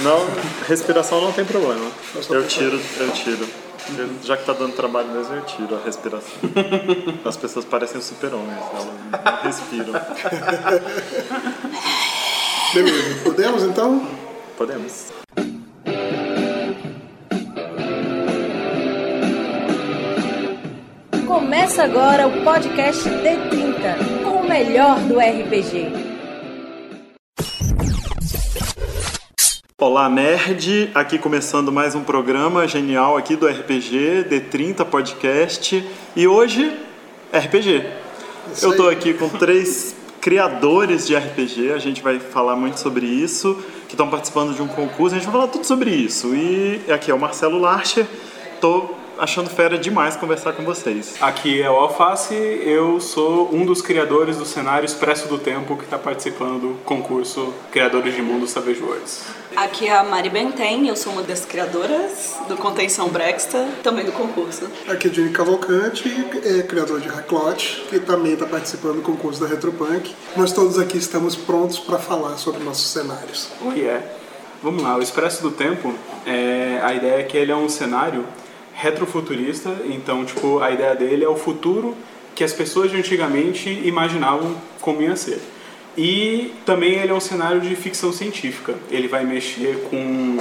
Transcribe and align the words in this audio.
Não, 0.00 0.26
respiração 0.66 1.20
não 1.20 1.32
tem 1.32 1.44
problema. 1.44 1.90
Eu 2.30 2.46
tiro, 2.46 2.80
eu 2.98 3.10
tiro. 3.12 3.46
Já 4.22 4.36
que 4.36 4.44
tá 4.44 4.52
dando 4.52 4.74
trabalho 4.74 5.08
mesmo, 5.08 5.34
eu 5.34 5.42
tiro 5.42 5.76
a 5.76 5.84
respiração. 5.84 6.32
As 7.24 7.36
pessoas 7.36 7.64
parecem 7.64 8.00
super-homens, 8.00 8.58
elas 8.72 8.86
não 8.86 9.42
respiram. 9.42 9.92
Beleza, 12.72 13.20
podemos 13.24 13.62
então? 13.64 14.08
Podemos. 14.56 15.12
Começa 21.26 21.82
agora 21.82 22.26
o 22.28 22.44
podcast 22.44 23.08
D30, 23.08 24.22
com 24.22 24.30
o 24.30 24.48
melhor 24.48 24.98
do 25.00 25.18
RPG. 25.18 26.11
Olá, 29.82 30.08
nerd! 30.08 30.92
Aqui 30.94 31.18
começando 31.18 31.72
mais 31.72 31.96
um 31.96 32.04
programa 32.04 32.68
genial 32.68 33.16
aqui 33.16 33.34
do 33.34 33.48
RPG, 33.48 34.26
D30 34.30 34.84
Podcast. 34.84 35.84
E 36.14 36.28
hoje, 36.28 36.72
RPG. 37.32 37.84
Isso 38.52 38.64
Eu 38.64 38.76
tô 38.76 38.86
aí. 38.86 38.94
aqui 38.94 39.12
com 39.12 39.28
três 39.28 39.96
criadores 40.20 41.04
de 41.04 41.16
RPG, 41.16 41.72
a 41.72 41.78
gente 41.78 42.00
vai 42.00 42.20
falar 42.20 42.54
muito 42.54 42.78
sobre 42.78 43.06
isso, 43.06 43.60
que 43.88 43.94
estão 43.94 44.08
participando 44.08 44.54
de 44.54 44.62
um 44.62 44.68
concurso, 44.68 45.16
a 45.16 45.18
gente 45.18 45.24
vai 45.24 45.32
falar 45.32 45.48
tudo 45.48 45.66
sobre 45.66 45.90
isso. 45.90 46.32
E 46.32 46.80
aqui 46.88 47.10
é 47.10 47.14
o 47.14 47.18
Marcelo 47.18 47.58
Larcher, 47.58 48.06
tô 48.60 48.88
achando 49.18 49.50
fera 49.50 49.78
demais 49.78 50.16
conversar 50.16 50.52
com 50.52 50.62
vocês. 50.62 51.14
Aqui 51.20 51.62
é 51.62 51.70
o 51.70 51.76
Alface, 51.76 52.34
eu 52.34 53.00
sou 53.00 53.54
um 53.54 53.64
dos 53.64 53.82
criadores 53.82 54.36
do 54.36 54.44
cenário 54.44 54.84
Expresso 54.84 55.28
do 55.28 55.38
Tempo 55.38 55.76
que 55.76 55.84
está 55.84 55.98
participando 55.98 56.60
do 56.60 56.74
concurso 56.84 57.52
Criadores 57.70 58.14
de 58.14 58.22
Mundo 58.22 58.46
Savage 58.46 58.82
Worlds. 58.82 59.22
Aqui 59.54 59.86
é 59.86 59.96
a 59.96 60.02
Mari 60.02 60.30
Benten, 60.30 60.88
eu 60.88 60.96
sou 60.96 61.12
uma 61.12 61.22
das 61.22 61.44
criadoras 61.44 62.36
do 62.48 62.56
Contenção 62.56 63.08
Brexta, 63.08 63.68
também 63.82 64.04
do 64.04 64.12
concurso. 64.12 64.66
Aqui 64.88 65.08
é 65.08 65.10
o 65.10 65.14
Jimmy 65.14 65.30
Cavalcante, 65.30 66.08
é 66.44 66.62
criador 66.62 67.00
de 67.00 67.08
Hacklot, 67.08 67.84
que 67.90 68.00
também 68.00 68.32
está 68.32 68.46
participando 68.46 68.96
do 68.96 69.02
concurso 69.02 69.40
da 69.40 69.46
Retropunk. 69.46 70.14
Nós 70.36 70.52
todos 70.52 70.78
aqui 70.78 70.96
estamos 70.96 71.36
prontos 71.36 71.78
para 71.78 71.98
falar 71.98 72.38
sobre 72.38 72.64
nossos 72.64 72.90
cenários. 72.90 73.50
Oh 73.64 73.72
yeah. 73.72 74.02
Vamos 74.62 74.82
lá, 74.82 74.96
o 74.96 75.02
Expresso 75.02 75.42
do 75.42 75.50
Tempo, 75.50 75.92
é, 76.24 76.80
a 76.82 76.94
ideia 76.94 77.20
é 77.20 77.22
que 77.24 77.36
ele 77.36 77.50
é 77.50 77.56
um 77.56 77.68
cenário 77.68 78.24
retrofuturista, 78.82 79.70
então 79.88 80.24
tipo, 80.24 80.58
a 80.58 80.72
ideia 80.72 80.96
dele 80.96 81.24
é 81.24 81.28
o 81.28 81.36
futuro 81.36 81.96
que 82.34 82.42
as 82.42 82.52
pessoas 82.52 82.90
de 82.90 82.96
antigamente 82.96 83.70
imaginavam 83.84 84.56
como 84.80 85.00
ia 85.00 85.14
ser. 85.14 85.40
E 85.96 86.52
também 86.66 86.94
ele 86.94 87.12
é 87.12 87.14
um 87.14 87.20
cenário 87.20 87.60
de 87.60 87.76
ficção 87.76 88.12
científica. 88.12 88.74
Ele 88.90 89.06
vai 89.06 89.24
mexer 89.24 89.86
com 89.88 90.38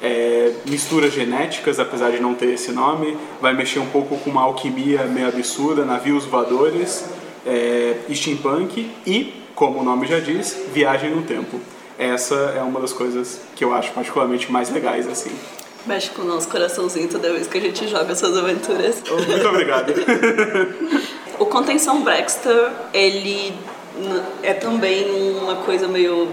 é, 0.00 0.52
misturas 0.66 1.12
genéticas, 1.12 1.80
apesar 1.80 2.10
de 2.10 2.20
não 2.20 2.34
ter 2.34 2.50
esse 2.54 2.70
nome. 2.70 3.16
Vai 3.40 3.54
mexer 3.54 3.80
um 3.80 3.86
pouco 3.86 4.16
com 4.18 4.30
uma 4.30 4.42
alquimia 4.42 5.04
meio 5.04 5.26
absurda, 5.26 5.84
navios 5.84 6.24
voadores, 6.26 7.06
é, 7.44 7.96
steampunk 8.14 8.88
e, 9.06 9.42
como 9.54 9.80
o 9.80 9.82
nome 9.82 10.06
já 10.06 10.20
diz, 10.20 10.56
viagem 10.72 11.10
no 11.10 11.22
tempo. 11.22 11.58
Essa 11.98 12.54
é 12.56 12.62
uma 12.62 12.78
das 12.78 12.92
coisas 12.92 13.40
que 13.56 13.64
eu 13.64 13.74
acho 13.74 13.92
particularmente 13.92 14.52
mais 14.52 14.70
legais, 14.70 15.08
assim. 15.08 15.32
Mexe 15.86 16.10
com 16.10 16.22
o 16.22 16.24
nosso 16.24 16.48
coraçãozinho 16.48 17.08
toda 17.08 17.32
vez 17.32 17.46
que 17.46 17.58
a 17.58 17.60
gente 17.60 17.88
joga 17.88 18.14
suas 18.14 18.36
aventuras. 18.36 19.02
Muito 19.08 19.48
obrigado. 19.48 19.92
O 21.38 21.46
Contenção 21.46 22.02
Brexter, 22.02 22.70
ele 22.92 23.54
é 24.42 24.52
também 24.52 25.10
uma 25.38 25.56
coisa 25.56 25.88
meio 25.88 26.28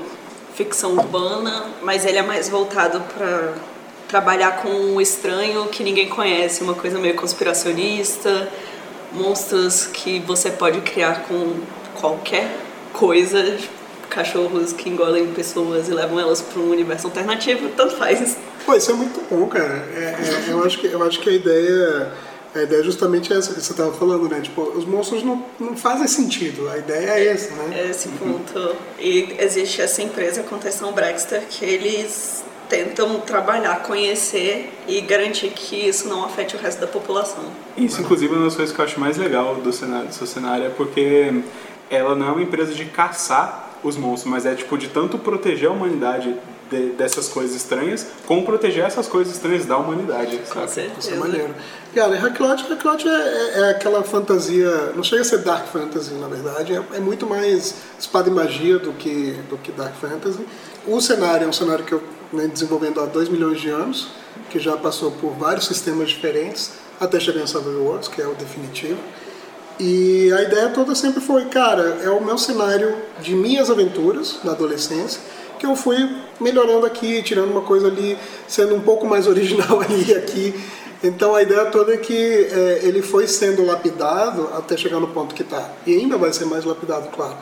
ficção 0.53 0.97
urbana, 0.97 1.67
mas 1.81 2.05
ele 2.05 2.17
é 2.17 2.23
mais 2.23 2.49
voltado 2.49 2.99
para 3.13 3.53
trabalhar 4.07 4.61
com 4.61 4.95
o 4.95 5.01
estranho 5.01 5.67
que 5.67 5.83
ninguém 5.83 6.09
conhece, 6.09 6.63
uma 6.63 6.73
coisa 6.73 6.97
meio 6.97 7.15
conspiracionista, 7.15 8.49
monstros 9.11 9.85
que 9.85 10.19
você 10.19 10.49
pode 10.49 10.81
criar 10.81 11.23
com 11.27 11.55
qualquer 11.99 12.49
coisa, 12.93 13.57
cachorros 14.09 14.73
que 14.73 14.89
engolem 14.89 15.27
pessoas 15.27 15.87
e 15.87 15.91
levam 15.91 16.19
elas 16.19 16.41
para 16.41 16.59
um 16.59 16.69
universo 16.69 17.07
alternativo, 17.07 17.69
tanto 17.75 17.95
faz. 17.95 18.37
Pô, 18.67 18.75
isso 18.75 18.91
é 18.91 18.93
muito 18.95 19.21
bom, 19.33 19.47
cara. 19.47 19.81
É- 19.95 20.17
é- 20.49 20.51
eu, 20.51 20.61
acho 20.61 20.77
que, 20.77 20.87
eu 20.87 21.01
acho 21.01 21.21
que 21.21 21.29
a 21.29 21.31
ideia, 21.31 22.11
a 22.53 22.61
ideia 22.63 22.81
é 22.81 22.83
justamente 22.83 23.31
essa 23.31 23.53
que 23.53 23.61
você 23.61 23.71
estava 23.71 23.93
falando, 23.93 24.27
né? 24.27 24.41
Tipo, 24.41 24.61
os 24.61 24.83
monstros 24.83 25.23
não, 25.23 25.41
não 25.57 25.73
fazem 25.77 26.05
sentido. 26.05 26.67
A 26.69 26.77
ideia 26.77 27.11
é 27.11 27.27
essa, 27.29 27.55
né? 27.55 27.79
É 27.79 27.89
esse 27.89 28.09
ponto. 28.09 28.75
E 28.99 29.37
existe 29.39 29.81
essa 29.81 30.01
empresa, 30.01 30.43
Contenção 30.43 30.91
Brexter, 30.91 31.43
que 31.49 31.63
eles 31.63 32.43
tentam 32.67 33.21
trabalhar, 33.21 33.83
conhecer 33.83 34.69
e 34.85 34.99
garantir 34.99 35.51
que 35.51 35.87
isso 35.87 36.09
não 36.09 36.25
afete 36.25 36.57
o 36.57 36.59
resto 36.59 36.81
da 36.81 36.87
população. 36.87 37.45
Isso, 37.77 38.01
inclusive, 38.01 38.33
é 38.33 38.35
uma 38.35 38.43
das 38.47 38.55
coisas 38.57 38.75
que 38.75 38.81
eu 38.81 38.83
acho 38.83 38.99
mais 38.99 39.15
legal 39.15 39.55
do 39.55 39.71
cenário, 39.71 40.09
do 40.09 40.13
seu 40.13 40.27
cenário 40.27 40.65
é 40.65 40.69
porque 40.71 41.41
ela 41.89 42.13
não 42.15 42.27
é 42.27 42.31
uma 42.33 42.41
empresa 42.43 42.73
de 42.73 42.83
caçar 42.83 43.79
os 43.81 43.95
monstros, 43.95 44.29
mas 44.29 44.45
é 44.45 44.53
tipo 44.53 44.77
de 44.77 44.89
tanto 44.89 45.17
proteger 45.17 45.69
a 45.69 45.71
humanidade 45.71 46.35
de- 46.69 46.89
dessas 46.91 47.27
coisas 47.29 47.55
estranhas, 47.55 48.05
como 48.25 48.45
proteger 48.45 48.85
essas 48.85 49.07
coisas 49.07 49.33
estranhas 49.33 49.65
da 49.65 49.77
humanidade. 49.77 50.37
Com 50.37 50.45
saca? 50.45 50.65
Isso 50.65 50.79
é 50.79 50.83
certeza. 50.83 51.15
maneiro. 51.15 51.55
Cara, 51.95 52.15
e 52.15 52.17
Hacklot, 52.19 52.63
Hacklot 52.69 53.07
é, 53.07 53.11
é, 53.11 53.59
é 53.59 53.69
aquela 53.71 54.03
fantasia, 54.03 54.91
não 54.95 55.03
chega 55.03 55.21
a 55.21 55.25
ser 55.25 55.39
Dark 55.39 55.67
Fantasy, 55.67 56.13
na 56.13 56.27
verdade, 56.27 56.73
é, 56.73 56.83
é 56.95 56.99
muito 56.99 57.25
mais 57.25 57.75
espada 57.99 58.29
e 58.29 58.31
magia 58.31 58.77
do 58.77 58.93
que, 58.93 59.31
do 59.49 59.57
que 59.57 59.71
Dark 59.71 59.95
Fantasy. 59.95 60.39
O 60.85 60.99
cenário 61.01 61.45
é 61.45 61.47
um 61.47 61.53
cenário 61.53 61.83
que 61.83 61.93
eu 61.93 62.03
venho 62.31 62.49
desenvolvendo 62.49 62.99
há 63.01 63.05
2 63.05 63.29
milhões 63.29 63.59
de 63.59 63.69
anos, 63.69 64.09
que 64.49 64.59
já 64.59 64.77
passou 64.77 65.11
por 65.11 65.31
vários 65.31 65.65
sistemas 65.65 66.09
diferentes, 66.09 66.71
até 66.99 67.19
chegar 67.19 67.41
em 67.41 67.47
Savage 67.47 67.75
Worlds, 67.77 68.07
que 68.07 68.21
é 68.21 68.27
o 68.27 68.33
definitivo. 68.35 68.97
E 69.79 70.31
a 70.33 70.41
ideia 70.41 70.69
toda 70.69 70.95
sempre 70.95 71.21
foi, 71.21 71.45
cara, 71.45 71.99
é 72.03 72.09
o 72.09 72.23
meu 72.23 72.37
cenário 72.37 72.95
de 73.21 73.35
minhas 73.35 73.69
aventuras 73.69 74.37
na 74.43 74.51
adolescência, 74.53 75.21
que 75.57 75.65
eu 75.65 75.75
fui 75.75 75.97
melhorando 76.39 76.85
aqui, 76.85 77.21
tirando 77.23 77.51
uma 77.51 77.61
coisa 77.61 77.87
ali, 77.87 78.17
sendo 78.47 78.75
um 78.75 78.81
pouco 78.81 79.05
mais 79.05 79.25
original 79.27 79.81
ali 79.81 80.11
e 80.11 80.15
aqui. 80.15 80.53
Então 81.03 81.35
a 81.35 81.41
ideia 81.41 81.65
toda 81.65 81.93
é 81.93 81.97
que 81.97 82.15
é, 82.15 82.79
ele 82.83 83.01
foi 83.01 83.27
sendo 83.27 83.63
lapidado 83.65 84.49
até 84.55 84.75
chegar 84.75 84.99
no 84.99 85.07
ponto 85.07 85.35
que 85.35 85.43
está. 85.43 85.71
E 85.85 85.93
ainda 85.93 86.17
vai 86.17 86.33
ser 86.33 86.45
mais 86.45 86.65
lapidado, 86.65 87.09
claro. 87.09 87.35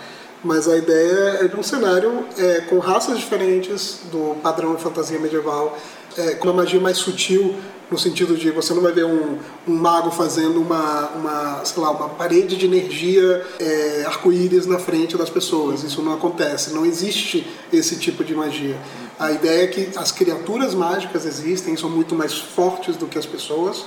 Mas 0.44 0.68
a 0.68 0.78
ideia 0.78 1.40
é 1.42 1.48
de 1.48 1.56
um 1.56 1.64
cenário 1.64 2.26
é, 2.38 2.62
com 2.62 2.78
raças 2.80 3.18
diferentes 3.18 4.02
do 4.12 4.36
padrão 4.44 4.76
de 4.76 4.84
fantasia 4.84 5.18
medieval, 5.18 5.78
é, 6.18 6.32
com 6.36 6.48
uma 6.48 6.54
magia 6.64 6.80
mais 6.80 6.98
sutil, 6.98 7.56
no 7.90 8.00
sentido 8.00 8.36
de 8.36 8.50
você 8.50 8.74
não 8.74 8.82
vai 8.82 8.92
ver 8.92 9.06
um, 9.06 9.38
um 9.68 9.74
mago 9.76 10.10
fazendo 10.10 10.60
uma, 10.60 11.10
uma, 11.10 11.66
sei 11.66 11.82
lá, 11.82 11.92
uma 11.92 12.10
parede 12.10 12.56
de 12.56 12.66
energia 12.66 13.46
é, 13.60 14.04
arco-íris 14.08 14.66
na 14.66 14.80
frente 14.80 15.16
das 15.18 15.30
pessoas. 15.30 15.84
Isso 15.84 16.02
não 16.02 16.14
acontece, 16.14 16.74
não 16.74 16.86
existe 16.86 17.46
esse 17.72 17.98
tipo 17.98 18.24
de 18.24 18.34
magia. 18.34 18.78
A 19.20 19.32
ideia 19.32 19.64
é 19.64 19.68
que 19.68 19.90
as 19.98 20.12
criaturas 20.12 20.74
mágicas 20.74 21.26
existem, 21.26 21.78
são 21.78 21.90
muito 21.90 22.16
mais 22.16 22.34
fortes 22.34 22.98
do 22.98 23.06
que 23.06 23.18
as 23.18 23.26
pessoas, 23.26 23.86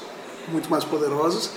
muito 0.48 0.70
mais 0.70 0.84
poderosas. 0.84 1.50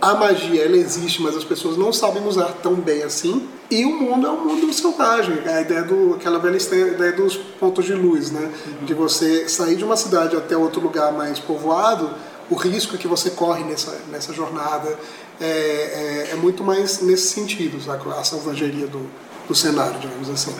A 0.00 0.14
magia, 0.14 0.64
ela 0.64 0.76
existe, 0.76 1.20
mas 1.22 1.36
as 1.36 1.44
pessoas 1.44 1.76
não 1.76 1.92
sabem 1.92 2.24
usar 2.26 2.52
tão 2.62 2.74
bem 2.74 3.02
assim. 3.02 3.48
E 3.70 3.84
o 3.84 3.90
mundo 3.90 4.26
é 4.26 4.30
um 4.30 4.44
mundo 4.44 4.72
selvagem. 4.72 5.38
A 5.46 5.60
ideia 5.60 5.82
do, 5.82 6.14
aquela 6.14 6.38
velha 6.38 6.56
ideia 6.56 7.12
dos 7.12 7.36
pontos 7.36 7.84
de 7.84 7.94
luz, 7.94 8.30
né? 8.30 8.50
De 8.82 8.94
você 8.94 9.48
sair 9.48 9.76
de 9.76 9.84
uma 9.84 9.96
cidade 9.96 10.36
até 10.36 10.56
outro 10.56 10.80
lugar 10.80 11.12
mais 11.12 11.38
povoado, 11.38 12.10
o 12.50 12.54
risco 12.54 12.96
que 12.96 13.06
você 13.06 13.30
corre 13.30 13.64
nessa, 13.64 14.00
nessa 14.10 14.32
jornada 14.32 14.96
é, 15.40 15.46
é, 15.46 16.28
é 16.32 16.36
muito 16.36 16.64
mais 16.64 17.00
nesse 17.00 17.28
sentido, 17.28 17.80
sabe? 17.82 18.08
A 18.10 18.24
selvageria 18.24 18.86
do, 18.86 19.04
do 19.46 19.54
cenário, 19.54 19.98
digamos 19.98 20.30
assim. 20.30 20.54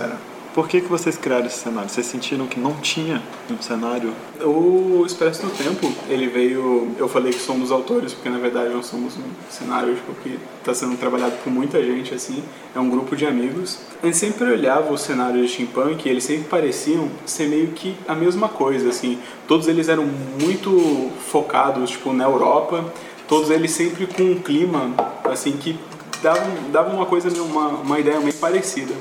Por 0.58 0.66
que, 0.66 0.80
que 0.80 0.88
vocês 0.88 1.16
criaram 1.16 1.46
esse 1.46 1.60
cenário? 1.60 1.88
Vocês 1.88 2.04
sentiram 2.04 2.44
que 2.48 2.58
não 2.58 2.74
tinha 2.80 3.22
um 3.48 3.62
cenário? 3.62 4.12
O 4.40 5.04
Expresso 5.06 5.46
do 5.46 5.50
Tempo, 5.50 5.88
ele 6.08 6.26
veio. 6.26 6.96
Eu 6.98 7.08
falei 7.08 7.32
que 7.32 7.38
somos 7.38 7.70
autores, 7.70 8.12
porque 8.12 8.28
na 8.28 8.38
verdade 8.38 8.74
nós 8.74 8.86
somos 8.86 9.16
um 9.16 9.22
cenário 9.48 9.94
tipo, 9.94 10.12
que 10.14 10.36
está 10.58 10.74
sendo 10.74 10.96
trabalhado 10.96 11.36
por 11.44 11.52
muita 11.52 11.80
gente, 11.80 12.12
assim. 12.12 12.42
É 12.74 12.80
um 12.80 12.90
grupo 12.90 13.14
de 13.14 13.24
amigos. 13.24 13.78
A 14.02 14.06
gente 14.06 14.16
sempre 14.16 14.50
olhava 14.50 14.92
o 14.92 14.98
cenário 14.98 15.40
de 15.40 15.48
steampunk 15.48 16.04
e 16.04 16.10
eles 16.10 16.24
sempre 16.24 16.48
pareciam 16.48 17.08
ser 17.24 17.46
meio 17.46 17.68
que 17.68 17.94
a 18.08 18.16
mesma 18.16 18.48
coisa, 18.48 18.88
assim. 18.88 19.16
Todos 19.46 19.68
eles 19.68 19.88
eram 19.88 20.06
muito 20.42 21.08
focados, 21.30 21.90
tipo, 21.90 22.12
na 22.12 22.24
Europa. 22.24 22.84
Todos 23.28 23.48
eles 23.48 23.70
sempre 23.70 24.08
com 24.08 24.24
um 24.24 24.40
clima, 24.40 24.92
assim, 25.24 25.52
que 25.52 25.78
davam, 26.20 26.50
davam 26.72 26.96
uma 26.96 27.06
coisa, 27.06 27.30
uma, 27.42 27.68
uma 27.68 28.00
ideia 28.00 28.18
meio 28.18 28.34
parecida. 28.34 28.92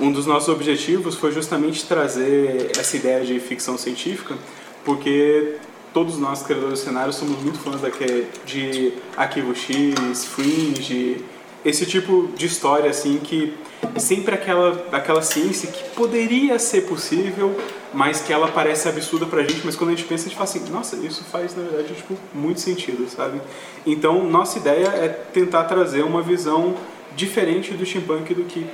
Um 0.00 0.10
dos 0.10 0.26
nossos 0.26 0.48
objetivos 0.48 1.14
foi 1.14 1.32
justamente 1.32 1.84
trazer 1.86 2.72
essa 2.78 2.96
ideia 2.96 3.24
de 3.24 3.38
ficção 3.38 3.78
científica, 3.78 4.36
porque 4.84 5.56
todos 5.92 6.18
nós, 6.18 6.42
criadores 6.42 6.80
de 6.80 6.84
cenários, 6.86 7.16
somos 7.16 7.40
muito 7.40 7.58
fãs 7.58 7.80
daquele, 7.80 8.26
de 8.44 8.92
Arquivo 9.16 9.54
X, 9.54 10.24
Fringe, 10.24 11.24
esse 11.64 11.86
tipo 11.86 12.28
de 12.36 12.46
história 12.46 12.90
assim 12.90 13.18
que 13.18 13.54
sempre 13.96 14.34
aquela 14.34 14.86
aquela 14.92 15.22
ciência 15.22 15.70
que 15.70 15.82
poderia 15.94 16.58
ser 16.58 16.82
possível, 16.82 17.56
mas 17.92 18.20
que 18.20 18.32
ela 18.32 18.48
parece 18.48 18.88
absurda 18.88 19.24
pra 19.24 19.42
gente, 19.42 19.62
mas 19.64 19.76
quando 19.76 19.90
a 19.90 19.94
gente 19.94 20.06
pensa, 20.06 20.26
a 20.26 20.28
gente 20.28 20.36
fala 20.36 20.50
assim, 20.50 20.70
nossa, 20.70 20.96
isso 20.96 21.24
faz 21.24 21.56
na 21.56 21.62
verdade 21.62 21.94
tipo 21.94 22.16
muito 22.34 22.60
sentido, 22.60 23.08
sabe? 23.08 23.40
Então, 23.86 24.24
nossa 24.28 24.58
ideia 24.58 24.88
é 24.88 25.08
tentar 25.08 25.64
trazer 25.64 26.02
uma 26.02 26.20
visão 26.20 26.74
diferente 27.16 27.72
do 27.72 27.86
steampunk 27.86 28.34
do 28.34 28.44
que 28.44 28.66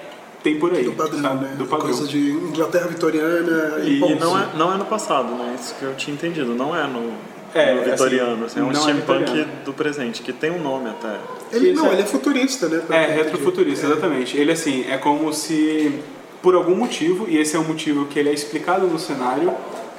tem 0.43 0.59
por 0.59 0.73
aí, 0.73 0.85
Do 0.85 0.93
padrão, 0.93 1.21
sabe? 1.23 1.45
né? 1.45 1.55
Do 1.57 1.67
padrão. 1.67 1.87
Coisa 1.89 2.07
de 2.09 2.19
Inglaterra 2.31 2.87
vitoriana 2.89 3.81
e, 3.85 3.99
E, 3.99 4.15
não, 4.17 4.39
é, 4.39 4.49
não 4.57 4.73
é 4.73 4.77
no 4.77 4.85
passado, 4.85 5.29
né? 5.35 5.57
Isso 5.61 5.75
que 5.79 5.85
eu 5.85 5.95
tinha 5.95 6.15
entendido. 6.15 6.55
Não 6.55 6.75
é 6.75 6.87
no, 6.87 7.13
É, 7.55 7.75
no 7.75 7.81
assim, 7.83 7.91
vitoriano. 7.91 8.45
Assim, 8.47 8.61
é 8.61 8.63
um 8.63 8.71
é 8.71 8.75
steampunk 8.75 9.19
vitoriano. 9.21 9.51
do 9.65 9.73
presente, 9.73 10.23
que 10.23 10.33
tem 10.33 10.51
um 10.51 10.63
nome 10.63 10.89
até. 10.91 11.17
Ele, 11.53 11.73
não, 11.73 11.87
é- 11.89 11.93
ele 11.93 12.03
é 12.03 12.07
futurista, 12.07 12.69
né? 12.69 12.83
É, 12.91 13.07
retrofuturista, 13.17 13.87
exatamente. 13.87 14.37
Ele, 14.39 14.53
assim, 14.53 14.85
é 14.89 14.97
como 14.97 15.33
se, 15.35 16.01
por 16.43 16.55
algum 16.55 16.75
motivo, 16.77 17.27
e 17.29 17.37
esse 17.37 17.55
é 17.57 17.59
um 17.59 17.65
motivo 17.65 18.07
que 18.07 18.19
ele 18.19 18.29
é 18.31 18.33
explicado 18.33 18.87
no 18.87 18.99
cenário, 18.99 19.53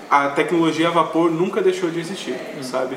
a 0.10 0.30
tecnologia 0.30 0.88
a 0.88 0.92
vapor 0.92 1.30
nunca 1.32 1.62
deixou 1.62 1.90
de 1.90 2.00
existir, 2.00 2.36
sabe? 2.62 2.96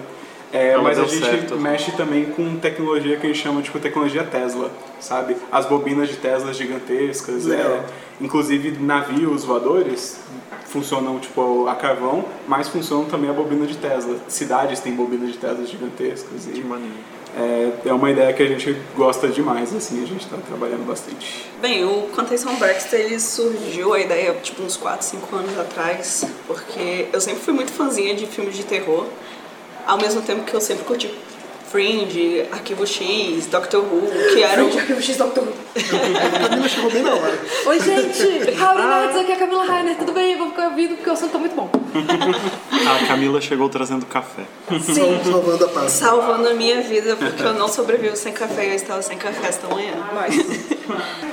É, 0.55 0.77
mas 0.77 0.97
a 0.99 1.03
deu 1.03 1.11
gente 1.11 1.27
certo. 1.27 1.57
mexe 1.57 1.91
também 1.93 2.27
com 2.27 2.57
tecnologia 2.57 3.17
que 3.17 3.27
a 3.27 3.31
gente 3.31 3.43
chama 3.43 3.61
tipo 3.61 3.79
tecnologia 3.81 4.23
Tesla, 4.23 4.71
sabe? 5.01 5.37
As 5.51 5.67
bobinas 5.67 6.09
de 6.09 6.17
Tesla 6.17 6.55
gigantescas, 6.55 7.51
é, 7.51 7.85
inclusive 8.21 8.71
navios 8.81 9.43
voadores 9.45 10.21
funcionam 10.69 11.19
tipo 11.19 11.67
a 11.69 11.75
carvão, 11.75 12.25
mas 12.47 12.69
funcionam 12.69 13.05
também 13.07 13.29
a 13.31 13.33
bobina 13.33 13.67
de 13.67 13.77
Tesla. 13.77 14.17
Cidades 14.29 14.79
têm 14.81 14.93
bobinas 14.95 15.33
de 15.33 15.39
Tesla 15.39 15.67
gigantescas 15.67 16.47
e 16.47 16.51
Que 16.53 16.63
maneiro. 16.63 16.95
é, 17.37 17.89
é 17.89 17.93
uma 17.93 18.11
ideia 18.11 18.33
que 18.33 18.43
a 18.43 18.47
gente 18.47 18.77
gosta 18.97 19.27
demais, 19.29 19.75
assim, 19.75 20.03
a 20.03 20.07
gente 20.07 20.25
está 20.25 20.37
trabalhando 20.37 20.87
bastante. 20.87 21.47
Bem, 21.61 21.85
o 21.85 22.09
Contenção 22.15 22.55
Baxter 22.57 23.01
ele 23.01 23.19
surgiu 23.21 23.93
a 23.93 24.01
ideia 24.01 24.33
tipo 24.43 24.63
uns 24.63 24.77
4, 24.77 25.05
5 25.07 25.35
anos 25.37 25.59
atrás, 25.59 26.25
porque 26.47 27.07
eu 27.13 27.21
sempre 27.21 27.41
fui 27.43 27.53
muito 27.55 27.73
fãzinha 27.73 28.15
de 28.15 28.27
filmes 28.27 28.57
de 28.57 28.65
terror, 28.65 29.07
ao 29.87 29.99
mesmo 29.99 30.23
tempo 30.23 30.45
que 30.45 30.55
eu 30.55 30.61
sempre 30.61 30.85
curti 30.85 31.13
Fringe, 31.75 32.47
Arquivo 32.53 32.87
X, 32.87 33.49
Doctor 33.49 33.81
Who, 33.81 34.09
que 34.33 34.45
eram 34.45 34.67
Arquivo 34.67 35.03
X 35.03 35.17
Doctor 35.17 35.43
Who. 35.43 35.53
A 35.75 36.49
Camila 36.49 36.69
chegou 36.69 36.89
bem 36.89 37.03
na 37.03 37.13
hora. 37.13 37.37
Oi, 37.67 37.81
gente! 37.81 38.23
Howdy, 38.63 38.83
nerds! 38.87 39.17
Aqui 39.17 39.33
é 39.33 39.35
a 39.35 39.39
Camila 39.41 39.65
Rainer. 39.65 39.97
Tudo 39.97 40.13
bem? 40.13 40.39
Vou 40.39 40.51
ficar 40.51 40.69
ouvindo 40.69 40.95
porque 40.95 41.11
o 41.11 41.13
assunto 41.13 41.33
tá 41.33 41.39
muito 41.39 41.57
bom. 41.57 41.69
A 43.03 43.07
Camila 43.09 43.41
chegou 43.41 43.69
trazendo 43.69 44.07
café. 44.07 44.43
Sim. 44.81 45.21
Salvando 45.25 45.65
a 45.65 45.69
paz. 45.69 45.93
salvando 45.93 46.49
a 46.49 46.55
minha 46.55 46.81
vida, 46.83 47.17
porque 47.17 47.43
eu 47.43 47.55
não 47.55 47.69
sobrevivo 47.69 48.17
sem 48.17 48.33
café 48.33 48.67
e 48.67 48.71
eu 48.71 48.75
estava 48.75 49.03
sem 49.03 49.17
café 49.19 49.49
esta 49.49 49.67
manhã. 49.67 49.95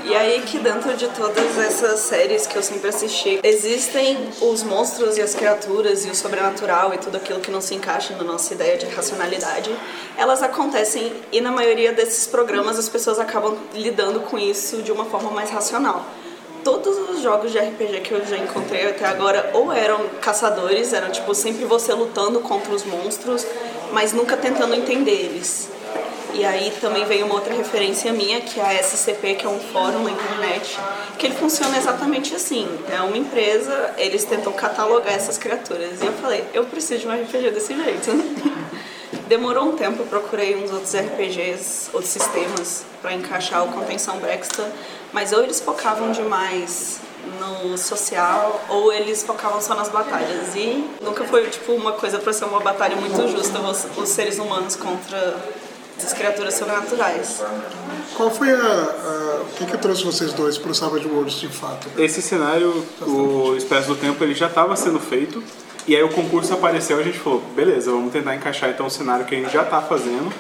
E 0.04 0.16
aí 0.16 0.42
que 0.42 0.58
dentro 0.58 0.96
de 0.98 1.08
todas 1.10 1.58
essas 1.58 2.00
séries 2.00 2.48
que 2.48 2.58
eu 2.58 2.64
sempre 2.64 2.90
assisti, 2.90 3.40
existem 3.44 4.18
os 4.42 4.64
monstros 4.64 5.18
e 5.18 5.22
as 5.22 5.36
criaturas 5.36 6.06
e 6.06 6.10
o 6.10 6.16
sobrenatural 6.16 6.94
e 6.94 6.98
tudo 6.98 7.18
aquilo 7.18 7.40
que 7.40 7.52
não 7.52 7.62
se 7.62 7.76
encaixa 7.76 8.14
na 8.16 8.24
nossa 8.24 8.54
ideia 8.54 8.78
de 8.78 8.88
racionalidade. 8.88 9.70
Elas 10.32 10.44
acontecem 10.44 11.12
e 11.30 11.42
na 11.42 11.52
maioria 11.52 11.92
desses 11.92 12.26
programas 12.26 12.80
as 12.80 12.88
pessoas 12.88 13.20
acabam 13.20 13.58
lidando 13.74 14.22
com 14.22 14.40
isso 14.40 14.82
de 14.82 14.90
uma 14.90 15.04
forma 15.04 15.30
mais 15.30 15.50
racional. 15.50 16.06
Todos 16.64 16.98
os 17.10 17.22
jogos 17.22 17.52
de 17.52 17.60
RPG 17.60 18.00
que 18.00 18.14
eu 18.14 18.26
já 18.26 18.38
encontrei 18.38 18.88
até 18.88 19.06
agora 19.08 19.52
ou 19.54 19.74
eram 19.74 20.08
caçadores, 20.22 20.94
eram 20.94 21.12
tipo 21.12 21.36
sempre 21.36 21.66
você 21.66 21.92
lutando 21.92 22.40
contra 22.40 22.74
os 22.74 22.86
monstros, 22.86 23.46
mas 23.92 24.14
nunca 24.14 24.38
tentando 24.38 24.74
entender 24.74 25.12
eles. 25.12 25.68
E 26.34 26.46
aí 26.46 26.72
também 26.80 27.04
veio 27.04 27.26
uma 27.26 27.36
outra 27.36 27.54
referência 27.54 28.14
minha, 28.14 28.40
que 28.40 28.58
é 28.58 28.64
a 28.64 28.82
SCP, 28.82 29.36
que 29.36 29.46
é 29.46 29.50
um 29.50 29.60
fórum 29.60 30.04
na 30.04 30.12
internet, 30.12 30.80
que 31.20 31.26
ele 31.26 31.36
funciona 31.36 31.78
exatamente 31.78 32.34
assim. 32.34 32.70
É 32.90 33.02
uma 33.02 33.18
empresa, 33.18 33.96
eles 33.98 34.24
tentam 34.24 34.54
catalogar 34.54 35.14
essas 35.14 35.38
criaturas. 35.38 36.02
E 36.02 36.06
eu 36.06 36.14
falei, 36.14 36.46
eu 36.54 36.64
preciso 36.64 37.02
de 37.02 37.08
um 37.10 37.12
RPG 37.22 37.52
desse 37.52 37.76
jeito. 37.76 38.12
Demorou 39.32 39.70
um 39.70 39.78
tempo, 39.78 40.02
eu 40.02 40.06
procurei 40.08 40.58
uns 40.62 40.72
outros 40.74 40.94
RPGs, 40.94 41.90
outros 41.94 42.12
sistemas 42.12 42.84
para 43.02 43.14
encaixar 43.14 43.64
o 43.64 43.70
Contenção 43.72 44.18
Baxter, 44.20 44.66
mas 45.14 45.32
ou 45.32 45.42
eles 45.42 45.62
focavam 45.62 46.12
demais 46.12 47.00
no 47.40 47.78
social 47.78 48.62
ou 48.68 48.92
eles 48.92 49.24
focavam 49.24 49.62
só 49.62 49.74
nas 49.74 49.88
batalhas 49.88 50.54
e 50.54 50.84
nunca 51.02 51.24
foi 51.24 51.48
tipo 51.50 51.72
uma 51.72 51.94
coisa 51.94 52.20
para 52.20 52.34
ser 52.34 52.44
uma 52.44 52.60
batalha 52.60 52.98
muito 52.98 53.26
justa 53.30 53.58
os, 53.62 53.86
os 53.96 54.10
seres 54.10 54.38
humanos 54.38 54.76
contra 54.76 55.38
essas 55.98 56.12
criaturas 56.12 56.56
sobrenaturais. 56.56 57.42
Qual 58.18 58.30
foi 58.32 58.52
a, 58.52 58.58
a- 58.58 59.42
O 59.44 59.54
que, 59.56 59.66
que 59.66 59.78
trouxe 59.78 60.04
vocês 60.04 60.34
dois 60.34 60.58
pro 60.58 60.76
Savage 60.76 61.08
Worlds 61.08 61.36
de 61.40 61.48
fato? 61.48 61.88
Esse 61.98 62.22
cenário, 62.22 62.86
o 63.00 63.56
Expresso 63.56 63.88
do 63.88 63.96
Tempo, 63.96 64.22
ele 64.26 64.36
já 64.36 64.48
estava 64.48 64.76
sendo 64.76 65.00
feito. 65.00 65.42
E 65.92 65.96
aí 65.98 66.02
o 66.02 66.08
concurso 66.08 66.54
apareceu 66.54 67.00
e 67.00 67.02
a 67.02 67.04
gente 67.04 67.20
falou, 67.20 67.44
beleza, 67.54 67.92
vamos 67.92 68.14
tentar 68.14 68.34
encaixar 68.34 68.70
então 68.70 68.86
o 68.86 68.90
cenário 68.90 69.26
que 69.26 69.36
a 69.36 69.38
gente 69.38 69.52
já 69.52 69.64
está 69.64 69.82
fazendo 69.82 70.32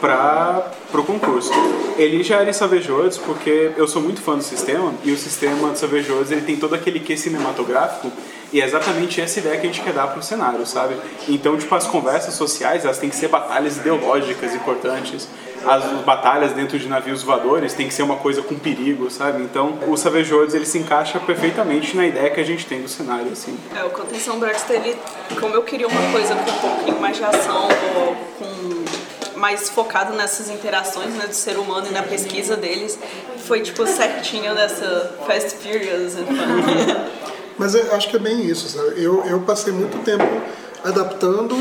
para 0.00 0.72
o 0.94 1.02
concurso. 1.02 1.52
Ele 1.96 2.22
já 2.22 2.36
era 2.36 2.50
em 2.50 2.52
Savage 2.52 2.90
Worlds 2.90 3.18
porque 3.18 3.72
eu 3.76 3.86
sou 3.88 4.00
muito 4.00 4.20
fã 4.20 4.36
do 4.36 4.42
sistema 4.42 4.94
e 5.04 5.12
o 5.12 5.16
sistema 5.16 5.70
de 5.70 5.78
Savage 5.78 6.10
Worlds 6.10 6.30
ele 6.30 6.42
tem 6.42 6.56
todo 6.56 6.74
aquele 6.74 7.00
quê 7.00 7.16
cinematográfico 7.16 8.10
e 8.52 8.60
é 8.60 8.64
exatamente 8.64 9.20
essa 9.20 9.40
ideia 9.40 9.58
que 9.58 9.66
a 9.66 9.70
gente 9.70 9.82
quer 9.82 9.92
dar 9.92 10.06
para 10.06 10.20
o 10.20 10.22
cenário, 10.22 10.64
sabe? 10.64 10.96
Então, 11.28 11.56
tipo, 11.58 11.74
as 11.74 11.86
conversas 11.86 12.32
sociais, 12.34 12.84
elas 12.84 12.96
têm 12.96 13.10
que 13.10 13.16
ser 13.16 13.28
batalhas 13.28 13.76
ideológicas 13.76 14.54
importantes. 14.54 15.28
As 15.66 15.84
batalhas 16.02 16.52
dentro 16.52 16.78
de 16.78 16.88
navios 16.88 17.22
voadores 17.22 17.74
tem 17.74 17.88
que 17.88 17.92
ser 17.92 18.02
uma 18.02 18.16
coisa 18.16 18.40
com 18.40 18.54
perigo, 18.54 19.10
sabe? 19.10 19.42
Então, 19.42 19.78
o 19.86 19.96
Savage 19.98 20.32
Worlds, 20.32 20.54
ele 20.54 20.64
se 20.64 20.78
encaixa 20.78 21.20
perfeitamente 21.20 21.94
na 21.94 22.06
ideia 22.06 22.30
que 22.30 22.40
a 22.40 22.44
gente 22.44 22.64
tem 22.64 22.80
do 22.80 22.88
cenário, 22.88 23.30
assim. 23.32 23.58
É, 23.76 23.84
o 23.84 23.90
Contenção 23.90 24.38
Baxter, 24.38 24.76
ele, 24.76 24.96
como 25.38 25.54
eu 25.54 25.62
queria 25.62 25.88
uma 25.88 26.12
coisa 26.12 26.34
com 26.34 26.50
um 26.50 26.58
pouquinho 26.58 27.00
mais 27.00 27.16
de 27.18 27.24
ação, 27.24 27.68
com 28.38 28.68
mais 29.38 29.68
focado 29.68 30.14
nessas 30.14 30.50
interações 30.50 31.14
né, 31.14 31.26
do 31.26 31.34
ser 31.34 31.58
humano 31.58 31.86
e 31.88 31.92
na 31.92 32.02
pesquisa 32.02 32.56
deles, 32.56 32.98
foi 33.46 33.62
tipo 33.62 33.86
certinho 33.86 34.54
nessa 34.54 35.14
Fast 35.26 35.56
Furious. 35.56 36.14
Então. 36.14 36.34
Mas 37.58 37.74
eu 37.74 37.94
acho 37.94 38.08
que 38.08 38.16
é 38.16 38.20
bem 38.20 38.44
isso, 38.44 38.68
sabe? 38.68 39.02
Eu, 39.02 39.24
eu 39.24 39.40
passei 39.40 39.72
muito 39.72 39.98
tempo 40.04 40.24
adaptando 40.84 41.56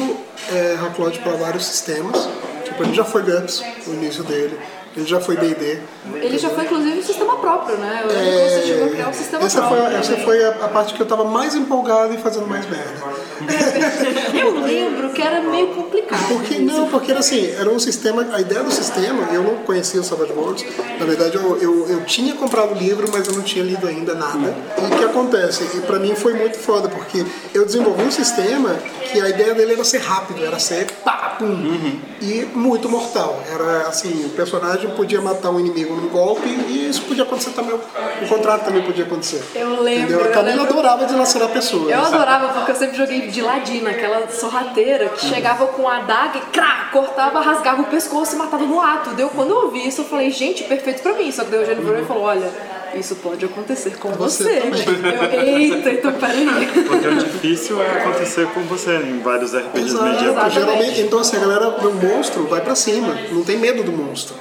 é, 0.51 0.75
Hacklot 0.75 1.19
para 1.19 1.33
vários 1.33 1.65
sistemas. 1.65 2.27
Tipo, 2.63 2.83
ele 2.83 2.93
já 2.93 3.03
foi 3.03 3.23
GURPS, 3.23 3.63
no 3.87 3.93
início 3.95 4.23
dele. 4.23 4.59
Ele 4.97 5.05
já 5.05 5.19
foi 5.19 5.37
D&D. 5.37 5.79
Ele 6.15 6.37
já 6.39 6.49
foi, 6.49 6.63
inclusive, 6.63 6.97
um 6.99 7.03
sistema 7.03 7.35
próprio, 7.37 7.77
né? 7.77 8.01
Eu 8.03 8.07
lembro 8.09 8.49
você 8.49 8.61
chegou 8.67 8.85
a 8.85 8.89
criar 8.89 9.07
um 9.09 9.13
sistema 9.13 9.45
Essa 9.45 9.61
foi, 9.61 9.77
próprio. 9.77 9.95
a- 9.95 9.99
essa 9.99 10.17
foi 10.17 10.43
a, 10.43 10.49
a 10.49 10.67
parte 10.69 10.93
que 10.95 10.99
eu 10.99 11.03
estava 11.03 11.23
mais 11.23 11.53
empolgado 11.55 12.13
e 12.13 12.17
fazendo 12.17 12.47
mais 12.47 12.65
merda. 12.67 13.27
Eu 14.37 14.59
lembro 14.59 15.09
que 15.11 15.21
era 15.21 15.41
meio 15.41 15.67
complicado. 15.67 16.27
Porque 16.29 16.57
não, 16.59 16.87
porque 16.87 17.11
era 17.11 17.19
assim, 17.19 17.51
era 17.51 17.69
um 17.69 17.79
sistema, 17.79 18.27
a 18.33 18.41
ideia 18.41 18.63
do 18.63 18.71
sistema, 18.71 19.27
eu 19.31 19.43
não 19.43 19.55
conhecia 19.57 19.99
o 20.01 20.03
Savage 20.03 20.33
Worlds, 20.33 20.65
na 20.99 21.05
verdade 21.05 21.35
eu, 21.35 21.57
eu, 21.61 21.87
eu 21.89 22.05
tinha 22.05 22.33
comprado 22.33 22.71
o 22.73 22.77
livro, 22.77 23.07
mas 23.11 23.27
eu 23.27 23.33
não 23.33 23.41
tinha 23.43 23.63
lido 23.63 23.87
ainda 23.87 24.13
nada. 24.15 24.55
E 24.81 24.93
o 24.93 24.97
que 24.97 25.03
acontece? 25.03 25.63
E 25.77 25.81
pra 25.81 25.99
mim 25.99 26.15
foi 26.15 26.33
muito 26.33 26.57
foda, 26.57 26.89
porque 26.89 27.25
eu 27.53 27.65
desenvolvi 27.65 28.03
um 28.03 28.11
sistema 28.11 28.73
que 29.11 29.21
a 29.21 29.29
ideia 29.29 29.53
dele 29.53 29.73
era 29.73 29.83
ser 29.83 29.99
rápido, 29.99 30.43
era 30.43 30.59
ser 30.59 30.85
pá, 31.03 31.35
pum, 31.37 31.99
e 32.21 32.47
muito 32.53 32.89
mortal. 32.89 33.41
Era 33.51 33.87
assim, 33.87 34.25
o 34.25 34.29
personagem 34.29 34.86
podia 34.91 35.21
matar 35.21 35.49
um 35.49 35.59
inimigo 35.59 35.95
num 35.95 36.09
golpe 36.09 36.47
e 36.47 36.89
isso 36.89 37.01
podia 37.03 37.23
acontecer 37.23 37.51
também, 37.51 37.75
o 37.75 38.27
contrário 38.27 38.63
também 38.63 38.81
podia 38.83 39.03
acontecer. 39.05 39.43
Eu 39.55 39.81
lembro, 39.81 40.03
Entendeu? 40.03 40.21
A 40.21 40.27
eu 40.27 40.31
Camila 40.33 40.55
lembro. 40.57 40.71
adorava 40.73 41.05
dilacerar 41.05 41.49
pessoas. 41.49 41.89
Eu 41.91 41.99
adorava 41.99 42.49
porque 42.49 42.71
eu 42.71 42.75
sempre 42.75 42.97
joguei 42.97 43.27
de 43.27 43.41
ladina, 43.41 43.89
aquela 43.91 44.27
sorrateira 44.29 45.09
que 45.09 45.25
chegava 45.25 45.67
com 45.67 45.87
a 45.87 45.97
adaga 45.97 46.37
e 46.37 46.41
crá, 46.51 46.89
cortava, 46.91 47.39
rasgava 47.41 47.81
o 47.81 47.85
pescoço 47.85 48.35
e 48.35 48.37
matava 48.37 48.63
no 48.65 48.79
ato. 48.81 49.11
Deu 49.11 49.29
quando 49.29 49.51
eu 49.51 49.57
ouvi 49.63 49.87
isso, 49.87 50.01
eu 50.01 50.05
falei, 50.05 50.31
gente, 50.31 50.63
perfeito 50.63 51.01
pra 51.01 51.13
mim. 51.13 51.31
Só 51.31 51.43
que 51.43 51.51
daí 51.51 51.59
o 51.59 51.63
Eugênio 51.63 51.83
virou 51.83 52.01
e 52.01 52.05
falou, 52.05 52.23
olha, 52.23 52.51
isso 52.99 53.15
pode 53.15 53.45
acontecer 53.45 53.97
com 53.97 54.09
Você 54.11 54.43
você. 54.43 54.61
Eu, 54.63 55.47
Eita, 55.47 55.91
então 55.91 56.13
peraí. 56.13 56.47
Porque 56.87 57.07
o 57.07 57.15
difícil 57.17 57.81
é 57.81 58.01
acontecer 58.01 58.47
com 58.47 58.61
você 58.61 58.95
em 58.97 59.19
vários 59.19 59.53
RPGs 59.53 60.01
medievais. 60.01 60.53
geralmente, 60.53 61.01
então 61.01 61.19
assim, 61.19 61.37
a 61.37 61.39
galera 61.39 61.71
do 61.71 61.93
monstro 61.93 62.45
vai 62.47 62.61
pra 62.61 62.75
cima, 62.75 63.17
não 63.31 63.43
tem 63.43 63.57
medo 63.57 63.83
do 63.83 63.91
monstro. 63.91 64.35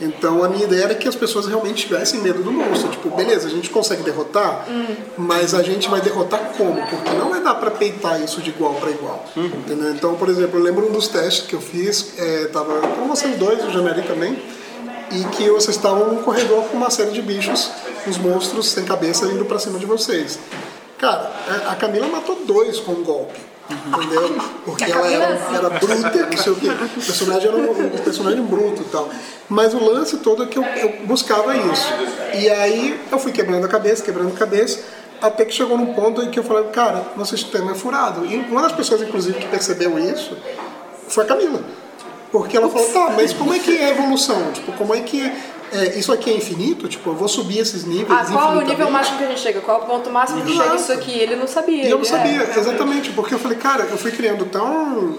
Então 0.00 0.42
a 0.42 0.48
minha 0.48 0.64
ideia 0.64 0.84
era 0.84 0.94
que 0.94 1.08
as 1.08 1.14
pessoas 1.14 1.46
realmente 1.46 1.86
tivessem 1.86 2.20
medo 2.20 2.42
do 2.42 2.52
monstro. 2.52 2.90
Tipo, 2.90 3.10
beleza, 3.10 3.48
a 3.48 3.50
gente 3.50 3.70
consegue 3.70 4.02
derrotar, 4.02 4.66
mas 5.16 5.54
a 5.54 5.62
gente 5.62 5.88
vai 5.88 6.00
derrotar 6.00 6.52
como? 6.56 6.80
Porque 6.86 7.10
não 7.10 7.30
vai 7.30 7.42
dar 7.42 7.54
pra 7.54 7.70
peitar 7.70 8.22
isso 8.22 8.40
de 8.40 8.50
igual 8.50 8.74
pra 8.74 8.90
igual. 8.90 9.24
Entendeu? 9.36 9.90
Então, 9.90 10.14
por 10.14 10.28
exemplo, 10.28 10.58
eu 10.58 10.62
lembro 10.62 10.88
um 10.88 10.92
dos 10.92 11.08
testes 11.08 11.46
que 11.46 11.54
eu 11.54 11.60
fiz, 11.60 12.14
é, 12.18 12.46
tava 12.46 12.80
com 12.80 13.08
vocês 13.08 13.36
dois, 13.36 13.64
o 13.64 13.70
Janeri 13.70 14.02
também, 14.02 14.36
e 15.12 15.24
que 15.36 15.48
vocês 15.50 15.76
estavam 15.76 16.08
num 16.12 16.22
corredor 16.22 16.64
com 16.64 16.76
uma 16.76 16.90
série 16.90 17.10
de 17.10 17.22
bichos, 17.22 17.70
uns 18.06 18.18
monstros 18.18 18.70
sem 18.70 18.84
cabeça 18.84 19.26
indo 19.26 19.44
pra 19.44 19.58
cima 19.58 19.78
de 19.78 19.86
vocês. 19.86 20.38
Cara, 20.98 21.30
a- 21.66 21.72
a 21.72 21.74
Camila 21.76 22.06
matou 22.08 22.36
dois 22.46 22.78
com 22.80 22.92
um 22.92 23.02
golpe. 23.04 23.38
Entendeu? 23.70 24.36
Porque 24.64 24.84
ela 24.84 25.10
era, 25.10 25.24
era 25.54 25.70
bruta, 25.70 26.26
não 26.30 26.36
sei 26.36 26.52
o 26.52 26.56
quê. 26.56 26.66
O 26.68 27.00
personagem 27.00 27.48
era 27.48 27.56
um, 27.56 27.86
um 27.86 27.98
personagem 27.98 28.42
bruto 28.42 28.82
e 28.82 28.84
tal. 28.86 29.08
Mas 29.48 29.72
o 29.72 29.82
lance 29.82 30.18
todo 30.18 30.42
é 30.42 30.46
que 30.46 30.58
eu, 30.58 30.64
eu 30.64 31.06
buscava 31.06 31.56
isso. 31.56 31.86
E 32.34 32.50
aí 32.50 33.00
eu 33.10 33.18
fui 33.18 33.32
quebrando 33.32 33.64
a 33.64 33.68
cabeça, 33.68 34.02
quebrando 34.02 34.28
a 34.34 34.36
cabeça, 34.38 34.80
até 35.22 35.44
que 35.44 35.52
chegou 35.54 35.78
num 35.78 35.94
ponto 35.94 36.20
em 36.20 36.30
que 36.30 36.38
eu 36.38 36.44
falei, 36.44 36.64
cara, 36.64 37.02
nosso 37.16 37.36
sistema 37.36 37.72
é 37.72 37.74
furado. 37.74 38.26
E 38.26 38.36
uma 38.50 38.60
das 38.62 38.72
pessoas, 38.72 39.00
inclusive, 39.00 39.38
que 39.38 39.46
percebeu 39.46 39.98
isso 39.98 40.36
foi 41.08 41.24
a 41.24 41.26
Camila. 41.28 41.60
Porque 42.32 42.56
ela 42.56 42.68
falou, 42.68 42.88
tá, 42.92 43.10
mas 43.14 43.32
como 43.34 43.52
é 43.52 43.58
que 43.58 43.76
é 43.76 43.84
a 43.84 43.90
evolução? 43.90 44.50
Tipo, 44.52 44.72
como 44.72 44.94
é 44.94 45.00
que 45.00 45.20
é, 45.70 45.98
isso 45.98 46.10
aqui 46.10 46.30
é 46.30 46.36
infinito? 46.36 46.88
Tipo, 46.88 47.10
eu 47.10 47.14
vou 47.14 47.28
subir 47.28 47.58
esses 47.58 47.84
níveis 47.84 48.10
Ah, 48.10 48.24
qual 48.32 48.54
é 48.54 48.64
o 48.64 48.66
nível 48.66 48.90
máximo 48.90 49.18
que 49.18 49.24
a 49.24 49.28
gente 49.28 49.40
chega? 49.40 49.60
Qual 49.60 49.80
é 49.80 49.84
o 49.84 49.86
ponto 49.86 50.10
máximo 50.10 50.42
que 50.42 50.52
chega 50.56 50.74
isso 50.74 50.92
aqui? 50.92 51.12
Ele 51.12 51.36
não 51.36 51.46
sabia. 51.46 51.84
E 51.84 51.90
eu 51.90 51.98
não 51.98 52.04
ele- 52.04 52.06
sabia, 52.06 52.42
é. 52.42 52.58
exatamente, 52.58 53.10
porque 53.10 53.34
eu 53.34 53.38
falei, 53.38 53.58
cara, 53.58 53.84
eu 53.84 53.98
fui 53.98 54.10
criando 54.12 54.46
tão 54.46 54.66
um, 54.66 55.18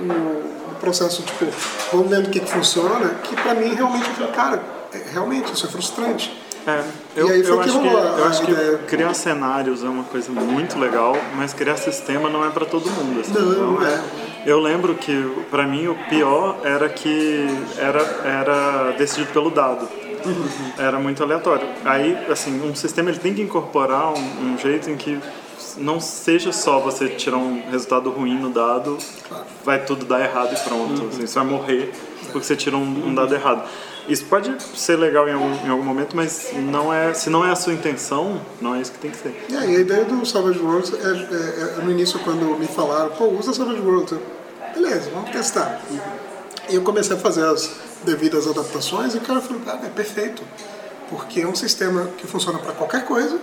um 0.00 0.74
processo, 0.80 1.22
tipo, 1.22 1.46
vamos 1.92 2.08
vendo 2.08 2.28
o 2.28 2.30
que, 2.30 2.40
que 2.40 2.50
funciona, 2.50 3.10
que 3.22 3.36
pra 3.36 3.54
mim 3.54 3.74
realmente 3.74 4.08
eu 4.08 4.14
falei, 4.14 4.32
cara, 4.32 4.62
é, 4.92 5.02
realmente 5.12 5.52
isso 5.52 5.66
é 5.66 5.68
frustrante. 5.68 6.32
É, 6.66 6.82
eu, 7.14 7.28
eu 7.28 7.60
acho 7.60 7.80
que, 7.80 7.86
eu 7.86 8.24
acho 8.24 8.42
que 8.46 8.52
ideia. 8.52 8.78
criar 8.78 9.12
cenários 9.12 9.84
é 9.84 9.88
uma 9.88 10.04
coisa 10.04 10.32
muito 10.32 10.78
legal, 10.78 11.14
mas 11.36 11.52
criar 11.52 11.76
sistema 11.76 12.30
não 12.30 12.44
é 12.44 12.50
pra 12.50 12.64
todo 12.64 12.90
mundo. 12.90 13.20
assim. 13.20 13.34
Não, 13.34 13.72
não 13.72 13.86
é. 13.86 14.02
Eu 14.46 14.60
lembro 14.60 14.94
que 14.94 15.44
pra 15.50 15.66
mim 15.66 15.88
o 15.88 15.94
pior 16.08 16.58
era 16.64 16.88
que 16.88 17.46
era, 17.78 18.00
era 18.24 18.90
decidido 18.92 19.30
pelo 19.32 19.50
dado. 19.50 19.88
Era 20.78 20.98
muito 20.98 21.22
aleatório. 21.22 21.68
Aí, 21.84 22.16
assim, 22.30 22.66
um 22.66 22.74
sistema 22.74 23.10
ele 23.10 23.18
tem 23.18 23.34
que 23.34 23.42
incorporar 23.42 24.12
um, 24.14 24.54
um 24.54 24.58
jeito 24.58 24.88
em 24.88 24.96
que 24.96 25.20
não 25.76 26.00
seja 26.00 26.52
só 26.52 26.78
você 26.80 27.08
tirar 27.08 27.36
um 27.36 27.62
resultado 27.70 28.10
ruim 28.10 28.38
no 28.38 28.50
dado, 28.50 28.98
vai 29.64 29.84
tudo 29.84 30.04
dar 30.04 30.20
errado 30.20 30.54
e 30.54 30.68
pronto. 30.68 31.06
Assim, 31.08 31.26
você 31.26 31.34
vai 31.38 31.46
morrer 31.46 31.92
porque 32.32 32.46
você 32.46 32.56
tira 32.56 32.76
um, 32.76 33.08
um 33.08 33.14
dado 33.14 33.34
errado. 33.34 33.62
Isso 34.08 34.24
pode 34.26 34.54
ser 34.76 34.96
legal 34.96 35.26
em 35.28 35.32
algum, 35.32 35.66
em 35.66 35.68
algum 35.70 35.82
momento, 35.82 36.14
mas 36.14 36.50
não 36.54 36.92
é, 36.92 37.14
se 37.14 37.30
não 37.30 37.44
é 37.44 37.50
a 37.50 37.56
sua 37.56 37.72
intenção, 37.72 38.40
não 38.60 38.74
é 38.74 38.80
isso 38.80 38.92
que 38.92 38.98
tem 38.98 39.10
que 39.10 39.16
ser. 39.16 39.46
E 39.48 39.56
aí, 39.56 39.76
a 39.76 39.80
ideia 39.80 40.04
do 40.04 40.26
Savage 40.26 40.58
Worlds 40.58 40.92
é, 40.92 40.96
é- 40.96 41.78
é- 41.78 41.82
no 41.82 41.90
início, 41.90 42.18
quando 42.18 42.58
me 42.58 42.66
falaram, 42.66 43.10
pô, 43.10 43.26
usa 43.28 43.54
Savage 43.54 43.80
Worlds. 43.80 44.18
Beleza, 44.74 45.10
vamos 45.10 45.30
testar. 45.30 45.80
E 46.68 46.74
eu 46.74 46.82
comecei 46.82 47.16
a 47.16 47.18
fazer 47.18 47.46
as 47.46 47.70
devidas 48.04 48.46
adaptações 48.46 49.14
e 49.14 49.18
o 49.18 49.20
cara 49.22 49.40
falou, 49.40 49.62
ah, 49.68 49.78
é 49.84 49.88
perfeito. 49.88 50.42
Porque 51.08 51.40
é 51.40 51.46
um 51.46 51.54
sistema 51.54 52.08
que 52.18 52.26
funciona 52.26 52.58
para 52.58 52.72
qualquer 52.72 53.04
coisa 53.04 53.38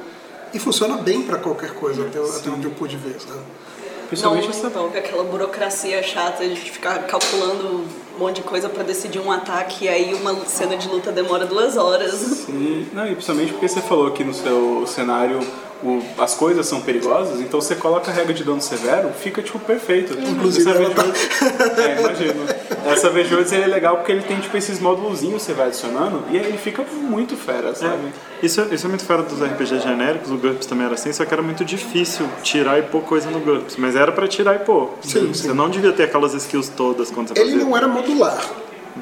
e 0.53 0.59
funciona 0.59 0.97
bem 0.97 1.23
para 1.23 1.37
qualquer 1.37 1.73
coisa, 1.73 2.05
até, 2.05 2.19
até 2.19 2.49
onde 2.49 2.65
eu 2.65 2.71
pude 2.71 2.97
ver, 2.97 3.19
sabe? 3.19 3.39
Não 3.39 4.07
Principalmente 4.07 4.49
essa 4.49 4.67
envolve 4.67 4.97
aquela 4.97 5.23
burocracia 5.23 6.03
chata 6.03 6.45
de 6.45 6.55
ficar 6.55 7.07
calculando 7.07 7.85
um 8.15 8.19
monte 8.19 8.37
de 8.37 8.41
coisa 8.43 8.67
pra 8.67 8.83
decidir 8.83 9.19
um 9.19 9.31
ataque 9.31 9.85
e 9.85 9.87
aí 9.87 10.13
uma 10.13 10.35
cena 10.45 10.75
de 10.75 10.89
luta 10.89 11.13
demora 11.13 11.45
duas 11.45 11.77
horas. 11.77 12.11
Sim, 12.11 12.89
não, 12.91 13.05
e 13.07 13.13
principalmente 13.13 13.53
porque 13.53 13.69
você 13.69 13.81
falou 13.81 14.11
que 14.11 14.23
no 14.23 14.33
seu 14.33 14.85
cenário 14.85 15.39
o- 15.83 16.01
as 16.21 16.33
coisas 16.35 16.65
são 16.67 16.81
perigosas, 16.81 17.39
então 17.41 17.59
você 17.59 17.75
coloca 17.75 18.11
a 18.11 18.13
regra 18.13 18.33
de 18.33 18.43
dano 18.43 18.61
severo, 18.61 19.09
fica 19.19 19.41
tipo 19.41 19.59
perfeito. 19.59 20.13
Inclusive, 20.19 20.69
Essa 20.69 20.79
ela 20.79 20.89
tá- 20.93 21.81
É, 21.81 21.99
imagino. 21.99 22.45
Essa 22.85 23.09
Vejodes 23.09 23.51
ele 23.51 23.63
é 23.63 23.67
legal 23.67 23.97
porque 23.97 24.11
ele 24.11 24.21
tem 24.23 24.39
tipo 24.39 24.55
esses 24.57 24.79
módulozinhos 24.79 25.41
que 25.41 25.47
você 25.47 25.53
vai 25.53 25.67
adicionando 25.67 26.23
e 26.31 26.37
aí 26.37 26.45
ele 26.45 26.57
fica 26.57 26.83
muito 26.83 27.35
fera, 27.37 27.73
sabe? 27.75 28.11
Isso, 28.41 28.61
isso 28.71 28.85
é 28.85 28.89
muito 28.89 29.03
fora 29.05 29.21
dos 29.23 29.39
RPGs 29.41 29.83
genéricos, 29.83 30.31
o 30.31 30.37
GURPS 30.37 30.65
também 30.65 30.85
era 30.85 30.95
assim, 30.95 31.11
só 31.13 31.23
que 31.25 31.33
era 31.33 31.43
muito 31.43 31.63
difícil 31.63 32.27
tirar 32.41 32.79
e 32.79 32.83
pôr 32.83 33.01
coisa 33.03 33.29
no 33.29 33.39
GURPS, 33.39 33.75
mas 33.77 33.95
era 33.95 34.11
pra 34.11 34.27
tirar 34.27 34.55
e 34.55 34.59
pôr. 34.59 34.91
Sim, 35.01 35.27
você 35.27 35.43
sim. 35.49 35.53
não 35.53 35.69
devia 35.69 35.91
ter 35.93 36.03
aquelas 36.03 36.33
skills 36.33 36.69
todas 36.69 37.11
quando 37.11 37.27
você 37.29 37.39
Ele 37.39 37.51
fazia. 37.51 37.65
não 37.65 37.77
era 37.77 37.87
modular, 37.87 38.43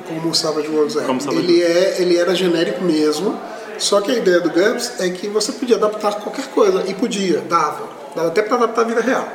como 0.07 0.29
o 0.29 0.33
Savage 0.35 0.67
Worlds 0.67 0.97
é. 0.97 1.01
Como 1.05 1.21
Savage 1.21 1.43
ele, 1.43 1.61
é 1.61 1.95
ele 2.01 2.17
era 2.17 2.35
genérico 2.35 2.83
mesmo, 2.83 3.39
só 3.79 4.01
que 4.01 4.11
a 4.11 4.15
ideia 4.15 4.39
do 4.39 4.49
GURPS 4.49 4.99
é 4.99 5.09
que 5.09 5.27
você 5.27 5.51
podia 5.51 5.75
adaptar 5.75 6.15
qualquer 6.15 6.47
coisa, 6.47 6.83
e 6.87 6.93
podia, 6.93 7.39
dava. 7.41 7.99
Dava 8.15 8.29
até 8.29 8.41
para 8.41 8.55
adaptar 8.57 8.81
a 8.81 8.83
vida 8.85 9.01
real. 9.01 9.27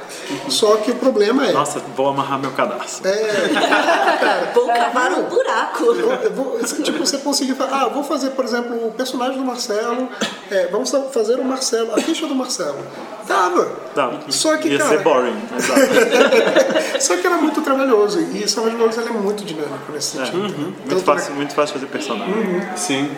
Só 0.49 0.77
que 0.79 0.91
o 0.91 0.97
problema 0.97 1.47
é... 1.47 1.53
Nossa, 1.53 1.81
vou 1.97 2.09
amarrar 2.09 2.41
meu 2.41 2.51
cadastro. 2.51 3.09
Vou 4.55 4.67
cavar 4.67 5.13
um 5.13 5.25
buraco. 5.25 5.85
Eu, 5.85 6.11
eu 6.11 6.33
vou, 6.33 6.59
tipo, 6.83 6.99
você 6.99 7.19
conseguir 7.19 7.55
falar, 7.55 7.83
ah, 7.83 7.89
vou 7.89 8.03
fazer, 8.03 8.31
por 8.31 8.45
exemplo, 8.45 8.89
o 8.89 8.93
personagem 8.93 9.37
do 9.39 9.45
Marcelo, 9.45 10.09
é, 10.51 10.69
vamos 10.69 10.91
fazer 11.13 11.39
o 11.39 11.45
Marcelo, 11.45 11.93
a 11.95 11.99
ficha 12.01 12.27
do 12.27 12.35
Marcelo. 12.35 12.79
Dava. 13.27 13.71
Dá. 13.95 14.13
Só 14.29 14.57
que, 14.57 14.69
Ia 14.69 14.79
cara, 14.79 14.91
ser 14.91 15.03
boring. 15.03 15.43
Exato. 15.57 17.01
só 17.01 17.17
que 17.17 17.27
era 17.27 17.37
muito 17.37 17.61
trabalhoso. 17.63 18.21
E 18.21 18.45
Worlds 18.59 18.99
ele 18.99 19.09
é 19.09 19.13
muito 19.13 19.45
dinâmico 19.45 19.93
nesse 19.93 20.19
É, 20.19 20.25
sentido. 20.25 20.59
Muito 20.59 20.89
Tanto 20.89 21.03
fácil, 21.03 21.35
muito 21.35 21.55
fácil 21.55 21.75
fazer 21.75 21.87
personagem. 21.87 22.35
Sim. 22.77 23.11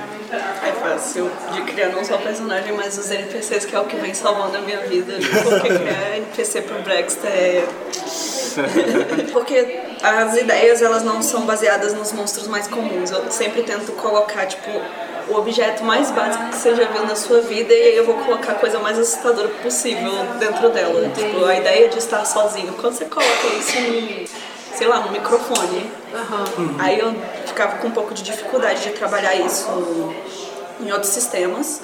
Fácil 0.96 1.30
de 1.52 1.60
criar 1.62 1.90
não 1.90 2.02
só 2.02 2.14
o 2.14 2.22
personagem, 2.22 2.72
mas 2.72 2.96
os 2.96 3.10
NPCs, 3.10 3.66
que 3.66 3.76
é 3.76 3.78
o 3.78 3.84
que 3.84 3.96
vem 3.96 4.14
salvando 4.14 4.56
a 4.56 4.60
minha 4.60 4.80
vida. 4.80 5.12
Porque 5.12 5.68
criar 5.68 6.16
NPC 6.16 6.62
pro 6.62 6.80
Brexter 6.80 7.30
é. 7.30 7.64
Porque 9.30 9.80
as 10.02 10.36
ideias 10.38 10.80
elas 10.80 11.02
não 11.02 11.20
são 11.20 11.42
baseadas 11.42 11.92
nos 11.92 12.14
monstros 12.14 12.48
mais 12.48 12.66
comuns. 12.66 13.10
Eu 13.10 13.30
sempre 13.30 13.62
tento 13.62 13.92
colocar, 13.92 14.46
tipo, 14.46 14.70
o 15.28 15.36
objeto 15.36 15.84
mais 15.84 16.10
básico 16.10 16.48
que 16.48 16.56
você 16.56 16.74
já 16.74 16.86
viu 16.86 17.04
na 17.04 17.14
sua 17.14 17.42
vida 17.42 17.74
e 17.74 17.82
aí 17.88 17.96
eu 17.96 18.06
vou 18.06 18.14
colocar 18.14 18.52
a 18.52 18.54
coisa 18.54 18.78
mais 18.78 18.98
assustadora 18.98 19.48
possível 19.62 20.10
dentro 20.38 20.70
dela. 20.70 21.10
Tipo, 21.10 21.44
a 21.44 21.56
ideia 21.56 21.90
de 21.90 21.98
estar 21.98 22.24
sozinho. 22.24 22.72
Quando 22.72 22.94
você 22.94 23.04
coloca 23.04 23.46
isso 23.58 23.78
num, 23.80 24.24
sei 24.74 24.86
lá, 24.86 25.00
no 25.00 25.12
microfone, 25.12 25.90
aí 26.78 26.98
eu 26.98 27.14
ficava 27.44 27.76
com 27.76 27.88
um 27.88 27.90
pouco 27.90 28.14
de 28.14 28.22
dificuldade 28.22 28.82
de 28.84 28.90
trabalhar 28.90 29.34
isso 29.34 29.68
em 30.80 30.92
outros 30.92 31.12
sistemas. 31.12 31.80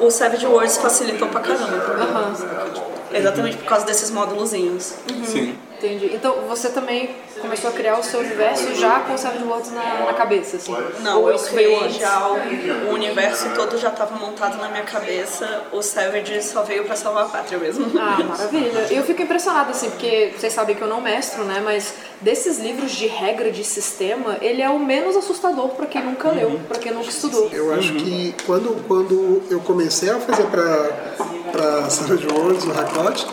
O 0.00 0.10
Savage 0.10 0.46
Worlds 0.46 0.78
facilitou 0.78 1.28
pra 1.28 1.40
caramba 1.40 1.78
pra 1.78 1.96
mim. 1.96 2.34
Tipo, 2.74 2.92
Exatamente 3.14 3.56
por 3.58 3.66
causa 3.66 3.84
desses 3.86 4.10
módulozinhos. 4.10 4.94
Sim. 5.24 5.56
Entendi. 5.82 6.10
Então 6.14 6.34
você 6.48 6.68
também 6.68 7.10
começou 7.40 7.70
a 7.70 7.72
criar 7.72 7.98
o 7.98 8.02
seu 8.04 8.20
universo 8.20 8.72
já 8.76 9.00
com 9.00 9.14
o 9.14 9.18
Savage 9.18 9.42
Worlds 9.44 9.72
na, 9.72 10.04
na 10.06 10.14
cabeça, 10.14 10.56
assim? 10.56 10.74
Não, 11.00 11.22
Ou 11.22 11.30
eu 11.30 11.36
isso 11.36 11.52
veio 11.52 11.70
criei 11.70 11.84
antes? 11.84 11.96
já 11.96 12.28
o, 12.28 12.90
o 12.90 12.94
universo 12.94 13.46
todo 13.56 13.76
já 13.78 13.88
estava 13.88 14.14
montado 14.16 14.58
na 14.58 14.68
minha 14.68 14.84
cabeça. 14.84 15.64
O 15.72 15.82
Savage 15.82 16.40
só 16.42 16.62
veio 16.62 16.84
pra 16.84 16.94
salvar 16.94 17.24
a 17.24 17.28
pátria 17.28 17.58
mesmo. 17.58 17.86
Ah, 17.98 18.22
maravilha. 18.22 18.86
Eu 18.90 19.02
fico 19.02 19.22
impressionada, 19.22 19.70
assim, 19.70 19.90
porque 19.90 20.32
vocês 20.38 20.52
sabem 20.52 20.76
que 20.76 20.82
eu 20.82 20.88
não 20.88 21.00
mestro, 21.00 21.42
né? 21.44 21.60
Mas 21.64 21.94
desses 22.20 22.58
livros 22.58 22.92
de 22.92 23.06
regra 23.06 23.50
de 23.50 23.64
sistema, 23.64 24.36
ele 24.40 24.62
é 24.62 24.70
o 24.70 24.78
menos 24.78 25.16
assustador 25.16 25.70
pra 25.70 25.86
quem 25.86 26.02
nunca 26.04 26.30
leu, 26.30 26.60
pra 26.68 26.78
quem 26.78 26.92
nunca 26.92 27.08
estudou. 27.08 27.48
Eu 27.52 27.74
acho 27.74 27.92
que 27.94 28.34
quando, 28.46 28.86
quando 28.86 29.42
eu 29.50 29.60
comecei 29.60 30.10
a 30.10 30.18
fazer 30.20 30.44
para 30.46 31.90
Savage 31.90 32.26
Worlds, 32.28 32.64
o 32.64 32.70
Hackot, 32.72 33.26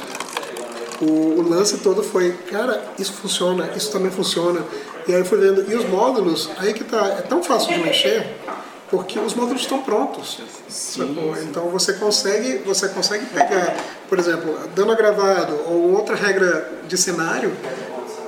o, 1.01 1.39
o 1.39 1.49
lance 1.49 1.77
todo 1.79 2.03
foi, 2.03 2.31
cara, 2.49 2.83
isso 2.97 3.13
funciona, 3.13 3.69
isso 3.75 3.91
também 3.91 4.11
funciona. 4.11 4.61
E 5.07 5.13
aí 5.13 5.19
eu 5.19 5.25
fui 5.25 5.37
vendo, 5.39 5.69
e 5.71 5.75
os 5.75 5.85
módulos, 5.89 6.49
aí 6.57 6.73
que 6.73 6.83
tá, 6.83 7.05
é 7.17 7.21
tão 7.21 7.41
fácil 7.43 7.73
de 7.73 7.79
mexer, 7.79 8.27
porque 8.89 9.17
os 9.19 9.33
módulos 9.33 9.61
estão 9.61 9.81
prontos. 9.81 10.39
sacou? 10.67 11.35
Então 11.43 11.69
você 11.69 11.93
consegue, 11.93 12.57
você 12.65 12.89
consegue 12.89 13.25
pegar, 13.27 13.75
por 14.07 14.19
exemplo, 14.19 14.57
dano 14.75 14.91
agravado 14.91 15.59
ou 15.67 15.93
outra 15.95 16.15
regra 16.15 16.69
de 16.87 16.97
cenário, 16.97 17.51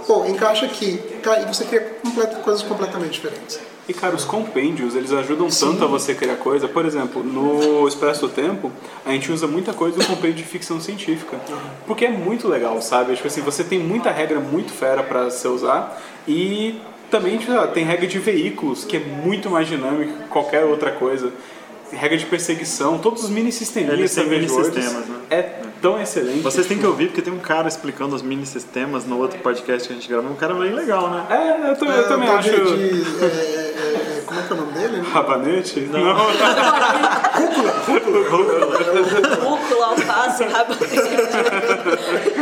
pô, 0.08 0.26
encaixa 0.26 0.66
aqui, 0.66 0.98
cara, 1.22 1.42
e 1.42 1.46
você 1.54 1.66
cria 1.66 1.82
completa- 2.04 2.36
coisas 2.38 2.64
completamente 2.64 3.12
diferentes. 3.14 3.60
E 3.92 3.94
cara, 3.94 4.16
os 4.16 4.24
compêndios, 4.24 4.96
eles 4.96 5.12
ajudam 5.12 5.50
tanto 5.50 5.84
a 5.84 5.88
você 5.88 6.16
criar 6.16 6.38
coisa. 6.38 6.66
Por 6.66 6.86
exemplo, 6.86 7.22
no 7.22 7.86
Expresso 7.86 8.22
do 8.22 8.30
Tempo, 8.30 8.72
a 9.06 9.12
gente 9.12 9.30
usa 9.30 9.46
muita 9.48 9.74
coisa 9.74 9.98
do 9.98 10.06
compêndio 10.06 10.38
de 10.38 10.44
ficção 10.46 10.80
científica. 10.80 11.38
Porque 11.86 12.06
é 12.06 12.10
muito 12.10 12.48
legal, 12.48 12.82
sabe? 12.82 13.14
Tipo 13.16 13.28
assim, 13.28 13.42
você 13.42 13.66
tem 13.66 13.80
muita 13.80 14.10
regra 14.10 14.40
muito 14.40 14.72
fera 14.72 15.04
pra 15.04 15.26
você 15.26 15.46
usar 15.50 16.02
e 16.26 16.80
também 17.10 17.38
tipo, 17.38 17.52
ah, 17.52 17.68
tem 17.68 17.84
regra 17.84 18.08
de 18.08 18.18
veículos, 18.18 18.86
que 18.86 18.96
é 18.96 19.00
muito 19.02 19.50
mais 19.50 19.68
dinâmico 19.68 20.14
que 20.14 20.28
qualquer 20.30 20.64
outra 20.64 20.92
coisa. 20.92 21.30
Regra 21.92 22.18
de 22.18 22.26
perseguição, 22.26 22.98
todos 22.98 23.26
os 23.26 23.30
mini 23.30 23.52
sisteminhas 23.52 24.12
Savage 24.12 24.48
Worlds, 24.48 24.70
mini-sistemas, 24.74 25.08
né? 25.10 25.16
É 25.30 25.42
tão 25.82 26.02
excelente. 26.02 26.40
Vocês 26.40 26.66
têm 26.66 26.78
que 26.78 26.86
ouvir, 26.86 27.08
porque 27.08 27.22
tem 27.22 27.34
um 27.34 27.40
cara 27.40 27.68
explicando 27.68 28.16
os 28.16 28.22
mini 28.22 28.46
sistemas 28.46 29.04
no 29.06 29.18
outro 29.20 29.38
podcast 29.40 29.90
que 29.90 29.94
a 29.94 29.98
gente 29.98 30.08
gravou. 30.08 30.32
Um 30.32 30.36
cara 30.36 30.54
bem 30.54 30.72
legal, 30.74 31.10
né? 31.10 31.26
É, 31.30 31.70
eu, 31.72 31.76
também- 31.76 31.96
eu 31.98 32.06
Ah, 32.06 32.08
também 32.08 32.30
acho. 32.30 32.50
de- 32.50 32.56
é, 32.56 33.26
é, 33.26 33.56
é, 33.58 33.61
como 34.42 34.44
é 34.44 34.48
que 34.48 34.54
é 34.54 34.56
o 34.56 34.58
nome 34.60 34.72
dele? 34.74 35.02
Rabanete? 35.12 35.80
Não. 35.82 36.16
Rúcula, 39.44 39.86
alface, 39.88 40.44
rabanete. 40.44 40.96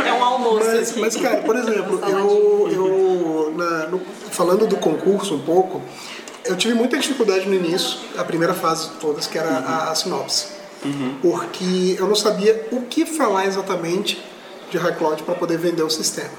É 0.07 0.13
um 0.13 0.23
almoço 0.23 0.65
Mas, 0.65 0.91
aqui. 0.91 0.99
mas, 1.01 1.15
cara, 1.15 1.37
por 1.37 1.55
exemplo, 1.55 1.99
eu, 2.07 2.69
eu 2.71 3.53
na- 3.55 3.87
no- 3.87 4.01
falando 4.31 4.67
do 4.67 4.77
concurso 4.77 5.35
um 5.35 5.39
pouco, 5.39 5.81
eu 6.45 6.55
tive 6.55 6.73
muita 6.73 6.97
dificuldade 6.97 7.47
no 7.47 7.53
início, 7.55 7.99
a 8.17 8.23
primeira 8.23 8.53
fase 8.53 8.89
de 8.89 8.95
todas, 8.95 9.27
que 9.27 9.37
era 9.37 9.49
a, 9.49 9.91
a 9.91 9.95
sinopse. 9.95 10.47
porque 11.21 11.95
eu 11.99 12.07
não 12.07 12.15
sabia 12.15 12.67
o 12.71 12.81
que 12.83 13.05
falar 13.05 13.45
exatamente 13.45 14.23
de 14.71 14.77
HiCloud 14.77 15.23
para 15.23 15.35
poder 15.35 15.57
vender 15.57 15.83
o 15.83 15.89
sistema. 15.89 16.29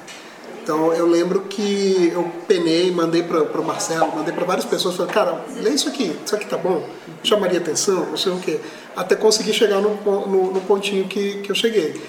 Então 0.63 0.93
eu 0.93 1.07
lembro 1.07 1.41
que 1.43 2.11
eu 2.15 2.31
penei, 2.47 2.91
mandei 2.91 3.23
para 3.23 3.61
o 3.61 3.65
Marcelo, 3.65 4.13
mandei 4.15 4.35
para 4.35 4.45
várias 4.45 4.65
pessoas, 4.65 4.97
falei, 4.97 5.13
cara, 5.13 5.45
lê 5.57 5.71
isso 5.71 5.89
aqui, 5.89 6.15
isso 6.25 6.35
aqui 6.35 6.47
tá 6.47 6.57
bom, 6.57 6.83
chamaria 7.23 7.59
atenção, 7.59 8.07
não 8.07 8.17
sei 8.17 8.33
o 8.33 8.39
quê, 8.39 8.61
até 8.95 9.17
conseguir 9.17 9.53
chegar 9.53 9.81
no, 9.81 9.95
no, 9.97 10.53
no 10.53 10.61
pontinho 10.63 11.07
que, 11.07 11.39
que 11.39 11.51
eu 11.51 11.55
cheguei. 11.55 12.01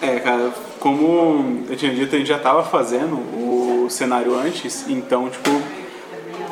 É, 0.00 0.20
cara, 0.20 0.52
como 0.78 1.64
eu 1.68 1.76
tinha 1.76 1.94
dito, 1.94 2.14
a 2.14 2.18
gente 2.18 2.28
já 2.28 2.36
estava 2.36 2.62
fazendo 2.62 3.16
o 3.16 3.88
cenário 3.88 4.38
antes, 4.38 4.84
então, 4.88 5.30
tipo, 5.30 5.50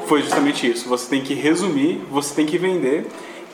foi 0.07 0.23
justamente 0.23 0.71
isso. 0.71 0.89
Você 0.89 1.09
tem 1.09 1.23
que 1.23 1.35
resumir, 1.35 2.03
você 2.11 2.35
tem 2.35 2.47
que 2.47 2.57
vender. 2.57 3.07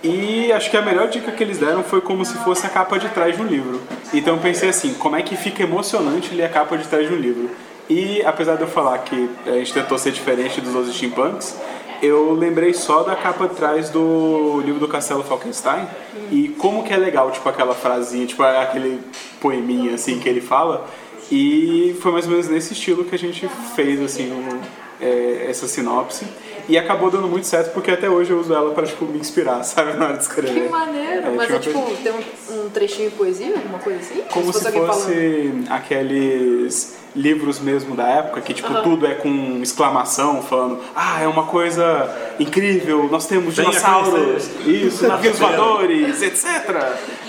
E 0.03 0.51
acho 0.53 0.71
que 0.71 0.77
a 0.77 0.83
melhor 0.83 1.09
dica 1.09 1.31
que 1.33 1.43
eles 1.43 1.59
deram 1.59 1.83
foi 1.83 2.01
como 2.01 2.25
se 2.25 2.35
fosse 2.39 2.67
a 2.67 2.71
capa 2.71 2.99
de 2.99 3.09
trás 3.09 3.37
de 3.37 3.43
um 3.43 3.47
livro. 3.47 3.81
Então 4.15 4.37
eu 4.37 4.41
pensei 4.41 4.69
assim, 4.69 4.95
como 4.95 5.17
é 5.17 5.23
que 5.23 5.37
fica 5.37 5.63
emocionante 5.63 6.35
ler 6.35 6.45
a 6.45 6.49
capa 6.49 6.79
de 6.79 6.89
trás 6.89 7.07
de 7.07 7.15
um 7.15 7.19
livro? 7.19 7.51
E 7.91 8.23
apesar 8.25 8.55
de 8.55 8.63
eu 8.63 8.69
falar 8.69 8.99
que 8.99 9.29
a 9.45 9.51
gente 9.51 9.73
tentou 9.73 9.99
ser 9.99 10.13
diferente 10.13 10.61
dos 10.61 10.73
outros 10.77 10.95
steampunks, 10.95 11.59
eu 12.01 12.33
lembrei 12.35 12.73
só 12.73 13.03
da 13.03 13.17
capa 13.17 13.49
de 13.49 13.57
trás 13.57 13.91
do 13.91 14.63
livro 14.65 14.79
do 14.79 14.87
Castelo 14.87 15.25
Falkenstein 15.25 15.89
e 16.31 16.51
como 16.51 16.85
que 16.85 16.93
é 16.95 16.97
legal, 16.97 17.33
tipo 17.33 17.49
aquela 17.49 17.75
frasinha, 17.75 18.25
tipo 18.25 18.45
aquele 18.45 19.01
poeminha 19.41 19.97
assim 19.97 20.21
que 20.21 20.29
ele 20.29 20.41
fala. 20.41 20.87
E 21.33 21.97
foi 22.01 22.13
mais 22.13 22.27
ou 22.27 22.31
menos 22.31 22.49
nesse 22.49 22.75
estilo 22.75 23.05
que 23.05 23.15
a 23.17 23.19
gente 23.19 23.49
fez 23.75 24.01
assim 24.01 24.31
um, 24.31 24.61
é, 25.01 25.47
essa 25.49 25.67
sinopse. 25.67 26.25
E 26.69 26.79
acabou 26.79 27.11
dando 27.11 27.27
muito 27.29 27.47
certo 27.47 27.73
porque 27.73 27.91
até 27.91 28.09
hoje 28.09 28.31
eu 28.31 28.39
uso 28.41 28.53
ela 28.55 28.73
para 28.73 28.87
tipo, 28.87 29.05
me 29.05 29.19
inspirar, 29.19 29.63
sabe, 29.65 29.95
na 29.95 30.07
hora 30.07 30.17
de 30.17 30.23
escrever. 30.23 30.63
Que 30.65 30.69
maneiro! 30.69 31.27
É, 31.27 31.31
Mas 31.31 31.51
é 31.51 31.59
tipo, 31.59 31.79
uma 31.79 31.97
tem 31.97 32.13
um, 32.13 32.65
um 32.67 32.71
trechinho 32.71 33.11
de 33.11 33.17
poesia, 33.17 33.55
alguma 33.55 33.79
coisa 33.79 33.99
assim? 34.01 34.23
Como 34.31 34.53
se 34.53 34.67
alguém 34.67 34.87
fosse 34.87 35.65
aqueles 35.69 37.01
livros 37.15 37.59
mesmo 37.59 37.97
da 37.97 38.07
época 38.09 38.41
que 38.41 38.55
tipo 38.55 38.73
tudo 38.83 39.05
é 39.05 39.15
com 39.15 39.61
exclamação 39.61 40.43
falando 40.43 40.79
ah 40.95 41.21
é 41.21 41.27
uma 41.27 41.45
coisa 41.45 42.09
incrível 42.39 43.09
nós 43.11 43.27
temos 43.27 43.57
Venha 43.57 43.69
dinossauros 43.69 44.49
isso 44.65 45.07
navios 45.09 45.37
voadores 45.37 46.23
etc 46.23 46.71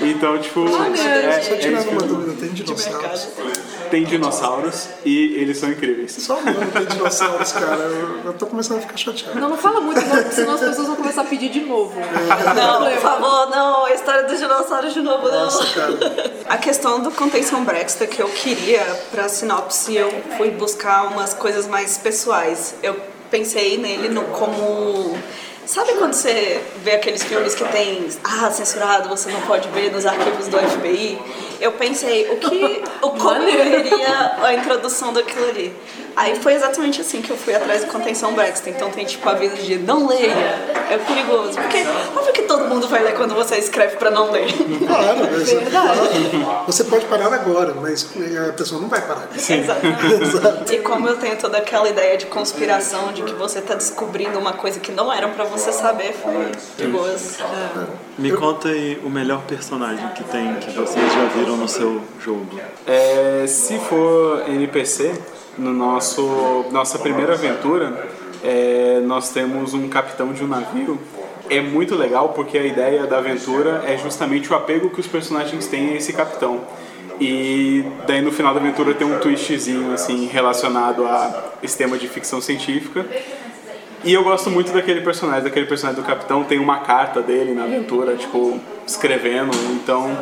então 0.01 0.37
tipo 0.37 0.67
é- 0.67 1.41
Só 1.41 1.53
é 1.55 1.57
tirando 1.57 1.79
isso 1.81 1.89
uma 1.89 2.01
dúvida, 2.03 2.33
tem 2.39 2.49
dinossauros? 2.49 3.27
tem 3.89 4.03
dinossauros 4.03 4.89
e 5.03 5.33
eles 5.35 5.57
são 5.57 5.71
incríveis 5.71 6.11
Só 6.11 6.35
nome 6.35 6.53
tem 6.73 6.85
dinossauros, 6.85 7.51
cara, 7.51 7.75
eu, 7.77 8.19
eu 8.25 8.33
tô 8.33 8.45
começando 8.45 8.77
a 8.77 8.81
ficar 8.81 8.97
chateado. 8.97 9.30
Não, 9.35 9.49
não 9.49 9.57
fala 9.57 9.81
muito, 9.81 10.01
não, 10.01 10.17
porque 10.17 10.35
senão 10.35 10.53
as 10.53 10.59
pessoas 10.59 10.87
vão 10.87 10.95
começar 10.95 11.21
a 11.21 11.25
pedir 11.25 11.49
de 11.49 11.61
novo. 11.61 11.93
Não, 12.55 12.91
por 12.91 12.99
favor, 12.99 13.49
não, 13.49 13.85
a 13.85 13.93
história 13.93 14.23
dos 14.23 14.39
dinossauros 14.39 14.93
de 14.93 15.01
novo, 15.01 15.27
não. 15.29 15.45
Nossa, 15.45 15.65
cara. 15.73 16.31
A 16.49 16.57
questão 16.57 16.99
do 16.99 17.11
contenção 17.11 17.63
Brexit 17.63 18.07
que 18.07 18.21
eu 18.21 18.29
queria 18.29 18.83
pra 19.11 19.29
sinopse, 19.29 19.95
eu 19.95 20.11
fui 20.37 20.51
buscar 20.51 21.07
umas 21.07 21.33
coisas 21.33 21.67
mais 21.67 21.97
pessoais. 21.97 22.75
Eu 22.83 22.99
pensei 23.29 23.77
nele 23.77 24.09
no, 24.09 24.23
como. 24.25 25.17
Sabe 25.65 25.93
quando 25.93 26.13
você 26.13 26.61
vê 26.83 26.91
aqueles 26.91 27.23
filmes 27.23 27.55
que 27.55 27.63
tem 27.65 28.09
ah, 28.23 28.51
censurado, 28.51 29.07
você 29.07 29.31
não 29.31 29.41
pode 29.41 29.69
ver 29.69 29.91
nos 29.91 30.05
arquivos 30.05 30.47
do 30.47 30.57
FBI? 30.57 31.17
Eu 31.61 31.71
pensei, 31.73 32.29
o 32.29 32.37
que. 32.37 32.83
O 33.01 33.11
como 33.11 33.43
eu 33.47 33.63
veria 33.63 34.35
a 34.43 34.53
introdução 34.53 35.13
daquilo 35.13 35.47
ali. 35.47 35.73
Aí 36.15 36.35
foi 36.41 36.53
exatamente 36.53 37.01
assim 37.01 37.21
que 37.21 37.29
eu 37.29 37.37
fui 37.37 37.55
atrás 37.55 37.83
do 37.83 37.91
contenção 37.91 38.33
Brexit. 38.33 38.69
Então 38.69 38.89
tem 38.89 39.05
tipo 39.05 39.27
aviso 39.27 39.55
de 39.57 39.77
não 39.77 40.07
leia, 40.07 40.31
é 40.89 40.97
perigoso. 40.97 41.53
Porque 41.53 41.85
óbvio 42.15 42.33
que 42.33 42.43
todo 42.43 42.65
mundo 42.65 42.87
vai 42.87 43.03
ler 43.03 43.15
quando 43.15 43.33
você 43.33 43.55
escreve 43.57 43.97
pra 43.97 44.11
não 44.11 44.31
ler. 44.31 44.47
Claro, 44.87 45.19
mas. 45.31 46.65
Você 46.67 46.83
pode 46.83 47.05
parar 47.05 47.33
agora, 47.33 47.73
mas 47.73 48.09
a 48.49 48.53
pessoa 48.53 48.81
não 48.81 48.89
vai 48.89 49.01
parar. 49.01 49.29
Exatamente. 49.35 50.75
E 50.75 50.79
como 50.79 51.07
eu 51.07 51.17
tenho 51.17 51.37
toda 51.37 51.57
aquela 51.57 51.87
ideia 51.89 52.17
de 52.17 52.25
conspiração, 52.25 53.13
de 53.13 53.23
que 53.23 53.33
você 53.33 53.61
tá 53.61 53.75
descobrindo 53.75 54.37
uma 54.37 54.53
coisa 54.53 54.79
que 54.79 54.91
não 54.91 55.11
era 55.11 55.27
pra 55.27 55.45
você 55.45 55.71
saber, 55.71 56.13
foi 56.13 56.51
perigoso. 56.77 57.37
Me 58.17 58.31
conta 58.31 58.69
aí 58.69 58.99
o 59.03 59.09
melhor 59.09 59.41
personagem 59.43 60.07
que 60.09 60.23
tem, 60.25 60.55
que 60.55 60.71
vocês 60.71 61.13
já 61.13 61.25
viram 61.35 61.57
no 61.57 61.67
seu 61.67 62.01
jogo. 62.19 62.59
É, 62.85 63.45
se 63.47 63.79
for 63.79 64.43
NPC, 64.47 65.13
no 65.61 65.73
nosso 65.73 66.65
nossa 66.71 66.97
primeira 66.97 67.33
aventura, 67.33 68.09
é, 68.43 68.99
nós 69.05 69.31
temos 69.31 69.73
um 69.73 69.87
capitão 69.87 70.33
de 70.33 70.43
um 70.43 70.47
navio. 70.47 70.99
É 71.49 71.61
muito 71.61 71.95
legal 71.95 72.29
porque 72.29 72.57
a 72.57 72.65
ideia 72.65 73.05
da 73.05 73.19
aventura 73.19 73.83
é 73.85 73.97
justamente 73.97 74.51
o 74.51 74.55
apego 74.55 74.89
que 74.89 74.99
os 74.99 75.07
personagens 75.07 75.67
têm 75.67 75.91
a 75.91 75.95
esse 75.95 76.11
capitão. 76.13 76.61
E 77.19 77.85
daí 78.07 78.21
no 78.21 78.31
final 78.31 78.53
da 78.53 78.59
aventura 78.59 78.95
tem 78.95 79.05
um 79.05 79.19
twistzinho 79.19 79.93
assim 79.93 80.25
relacionado 80.25 81.05
a 81.05 81.51
esse 81.61 81.77
tema 81.77 81.97
de 81.97 82.07
ficção 82.07 82.41
científica. 82.41 83.05
E 84.03 84.13
eu 84.13 84.23
gosto 84.23 84.49
muito 84.49 84.71
daquele 84.71 85.01
personagem, 85.01 85.43
daquele 85.43 85.67
personagem 85.67 86.01
do 86.01 86.07
capitão, 86.07 86.43
tem 86.43 86.57
uma 86.57 86.79
carta 86.79 87.21
dele 87.21 87.53
na 87.53 87.65
aventura, 87.65 88.15
tipo, 88.15 88.59
escrevendo. 88.87 89.55
Então, 89.73 90.17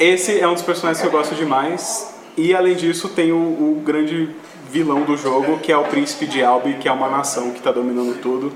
esse 0.00 0.40
é 0.40 0.48
um 0.48 0.54
dos 0.54 0.62
personagens 0.62 1.02
que 1.02 1.06
eu 1.06 1.12
gosto 1.12 1.34
demais. 1.34 2.14
E 2.38 2.54
além 2.54 2.74
disso, 2.74 3.10
tem 3.10 3.30
o, 3.30 3.36
o 3.36 3.82
grande 3.84 4.30
vilão 4.70 5.02
do 5.02 5.16
jogo, 5.16 5.58
que 5.58 5.72
é 5.72 5.76
o 5.76 5.84
príncipe 5.84 6.26
de 6.26 6.42
Albi, 6.42 6.74
que 6.74 6.88
é 6.88 6.92
uma 6.92 7.08
nação 7.08 7.50
que 7.50 7.58
está 7.58 7.72
dominando 7.72 8.20
tudo, 8.20 8.52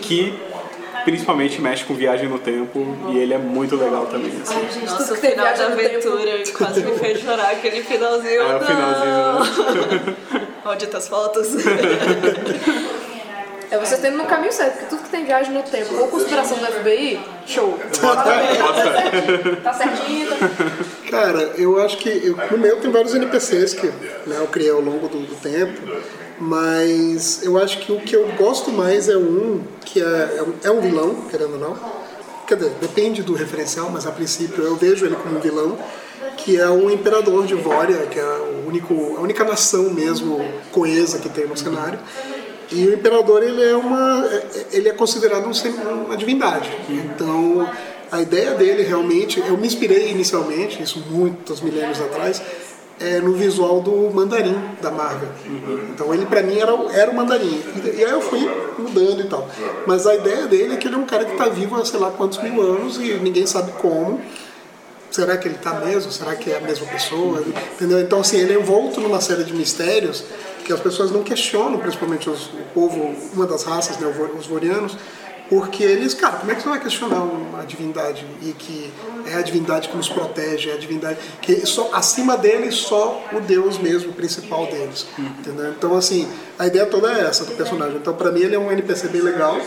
que 0.00 0.32
principalmente 1.04 1.60
mexe 1.60 1.84
com 1.84 1.94
viagem 1.94 2.28
no 2.28 2.38
tempo 2.38 2.96
e 3.10 3.18
ele 3.18 3.34
é 3.34 3.38
muito 3.38 3.76
legal 3.76 4.06
também. 4.06 4.32
Assim. 4.40 4.54
Gente, 4.72 4.86
Nossa, 4.86 5.12
o 5.12 5.16
final 5.16 5.46
da 5.46 5.52
tempo. 5.52 5.72
aventura 5.72 6.42
quase 6.56 6.80
me 6.82 6.92
fez 6.98 7.20
chorar, 7.20 7.50
aquele 7.50 7.82
finalzinho. 7.82 8.40
É 8.40 8.44
o 8.44 8.52
não. 8.52 8.66
finalzinho, 8.66 10.10
né? 10.10 10.16
Malditas 10.64 11.08
fotos. 11.08 11.48
É 13.72 13.78
você 13.78 13.96
tendo 13.96 14.18
no 14.18 14.26
caminho 14.26 14.52
certo, 14.52 14.72
porque 14.72 14.86
tudo 14.86 15.02
que 15.02 15.08
tem 15.08 15.24
viagem 15.24 15.52
no 15.54 15.62
tempo 15.62 15.94
ou 15.96 16.08
conspiração 16.08 16.58
do 16.58 16.66
FBI, 16.66 17.18
show. 17.46 17.78
Tá 19.62 19.72
certinho, 19.72 20.28
tá... 20.28 20.36
Cara, 21.10 21.40
eu 21.56 21.80
acho 21.82 21.96
que 21.96 22.08
eu, 22.08 22.36
no 22.50 22.58
meu 22.58 22.76
tem 22.80 22.90
vários 22.90 23.14
NPCs 23.14 23.72
que 23.74 23.86
né, 23.86 24.36
eu 24.38 24.46
criei 24.48 24.70
ao 24.70 24.80
longo 24.80 25.08
do, 25.08 25.20
do 25.20 25.34
tempo, 25.36 25.80
mas 26.38 27.42
eu 27.42 27.56
acho 27.58 27.78
que 27.78 27.90
o 27.92 28.00
que 28.00 28.14
eu 28.14 28.26
gosto 28.36 28.70
mais 28.70 29.08
é 29.08 29.16
um 29.16 29.62
que 29.84 30.00
é, 30.02 30.04
é 30.38 30.42
um- 30.42 30.54
é 30.64 30.70
um 30.70 30.80
vilão, 30.80 31.14
querendo 31.30 31.54
ou 31.54 31.58
não. 31.58 31.76
Quer 32.46 32.56
dizer, 32.56 32.72
depende 32.80 33.22
do 33.22 33.32
referencial, 33.34 33.88
mas 33.90 34.06
a 34.06 34.10
princípio 34.10 34.62
eu 34.64 34.76
vejo 34.76 35.06
ele 35.06 35.16
como 35.16 35.38
um 35.38 35.40
vilão, 35.40 35.78
que 36.36 36.58
é 36.60 36.68
o 36.68 36.90
Imperador 36.90 37.46
de 37.46 37.54
Vória, 37.54 38.06
que 38.10 38.18
é 38.18 38.22
o 38.24 38.66
único, 38.68 39.16
a 39.16 39.20
única 39.20 39.44
nação 39.44 39.84
mesmo 39.90 40.44
coesa 40.72 41.18
que 41.18 41.28
tem 41.28 41.46
no 41.46 41.56
cenário. 41.56 41.98
E 42.72 42.86
o 42.86 42.94
imperador 42.94 43.42
ele 43.42 43.62
é 43.62 43.76
uma 43.76 44.26
é- 44.26 44.66
ele 44.72 44.88
é 44.88 44.92
considerado 44.92 45.46
um 45.46 46.04
uma 46.06 46.16
divindade. 46.16 46.70
Então 46.88 47.68
a 48.10 48.20
ideia 48.20 48.52
dele 48.52 48.82
realmente 48.82 49.42
eu 49.46 49.56
me 49.56 49.66
inspirei 49.66 50.10
inicialmente 50.10 50.82
isso 50.82 51.02
muitos 51.10 51.60
milênios 51.60 52.00
atrás 52.00 52.42
é, 53.00 53.20
no 53.20 53.32
visual 53.32 53.80
do 53.80 54.10
Mandarim 54.14 54.56
da 54.80 54.90
Marvel. 54.90 55.28
Então 55.90 56.12
ele 56.14 56.26
pra 56.26 56.42
mim 56.42 56.58
era 56.58 56.72
era 56.92 57.10
o 57.10 57.14
Mandarim 57.14 57.60
e 57.96 58.04
aí 58.04 58.10
eu 58.10 58.20
fui 58.20 58.48
mudando 58.78 59.20
e 59.20 59.28
tal. 59.28 59.48
Mas 59.86 60.06
a 60.06 60.14
ideia 60.14 60.46
dele 60.46 60.74
é 60.74 60.76
que 60.76 60.86
ele 60.88 60.94
é 60.94 60.98
um 60.98 61.06
cara 61.06 61.24
que 61.24 61.32
está 61.32 61.48
vivo 61.48 61.76
há 61.76 61.84
sei 61.84 61.98
lá 62.00 62.10
quantos 62.10 62.42
mil 62.42 62.60
anos 62.62 62.96
e 62.98 63.14
ninguém 63.14 63.46
sabe 63.46 63.72
como. 63.72 64.20
Será 65.12 65.36
que 65.36 65.46
ele 65.46 65.56
está 65.56 65.74
mesmo? 65.74 66.10
Será 66.10 66.34
que 66.34 66.50
é 66.50 66.56
a 66.56 66.60
mesma 66.60 66.86
pessoa? 66.86 67.44
Entendeu? 67.74 68.00
Então, 68.00 68.20
assim, 68.20 68.38
ele 68.38 68.54
é 68.54 68.56
envolto 68.58 69.00
numa 69.00 69.20
série 69.20 69.44
de 69.44 69.52
mistérios 69.52 70.24
que 70.64 70.72
as 70.72 70.80
pessoas 70.80 71.10
não 71.10 71.22
questionam, 71.22 71.78
principalmente 71.78 72.30
os, 72.30 72.46
o 72.46 72.64
povo, 72.72 73.14
uma 73.34 73.46
das 73.46 73.64
raças, 73.64 73.98
né, 73.98 74.06
os 74.38 74.46
vorianos, 74.46 74.96
porque 75.50 75.84
eles, 75.84 76.14
cara, 76.14 76.36
como 76.36 76.50
é 76.50 76.54
que 76.54 76.62
você 76.62 76.68
vai 76.70 76.80
questionar 76.80 77.22
uma 77.24 77.62
divindade 77.66 78.24
e 78.40 78.52
que 78.52 78.90
é 79.26 79.34
a 79.34 79.42
divindade 79.42 79.90
que 79.90 79.96
nos 79.96 80.08
protege, 80.08 80.70
é 80.70 80.72
a 80.72 80.78
divindade 80.78 81.18
que 81.42 81.66
só 81.66 81.90
acima 81.92 82.38
deles 82.38 82.76
só 82.76 83.22
o 83.32 83.40
Deus 83.40 83.76
mesmo, 83.76 84.14
principal 84.14 84.66
deles, 84.66 85.06
entendeu? 85.18 85.70
Então, 85.72 85.94
assim, 85.94 86.26
a 86.58 86.66
ideia 86.66 86.86
toda 86.86 87.12
é 87.12 87.26
essa 87.26 87.44
do 87.44 87.52
personagem. 87.52 87.96
Então, 87.96 88.14
pra 88.14 88.32
mim, 88.32 88.40
ele 88.40 88.54
é 88.54 88.58
um 88.58 88.72
NPC 88.72 89.08
bem 89.08 89.20
legal. 89.20 89.60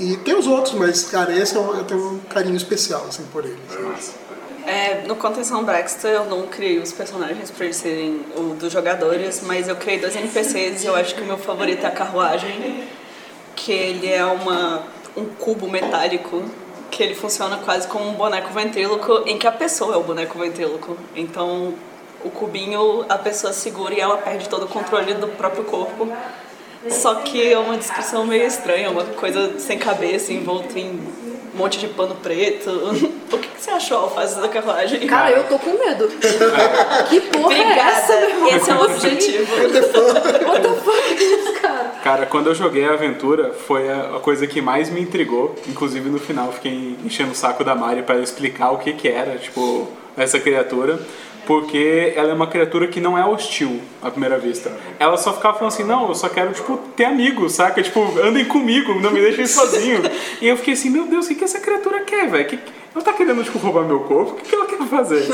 E 0.00 0.16
tem 0.16 0.34
os 0.36 0.48
outros, 0.48 0.74
mas, 0.74 1.04
cara, 1.04 1.32
esse 1.32 1.54
eu, 1.54 1.62
eu 1.76 1.84
tenho 1.84 2.14
um 2.14 2.18
carinho 2.18 2.56
especial, 2.56 3.06
assim, 3.08 3.22
por 3.32 3.44
ele. 3.44 3.60
É, 4.66 5.02
no 5.06 5.14
Contenção 5.14 5.62
Baxter 5.62 6.10
eu 6.10 6.24
não 6.24 6.46
criei 6.46 6.78
os 6.78 6.90
personagens 6.90 7.50
pra 7.50 7.66
eles 7.66 7.76
serem 7.76 8.24
o 8.34 8.54
dos 8.54 8.72
jogadores, 8.72 9.42
mas 9.42 9.68
eu 9.68 9.76
criei 9.76 9.98
dois 9.98 10.16
NPCs 10.16 10.84
e 10.84 10.86
eu 10.86 10.96
acho 10.96 11.14
que 11.14 11.20
o 11.20 11.24
meu 11.24 11.36
favorito 11.36 11.84
é 11.84 11.86
a 11.86 11.90
carruagem, 11.90 12.88
que 13.54 13.72
ele 13.72 14.10
é 14.10 14.24
uma, 14.24 14.82
um 15.14 15.26
cubo 15.26 15.68
metálico 15.68 16.42
que 16.90 17.02
ele 17.02 17.14
funciona 17.14 17.58
quase 17.58 17.86
como 17.88 18.08
um 18.08 18.14
boneco 18.14 18.52
ventríloco, 18.52 19.22
em 19.26 19.36
que 19.36 19.46
a 19.46 19.52
pessoa 19.52 19.94
é 19.94 19.98
o 19.98 20.02
boneco 20.02 20.38
ventríloco. 20.38 20.96
Então 21.14 21.74
o 22.24 22.30
cubinho 22.30 23.04
a 23.08 23.18
pessoa 23.18 23.52
segura 23.52 23.92
e 23.92 24.00
ela 24.00 24.16
perde 24.16 24.48
todo 24.48 24.64
o 24.64 24.68
controle 24.68 25.12
do 25.14 25.28
próprio 25.28 25.64
corpo. 25.64 26.10
Só 26.88 27.16
que 27.16 27.52
é 27.52 27.58
uma 27.58 27.76
descrição 27.76 28.26
meio 28.26 28.46
estranha, 28.46 28.90
uma 28.90 29.04
coisa 29.04 29.58
sem 29.58 29.78
cabeça, 29.78 30.32
envolta 30.32 30.78
em 30.78 30.98
um 31.54 31.58
monte 31.58 31.78
de 31.78 31.88
pano 31.88 32.14
preto. 32.16 32.70
O 33.34 33.38
que, 33.38 33.48
que 33.48 33.60
você 33.60 33.70
achou 33.70 33.96
ao 33.98 34.14
fazer 34.14 34.40
da 34.40 34.48
carruagem? 34.48 35.04
Cara, 35.08 35.32
eu 35.32 35.44
tô 35.44 35.58
com 35.58 35.72
medo. 35.72 36.06
que 37.10 37.20
porra 37.20 37.54
é 37.54 37.78
essa, 37.78 38.16
meu 38.20 38.28
irmão? 38.28 38.46
Obrigada, 38.46 38.62
esse 38.62 38.70
é 38.70 38.74
o 38.74 38.84
objetivo. 38.84 39.56
What 39.56 40.62
the 40.62 40.74
fuck 40.74 41.24
é 41.24 41.60
cara? 41.60 41.92
Cara, 42.04 42.26
quando 42.26 42.46
eu 42.46 42.54
joguei 42.54 42.84
a 42.84 42.92
aventura, 42.92 43.52
foi 43.52 43.90
a, 43.90 44.16
a 44.16 44.20
coisa 44.20 44.46
que 44.46 44.60
mais 44.60 44.88
me 44.88 45.00
intrigou. 45.00 45.56
Inclusive 45.66 46.08
no 46.08 46.20
final, 46.20 46.52
fiquei 46.52 46.96
enchendo 47.04 47.32
o 47.32 47.34
saco 47.34 47.64
da 47.64 47.74
Mari 47.74 48.02
para 48.02 48.20
explicar 48.20 48.70
o 48.70 48.78
que 48.78 48.92
que 48.92 49.08
era, 49.08 49.36
tipo, 49.36 49.88
essa 50.16 50.38
criatura. 50.38 51.00
Porque 51.46 52.12
ela 52.16 52.30
é 52.30 52.34
uma 52.34 52.46
criatura 52.46 52.86
que 52.88 53.00
não 53.00 53.18
é 53.18 53.24
hostil 53.24 53.80
à 54.02 54.10
primeira 54.10 54.38
vista. 54.38 54.72
Ela 54.98 55.16
só 55.16 55.32
ficava 55.32 55.58
falando 55.58 55.72
assim, 55.72 55.84
não, 55.84 56.08
eu 56.08 56.14
só 56.14 56.28
quero, 56.28 56.52
tipo, 56.52 56.76
ter 56.96 57.04
amigos, 57.04 57.52
saca? 57.52 57.82
Tipo, 57.82 58.00
andem 58.22 58.44
comigo, 58.44 58.94
não 59.00 59.10
me 59.10 59.20
deixem 59.20 59.46
sozinho. 59.46 60.00
e 60.40 60.48
eu 60.48 60.56
fiquei 60.56 60.74
assim, 60.74 60.90
meu 60.90 61.06
Deus, 61.06 61.26
o 61.26 61.28
que, 61.28 61.34
que 61.34 61.44
essa 61.44 61.60
criatura 61.60 62.00
quer, 62.00 62.28
velho? 62.30 62.46
Que- 62.46 62.58
Ela 62.94 63.04
tá 63.04 63.12
querendo, 63.12 63.42
tipo, 63.42 63.58
roubar 63.58 63.84
meu 63.84 64.00
corpo? 64.00 64.32
O 64.32 64.34
que, 64.36 64.48
que 64.48 64.54
ela 64.54 64.66
quer 64.66 64.78
fazer? 64.86 65.26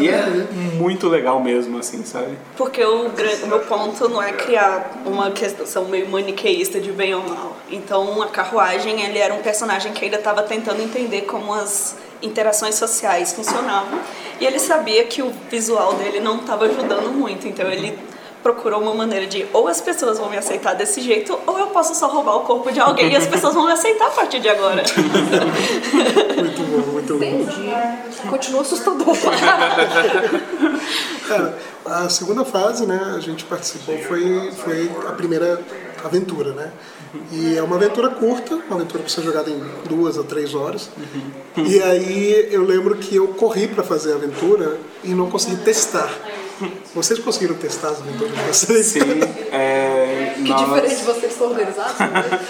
E 0.00 0.08
é 0.08 0.24
né? 0.26 0.46
muito 0.74 1.08
legal 1.08 1.40
mesmo, 1.42 1.78
assim, 1.78 2.04
sabe? 2.04 2.38
Porque 2.56 2.82
o, 2.84 3.08
o 3.08 3.46
meu 3.46 3.60
ponto 3.60 4.08
não 4.08 4.22
é 4.22 4.32
criar 4.32 5.02
uma 5.04 5.30
questão 5.32 5.84
meio 5.86 6.08
maniqueísta 6.08 6.78
de 6.80 6.92
bem 6.92 7.14
ou 7.14 7.22
mal. 7.22 7.56
Então, 7.70 8.22
a 8.22 8.28
carruagem, 8.28 9.02
ele 9.04 9.18
era 9.18 9.34
um 9.34 9.42
personagem 9.42 9.92
que 9.92 10.04
ainda 10.04 10.18
estava 10.18 10.42
tentando 10.44 10.80
entender 10.80 11.22
como 11.22 11.52
as 11.52 11.96
interações 12.22 12.74
sociais 12.76 13.32
funcionavam. 13.32 13.98
E 14.40 14.46
ele 14.46 14.58
sabia 14.58 15.04
que 15.04 15.22
o 15.22 15.32
visual 15.50 15.94
dele 15.94 16.20
não 16.20 16.36
estava 16.36 16.66
ajudando 16.66 17.10
muito. 17.12 17.46
Então, 17.46 17.68
ele 17.70 17.98
procurou 18.42 18.80
uma 18.80 18.94
maneira 18.94 19.26
de 19.26 19.46
ou 19.52 19.68
as 19.68 19.80
pessoas 19.80 20.18
vão 20.18 20.30
me 20.30 20.36
aceitar 20.36 20.74
desse 20.74 21.00
jeito, 21.00 21.38
ou 21.46 21.58
eu 21.58 21.66
posso 21.68 21.94
só 21.94 22.06
roubar 22.06 22.36
o 22.36 22.40
corpo 22.40 22.70
de 22.70 22.80
alguém 22.80 23.12
e 23.12 23.16
as 23.16 23.26
pessoas 23.26 23.54
vão 23.54 23.66
me 23.66 23.72
aceitar 23.72 24.06
a 24.06 24.10
partir 24.10 24.40
de 24.40 24.48
agora. 24.48 24.82
Muito 26.38 26.62
bom, 26.62 26.92
muito 26.92 27.18
bom. 27.18 27.24
Entendi. 27.24 28.28
Continua 28.30 28.62
assustador. 28.62 29.16
Cara, 31.26 31.58
a 31.84 32.08
segunda 32.08 32.44
fase, 32.44 32.86
né, 32.86 33.14
a 33.16 33.20
gente 33.20 33.44
participou, 33.44 33.98
foi, 33.98 34.52
foi 34.52 34.90
a 35.06 35.12
primeira 35.12 35.60
aventura, 36.08 36.52
né? 36.52 36.70
E 37.32 37.56
é 37.56 37.62
uma 37.62 37.76
aventura 37.76 38.10
curta, 38.10 38.54
uma 38.54 38.76
aventura 38.76 39.00
para 39.02 39.08
ser 39.08 39.22
jogada 39.22 39.48
em 39.50 39.62
duas 39.88 40.18
a 40.18 40.22
três 40.24 40.54
horas. 40.54 40.90
E 41.56 41.82
aí 41.82 42.48
eu 42.50 42.62
lembro 42.64 42.96
que 42.96 43.16
eu 43.16 43.28
corri 43.28 43.66
para 43.68 43.82
fazer 43.82 44.12
a 44.12 44.16
aventura 44.16 44.78
e 45.02 45.08
não 45.14 45.30
consegui 45.30 45.56
testar. 45.56 46.10
Vocês 46.92 47.18
conseguiram 47.20 47.54
testar 47.54 47.90
as 47.90 48.00
aventuras 48.00 48.34
de 48.34 48.42
vocês? 48.42 48.86
Sim, 48.86 49.00
é... 49.52 50.34
Que 50.36 50.42
diferente 50.52 50.96
de 50.96 51.04
vocês 51.04 51.32
estão 51.32 51.48
organizados. 51.50 51.98
né? 52.00 52.40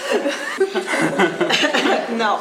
Não. 2.16 2.40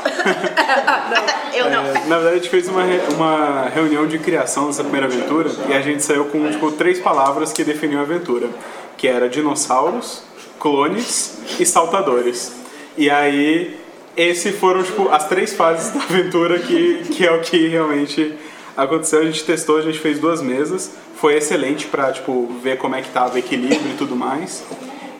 Eu 1.53 1.69
não. 1.69 1.83
É, 1.85 1.93
na 2.07 2.15
verdade, 2.17 2.27
a 2.27 2.33
gente 2.35 2.49
fez 2.49 2.67
uma, 2.67 2.83
re- 2.83 3.01
uma 3.15 3.69
reunião 3.69 4.07
de 4.07 4.17
criação 4.17 4.67
dessa 4.67 4.83
primeira 4.83 5.07
aventura 5.07 5.49
e 5.69 5.73
a 5.73 5.81
gente 5.81 6.03
saiu 6.03 6.25
com 6.25 6.49
tipo, 6.49 6.71
três 6.71 6.99
palavras 6.99 7.51
que 7.53 7.63
definiam 7.63 7.99
a 7.99 8.03
aventura, 8.03 8.49
que 8.97 9.07
era 9.07 9.29
dinossauros, 9.29 10.23
clones 10.59 11.39
e 11.59 11.65
saltadores. 11.65 12.51
E 12.97 13.09
aí, 13.09 13.77
esses 14.15 14.57
foram 14.57 14.83
tipo, 14.83 15.09
as 15.09 15.27
três 15.27 15.53
fases 15.53 15.91
da 15.95 16.03
aventura 16.03 16.59
que, 16.59 17.03
que 17.11 17.25
é 17.25 17.31
o 17.31 17.41
que 17.41 17.67
realmente 17.67 18.33
aconteceu. 18.75 19.19
A 19.21 19.25
gente 19.25 19.43
testou, 19.43 19.77
a 19.77 19.81
gente 19.81 19.99
fez 19.99 20.19
duas 20.19 20.41
mesas, 20.41 20.91
foi 21.15 21.35
excelente 21.35 21.87
pra 21.87 22.11
tipo, 22.11 22.47
ver 22.61 22.77
como 22.77 22.95
é 22.95 23.01
que 23.01 23.09
tava 23.09 23.35
o 23.35 23.37
equilíbrio 23.37 23.91
e 23.91 23.97
tudo 23.97 24.15
mais. 24.15 24.63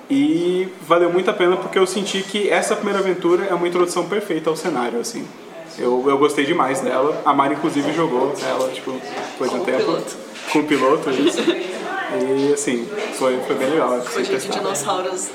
E 0.10 0.70
valeu 0.88 1.12
muito 1.12 1.30
a 1.30 1.34
pena 1.34 1.58
porque 1.58 1.78
eu 1.78 1.86
senti 1.86 2.22
que 2.22 2.50
essa 2.50 2.76
primeira 2.76 3.00
aventura 3.00 3.46
é 3.46 3.54
uma 3.54 3.68
introdução 3.68 4.08
perfeita 4.08 4.50
ao 4.50 4.56
cenário, 4.56 5.00
assim. 5.00 5.26
Eu, 5.78 6.04
eu 6.08 6.18
gostei 6.18 6.46
demais 6.46 6.80
dela. 6.80 7.22
A 7.26 7.34
Mari, 7.34 7.56
inclusive, 7.56 7.92
jogou 7.94 8.34
ela, 8.42 8.70
tipo, 8.70 8.94
depois 9.32 9.52
de 9.52 9.58
um 9.58 9.64
tempo. 9.64 10.02
Com 10.52 10.60
o 10.60 10.64
piloto, 10.64 11.10
isso. 11.12 11.40
E, 12.16 12.54
assim, 12.54 12.88
foi, 13.18 13.40
foi 13.46 13.56
bem 13.56 13.70
legal. 13.70 13.92
Hoje 13.92 14.24
de 14.24 14.30
testar. 14.30 14.54
dinossauros 14.54 15.30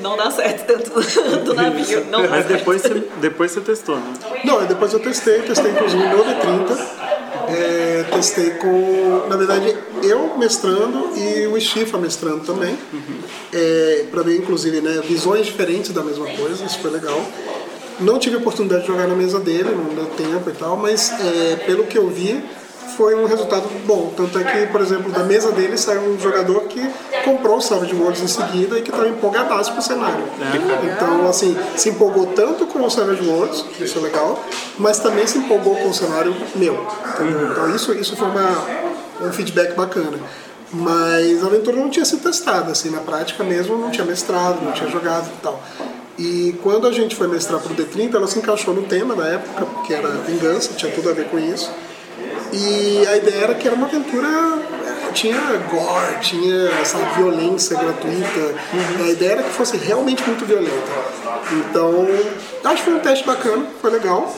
não 0.00 0.16
dá 0.16 0.30
certo 0.30 0.66
dentro 0.66 0.92
do, 1.44 1.54
navio. 1.54 2.04
Não 2.10 2.20
Mas 2.20 2.30
certo. 2.30 2.48
depois 2.48 2.82
você, 2.82 3.04
depois 3.20 3.50
você 3.50 3.60
testou, 3.60 3.96
né? 3.96 4.14
Não, 4.44 4.64
depois 4.66 4.92
eu 4.92 5.00
testei, 5.00 5.40
testei 5.40 5.70
inclusive 5.72 6.02
no 6.02 6.24
D30. 6.24 7.04
É, 7.48 8.04
testei 8.10 8.50
com, 8.52 9.26
na 9.28 9.36
verdade, 9.36 9.76
eu 10.02 10.36
mestrando 10.38 11.10
e 11.16 11.46
o 11.46 11.56
Estifa 11.56 11.98
mestrando 11.98 12.40
também. 12.44 12.76
É, 13.52 14.06
para 14.10 14.22
ver, 14.22 14.36
inclusive, 14.36 14.80
né, 14.80 15.02
visões 15.06 15.46
diferentes 15.46 15.90
da 15.90 16.02
mesma 16.02 16.26
coisa, 16.26 16.64
isso 16.64 16.78
foi 16.78 16.90
legal. 16.90 17.20
Não 18.00 18.18
tive 18.18 18.36
oportunidade 18.36 18.82
de 18.82 18.88
jogar 18.88 19.06
na 19.06 19.14
mesa 19.14 19.38
dele, 19.38 19.70
não 19.70 19.94
deu 19.94 20.06
tempo 20.06 20.50
e 20.50 20.52
tal, 20.52 20.76
mas 20.76 21.12
é, 21.12 21.56
pelo 21.64 21.84
que 21.84 21.96
eu 21.96 22.08
vi, 22.08 22.42
foi 22.96 23.14
um 23.14 23.26
resultado 23.26 23.68
bom. 23.86 24.12
Tanto 24.16 24.38
é 24.38 24.44
que, 24.44 24.66
por 24.66 24.80
exemplo, 24.80 25.10
da 25.10 25.24
mesa 25.24 25.52
dele 25.52 25.76
saiu 25.76 26.02
um 26.02 26.18
jogador 26.18 26.62
que 26.62 26.80
comprou 27.24 27.56
o 27.56 27.60
Savage 27.60 27.94
Worlds 27.94 28.22
em 28.22 28.28
seguida 28.28 28.78
e 28.78 28.82
que 28.82 28.90
estava 28.90 29.08
empolgadaço 29.08 29.72
pro 29.72 29.82
cenário. 29.82 30.24
Então, 30.84 31.28
assim, 31.28 31.56
se 31.76 31.90
empolgou 31.90 32.26
tanto 32.26 32.66
com 32.66 32.84
o 32.84 32.90
Savage 32.90 33.26
Worlds, 33.26 33.64
isso 33.80 33.98
é 33.98 34.02
legal, 34.02 34.42
mas 34.78 34.98
também 34.98 35.26
se 35.26 35.38
empolgou 35.38 35.76
com 35.76 35.88
o 35.88 35.94
cenário 35.94 36.34
meu. 36.54 36.86
entendeu? 37.14 37.50
Então, 37.50 37.74
isso, 37.74 37.92
isso 37.92 38.16
foi 38.16 38.28
uma, 38.28 39.28
um 39.28 39.32
feedback 39.32 39.74
bacana. 39.74 40.18
Mas 40.72 41.42
a 41.42 41.46
aventura 41.46 41.76
não 41.76 41.88
tinha 41.88 42.04
sido 42.04 42.22
testada, 42.22 42.72
assim, 42.72 42.90
na 42.90 43.00
prática 43.00 43.44
mesmo, 43.44 43.78
não 43.78 43.90
tinha 43.90 44.04
mestrado, 44.04 44.62
não 44.62 44.72
tinha 44.72 44.90
jogado 44.90 45.26
e 45.26 45.40
tal. 45.40 45.62
E 46.18 46.54
quando 46.62 46.86
a 46.86 46.92
gente 46.92 47.16
foi 47.16 47.26
mestrar 47.26 47.60
pro 47.60 47.74
D30, 47.74 48.14
ela 48.14 48.26
se 48.26 48.38
encaixou 48.38 48.72
no 48.72 48.82
tema 48.82 49.14
na 49.16 49.26
época, 49.26 49.66
porque 49.66 49.92
era 49.92 50.08
vingança, 50.08 50.72
tinha 50.74 50.92
tudo 50.92 51.10
a 51.10 51.12
ver 51.12 51.28
com 51.28 51.38
isso. 51.38 51.70
E 52.56 53.04
a 53.06 53.16
ideia 53.16 53.44
era 53.44 53.54
que 53.54 53.66
era 53.66 53.74
uma 53.76 53.86
aventura. 53.86 54.28
eh, 54.28 55.12
Tinha 55.12 55.36
gore, 55.70 56.18
tinha 56.20 56.68
essa 56.80 56.98
violência 57.16 57.76
gratuita. 57.76 58.54
A 59.04 59.08
ideia 59.08 59.32
era 59.32 59.42
que 59.42 59.50
fosse 59.50 59.76
realmente 59.76 60.22
muito 60.26 60.44
violenta. 60.44 60.92
Então, 61.52 62.06
acho 62.64 62.76
que 62.76 62.82
foi 62.90 62.94
um 62.94 62.98
teste 63.00 63.24
bacana, 63.26 63.66
foi 63.80 63.90
legal. 63.90 64.32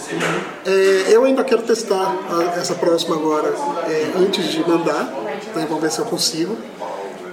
Eh, 0.67 1.05
eu 1.11 1.25
ainda 1.25 1.45
quero 1.45 1.63
testar 1.63 2.15
a- 2.31 2.59
essa 2.59 2.75
próxima 2.75 3.17
agora 3.17 3.55
eh, 3.89 4.13
antes 4.19 4.45
de 4.47 4.61
mandar. 4.69 5.05
Né, 5.55 5.67
vamos 5.69 5.81
ver 5.83 5.91
se 5.91 5.99
eu 5.99 6.05
consigo. 6.07 6.57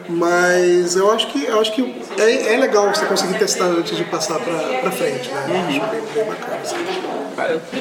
Mas 0.09 0.95
eu 0.95 1.11
acho 1.11 1.27
que, 1.27 1.43
eu 1.45 1.59
acho 1.59 1.73
que 1.73 1.95
é, 2.17 2.53
é 2.53 2.57
legal 2.57 2.93
você 2.93 3.05
conseguir 3.05 3.37
testar 3.39 3.65
antes 3.65 3.95
de 3.95 4.03
passar 4.05 4.39
pra, 4.39 4.79
pra 4.81 4.91
frente. 4.91 5.29
Né? 5.29 5.65
Acho 5.67 5.91
bem, 5.91 6.01
bem 6.13 6.25
bacana. 6.25 6.59
assim. 6.61 6.75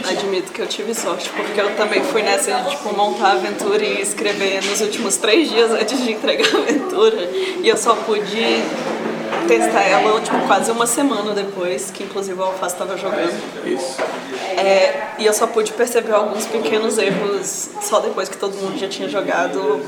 Admito 0.09 0.51
que 0.51 0.63
eu 0.63 0.67
tive 0.67 0.95
sorte, 0.95 1.29
porque 1.31 1.61
eu 1.61 1.77
também 1.77 2.03
fui 2.03 2.23
nessa 2.23 2.53
de 2.53 2.71
tipo, 2.71 2.97
montar 2.97 3.29
a 3.29 3.33
aventura 3.33 3.85
e 3.85 4.01
escrever 4.01 4.65
nos 4.65 4.81
últimos 4.81 5.17
três 5.17 5.51
dias 5.51 5.71
antes 5.71 6.03
de 6.03 6.13
entregar 6.13 6.49
a 6.55 6.59
aventura. 6.59 7.29
E 7.63 7.69
eu 7.69 7.77
só 7.77 7.95
pude 7.95 8.63
testar 9.47 9.83
ela 9.83 10.21
tipo, 10.21 10.39
quase 10.47 10.71
uma 10.71 10.87
semana 10.87 11.35
depois, 11.35 11.91
que 11.91 12.05
inclusive 12.05 12.39
o 12.39 12.43
Alface 12.43 12.75
estava 12.75 12.97
jogando. 12.97 13.33
Isso. 13.67 14.01
É, 14.57 15.09
e 15.19 15.27
eu 15.27 15.33
só 15.33 15.47
pude 15.47 15.73
perceber 15.73 16.13
alguns 16.13 16.47
pequenos 16.47 16.97
erros 16.97 17.71
só 17.83 18.01
depois 18.01 18.29
que 18.29 18.37
todo 18.37 18.55
mundo 18.57 18.79
já 18.79 18.89
tinha 18.89 19.09
jogado, 19.09 19.81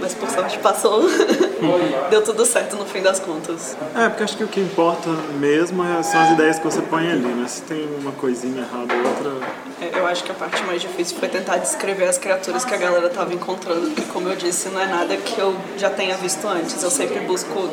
mas 0.00 0.14
por 0.14 0.28
sorte 0.30 0.58
passou. 0.58 1.02
Deu 2.10 2.22
tudo 2.22 2.44
certo 2.44 2.76
no 2.76 2.84
fim 2.86 3.00
das 3.02 3.18
contas. 3.20 3.76
É, 3.96 4.08
porque 4.08 4.22
acho 4.24 4.36
que 4.36 4.44
o 4.44 4.48
que 4.48 4.60
importa 4.60 5.08
mesmo 5.38 5.82
é- 5.84 6.02
são 6.02 6.20
as 6.20 6.30
ideias 6.32 6.58
que 6.58 6.64
você 6.64 6.80
põe 6.82 7.10
ali, 7.10 7.20
né? 7.26 7.46
Se 7.48 7.62
tem 7.62 7.88
uma 8.00 8.12
coisinha 8.12 8.60
errada 8.62 8.92
ou 8.94 9.08
outra. 9.08 9.48
É, 9.80 9.98
Eu 9.98 10.06
acho 10.06 10.22
que 10.24 10.30
a 10.30 10.34
parte 10.34 10.62
mais 10.64 10.80
difícil 10.80 11.16
foi 11.18 11.28
tentar 11.28 11.56
descrever 11.58 12.04
as 12.08 12.18
criaturas 12.18 12.64
que 12.64 12.72
a 12.74 12.76
galera 12.76 13.08
tava 13.10 13.32
encontrando, 13.34 13.86
porque 13.90 14.02
como 14.12 14.28
eu 14.28 14.36
disse, 14.36 14.68
não 14.68 14.80
é 14.80 14.86
nada 14.86 15.16
que 15.16 15.38
eu 15.38 15.54
já 15.76 15.90
tenha 15.90 16.16
visto 16.16 16.46
antes. 16.46 16.82
Eu 16.82 16.90
sempre 16.90 17.20
busco 17.20 17.68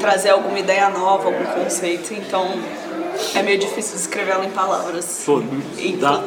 trazer 0.00 0.30
alguma 0.30 0.58
ideia 0.58 0.88
nova, 0.90 1.26
algum 1.26 1.44
conceito, 1.62 2.12
então 2.14 2.48
é 3.34 3.42
meio 3.42 3.58
difícil 3.58 3.96
descrever 3.96 4.32
ela 4.32 4.44
em 4.44 4.50
palavras. 4.50 5.22
Pô, 5.26 5.42
dá, 6.00 6.22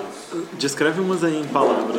descreve 0.53 1.01
umas 1.01 1.23
aí 1.23 1.39
em 1.39 1.45
palavras. 1.45 1.95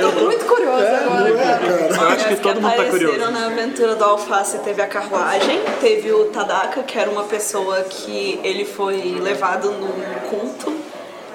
Eu 0.00 0.12
tô 0.12 0.20
muito 0.20 0.44
curiosa 0.44 0.96
agora. 0.98 1.28
Eu 1.30 2.08
acho 2.08 2.28
que 2.28 2.36
todo 2.36 2.60
mundo 2.60 2.74
tá 2.74 2.82
apareceram 2.82 3.12
curioso. 3.12 3.30
na 3.30 3.46
aventura 3.46 3.94
do 3.96 4.04
Alface 4.04 4.58
teve 4.58 4.82
a 4.82 4.86
carruagem, 4.86 5.60
teve 5.80 6.12
o 6.12 6.26
Tadaka, 6.26 6.82
que 6.82 6.98
era 6.98 7.10
uma 7.10 7.24
pessoa 7.24 7.82
que 7.82 8.40
ele 8.42 8.64
foi 8.64 9.18
levado 9.20 9.70
num 9.72 10.28
culto 10.30 10.72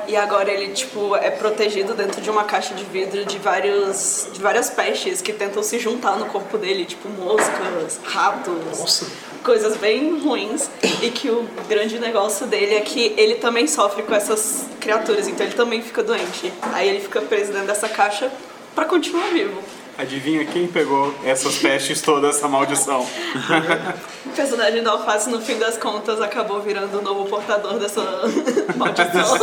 e 0.08 0.16
agora 0.16 0.52
ele 0.52 0.74
tipo 0.74 1.16
é 1.16 1.32
protegido 1.32 1.94
dentro 1.94 2.22
de 2.22 2.30
uma 2.30 2.44
caixa 2.44 2.74
de 2.74 2.84
vidro 2.84 3.24
de 3.26 3.38
vários 3.38 4.28
de 4.34 4.42
várias 4.42 4.70
pestes 4.70 5.22
que 5.22 5.32
tentam 5.32 5.64
se 5.64 5.80
juntar 5.80 6.18
no 6.18 6.26
corpo 6.26 6.58
dele, 6.58 6.86
tipo 6.86 7.08
moscas, 7.10 8.00
ratos. 8.04 9.06
Coisas 9.44 9.76
bem 9.78 10.20
ruins 10.20 10.70
e 11.02 11.10
que 11.10 11.30
o 11.30 11.48
grande 11.68 11.98
negócio 11.98 12.46
dele 12.46 12.76
é 12.76 12.82
que 12.82 13.14
ele 13.18 13.36
também 13.36 13.66
sofre 13.66 14.04
com 14.04 14.14
essas 14.14 14.68
criaturas, 14.80 15.28
então 15.28 15.46
ele 15.46 15.56
também 15.56 15.82
fica 15.82 16.04
doente. 16.04 16.54
Aí 16.74 16.88
ele 16.88 17.00
fica 17.00 17.22
preso 17.22 17.52
dentro 17.52 17.68
dessa 17.68 17.90
caixa 17.90 18.32
pra 18.76 18.86
continuar 18.86 19.30
vivo. 19.30 19.62
Adivinha 20.02 20.44
quem 20.46 20.68
pegou 20.68 21.14
essas 21.24 21.58
pestes 21.58 22.02
todas, 22.02 22.38
essa 22.38 22.48
maldição? 22.48 23.06
O 24.24 24.34
personagem 24.34 24.82
da 24.82 24.92
Alface, 24.92 25.30
no 25.30 25.42
fim 25.42 25.58
das 25.58 25.78
contas, 25.78 26.22
acabou 26.22 26.62
virando 26.62 27.00
o 27.00 27.02
novo 27.02 27.26
portador 27.26 27.74
dessa 27.74 28.00
maldição. 28.78 29.38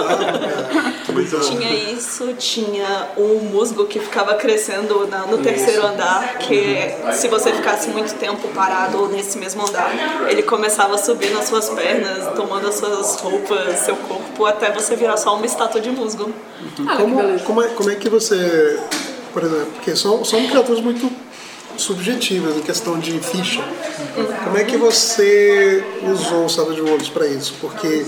tinha 1.42 1.74
isso, 1.92 2.32
tinha 2.38 3.08
um 3.18 3.34
musgo 3.52 3.84
que 3.84 4.00
ficava 4.00 4.34
crescendo 4.36 5.06
na- 5.06 5.26
no 5.26 5.38
terceiro 5.38 5.84
andar, 5.86 6.38
que 6.38 6.90
se 7.12 7.28
você 7.28 7.52
ficasse 7.52 7.88
muito 7.90 8.14
tempo 8.14 8.48
parado 8.48 9.08
nesse 9.08 9.36
mesmo 9.36 9.66
andar, 9.66 9.90
ele 10.30 10.42
começava 10.42 10.94
a 10.94 10.98
subir 10.98 11.30
nas 11.34 11.44
suas 11.48 11.68
pernas, 11.68 12.34
tomando 12.34 12.68
as 12.68 12.76
suas 12.76 13.16
roupas, 13.20 13.80
seu 13.80 13.96
corpo, 13.96 14.46
até 14.46 14.70
você 14.70 14.96
virar 14.96 15.18
só 15.18 15.34
uma 15.36 15.44
estátua 15.44 15.82
de 15.82 15.90
musgo. 15.90 16.32
Que 16.76 16.82
Como, 16.96 17.38
como, 17.40 17.62
é, 17.62 17.68
como 17.68 17.90
é 17.90 17.94
que 17.94 18.08
você, 18.08 18.80
por 19.32 19.42
exemplo, 19.42 19.72
porque 19.74 19.94
são, 19.96 20.24
são 20.24 20.46
criaturas 20.46 20.80
muito 20.80 21.10
subjetivas 21.76 22.56
em 22.56 22.60
questão 22.60 22.98
de 22.98 23.18
ficha. 23.20 23.62
Como 24.44 24.58
é 24.58 24.64
que 24.64 24.76
você 24.76 25.84
usou 26.10 26.46
o 26.46 26.48
Savage 26.48 26.80
Worlds 26.80 27.08
para 27.08 27.26
isso? 27.26 27.54
Porque 27.60 28.04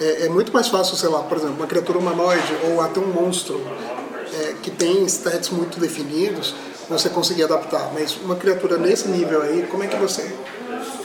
é, 0.00 0.26
é 0.26 0.28
muito 0.28 0.52
mais 0.52 0.68
fácil, 0.68 0.96
sei 0.96 1.08
lá, 1.08 1.20
por 1.20 1.38
exemplo, 1.38 1.56
uma 1.56 1.66
criatura 1.66 1.98
humanoide 1.98 2.56
ou 2.68 2.80
até 2.80 2.98
um 2.98 3.06
monstro 3.06 3.60
é, 4.40 4.54
que 4.62 4.70
tem 4.70 5.04
stats 5.04 5.50
muito 5.50 5.78
definidos, 5.78 6.54
você 6.88 7.08
conseguir 7.08 7.44
adaptar. 7.44 7.90
Mas 7.94 8.16
uma 8.16 8.36
criatura 8.36 8.76
nesse 8.76 9.08
nível 9.08 9.42
aí, 9.42 9.66
como 9.70 9.84
é 9.84 9.86
que 9.86 9.96
você 9.96 10.34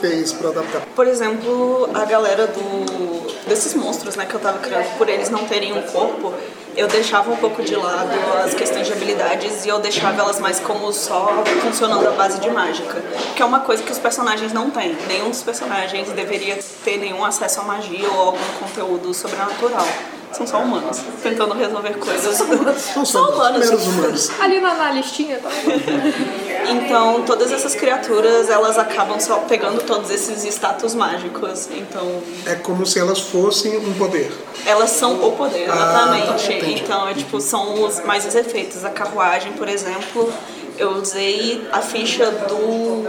fez 0.00 0.32
para 0.32 0.48
adaptar? 0.48 0.82
Por 0.94 1.06
exemplo, 1.06 1.88
a 1.94 2.04
galera 2.04 2.46
do 2.46 3.38
desses 3.48 3.74
monstros, 3.74 4.14
né, 4.14 4.26
que 4.26 4.34
eu 4.34 4.40
tava 4.40 4.58
criando, 4.58 4.96
por 4.98 5.08
eles 5.08 5.30
não 5.30 5.46
terem 5.46 5.72
um 5.72 5.82
corpo, 5.82 6.34
eu 6.78 6.86
deixava 6.86 7.30
um 7.30 7.36
pouco 7.36 7.62
de 7.62 7.74
lado 7.74 8.10
as 8.44 8.54
questões 8.54 8.86
de 8.86 8.92
habilidades 8.92 9.64
e 9.64 9.68
eu 9.68 9.78
deixava 9.80 10.20
elas 10.22 10.38
mais 10.38 10.60
como 10.60 10.92
só 10.92 11.42
funcionando 11.62 12.06
à 12.06 12.12
base 12.12 12.38
de 12.40 12.48
mágica, 12.50 13.02
que 13.34 13.42
é 13.42 13.44
uma 13.44 13.60
coisa 13.60 13.82
que 13.82 13.90
os 13.92 13.98
personagens 13.98 14.52
não 14.52 14.70
têm. 14.70 14.96
Nenhum 15.08 15.30
dos 15.30 15.42
personagens 15.42 16.10
deveria 16.12 16.58
ter 16.84 16.96
nenhum 16.98 17.24
acesso 17.24 17.60
à 17.60 17.64
magia 17.64 18.08
ou 18.08 18.20
algum 18.20 18.52
conteúdo 18.60 19.12
sobrenatural. 19.12 19.86
São 20.30 20.46
só 20.46 20.58
humanos, 20.58 21.00
tentando 21.22 21.54
resolver 21.54 21.94
coisas. 21.96 22.36
São 22.36 23.04
São 23.04 23.30
humanos. 23.30 23.58
meros 23.66 23.86
humanos. 23.86 24.30
Ali 24.38 24.60
na, 24.60 24.74
na 24.74 24.90
listinha, 24.92 25.38
tá? 25.38 25.48
Então, 26.70 27.22
todas 27.22 27.50
essas 27.50 27.74
criaturas, 27.74 28.50
elas 28.50 28.76
acabam 28.76 29.18
só 29.18 29.36
pegando 29.48 29.82
todos 29.84 30.10
esses 30.10 30.44
status 30.44 30.94
mágicos. 30.94 31.66
Então, 31.70 32.20
É 32.44 32.56
como 32.56 32.84
se 32.84 32.98
elas 32.98 33.20
fossem 33.20 33.78
um 33.78 33.94
poder. 33.94 34.30
Elas 34.66 34.90
são 34.90 35.14
o 35.26 35.32
poder, 35.32 35.66
Ah, 35.70 35.74
exatamente. 35.74 36.26
tá, 36.26 36.52
entendi. 36.52 36.67
Então, 36.74 37.08
é, 37.08 37.14
tipo, 37.14 37.40
são 37.40 37.82
os, 37.84 38.00
mais 38.04 38.24
os 38.26 38.34
efeitos. 38.34 38.84
A 38.84 38.90
carruagem, 38.90 39.52
por 39.52 39.68
exemplo, 39.68 40.32
eu 40.76 40.90
usei 40.92 41.66
a 41.72 41.80
ficha 41.80 42.30
do 42.30 43.04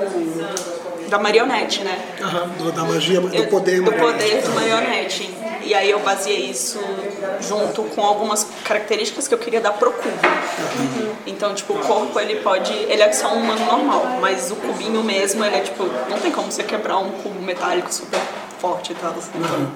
da 1.10 1.18
marionete, 1.18 1.84
né? 1.84 2.00
Aham, 2.22 2.48
do- 2.60 2.72
da 2.72 2.84
magia, 2.84 3.20
do 3.20 3.34
Eu- 3.36 3.48
poder 3.48 3.82
do 3.82 3.92
marionete. 3.92 4.20
poder 4.30 4.42
do 4.44 4.50
marionete. 4.54 5.36
E 5.64 5.74
aí 5.74 5.90
eu 5.90 6.00
baseei 6.00 6.50
isso 6.52 6.80
junto 7.42 7.84
com 7.84 8.02
algumas 8.04 8.46
características 8.64 9.28
que 9.28 9.34
eu 9.34 9.38
queria 9.40 9.60
dar 9.62 9.72
pro 9.74 9.92
cubo. 9.92 10.10
Então, 11.28 11.54
tipo, 11.54 11.74
o 11.74 11.80
corpo 11.80 12.20
ele 12.20 12.36
pode. 12.42 12.74
Ele 12.74 13.02
é 13.02 13.12
só 13.12 13.34
um 13.34 13.42
humano 13.42 13.66
normal, 13.66 14.06
mas 14.22 14.52
o 14.52 14.56
cubinho 14.56 15.04
mesmo, 15.04 15.44
ele 15.44 15.56
é 15.58 15.62
tipo. 15.62 15.84
Não 16.10 16.20
tem 16.20 16.32
como 16.32 16.52
você 16.52 16.64
quebrar 16.64 16.98
um 17.00 17.10
cubo 17.12 17.40
metálico 17.42 17.92
super 17.94 18.20
forte 18.60 18.92
e 18.92 18.96
tal. 18.96 19.14
Então, 19.36 19.72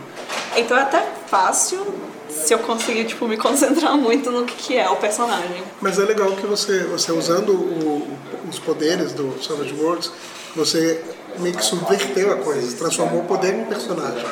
então 0.56 0.78
é 0.78 0.82
até 0.82 1.04
fácil 1.28 1.93
se 2.34 2.54
eu 2.54 2.60
conseguir, 2.60 3.06
tipo, 3.06 3.28
me 3.28 3.38
concentrar 3.38 3.96
muito 3.98 4.32
no 4.32 4.46
que 4.46 4.56
que 4.56 4.78
é 4.78 4.89
o 4.89 4.96
personagem. 4.96 5.63
Mas 5.82 6.00
é 6.00 6.04
legal 6.04 6.32
que 6.34 6.46
você, 6.46 6.80
você 6.84 7.12
usando 7.12 7.52
o- 7.54 8.08
os 8.50 8.60
poderes 8.60 9.12
do 9.13 9.41
Savage 9.43 9.74
Worlds, 9.74 10.12
você 10.56 11.02
meio 11.39 11.56
que 11.56 11.65
subverteu 11.65 12.32
a 12.32 12.36
coisa, 12.38 12.76
transformou 12.78 13.22
o 13.22 13.26
poder 13.26 13.54
em 13.56 13.65
personagem. 13.65 14.24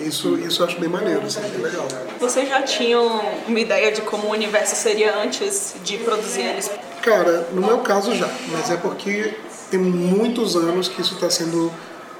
Isso, 0.00 0.36
isso 0.38 0.62
eu 0.62 0.66
acho 0.66 0.80
bem 0.80 0.88
maneiro, 0.88 1.22
assim, 1.26 1.40
bem 1.40 1.60
legal. 1.60 1.86
Vocês 2.18 2.48
já 2.48 2.62
tinham 2.62 3.20
uma 3.46 3.60
ideia 3.60 3.92
de 3.92 4.00
como 4.02 4.28
o 4.28 4.30
universo 4.30 4.74
seria 4.74 5.14
antes 5.18 5.74
de 5.84 5.98
produzir 5.98 6.42
eles? 6.42 6.70
Cara, 7.02 7.48
no 7.52 7.60
meu 7.60 7.78
caso 7.78 8.14
já, 8.14 8.28
mas 8.50 8.70
é 8.70 8.76
porque 8.76 9.34
tem 9.70 9.78
muitos 9.78 10.56
anos 10.56 10.88
que 10.88 11.00
isso 11.02 11.14
está 11.14 11.28
sendo 11.28 11.70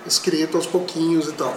escrito 0.06 0.56
aos 0.56 0.66
pouquinhos 0.66 1.28
e 1.28 1.32
tal. 1.32 1.54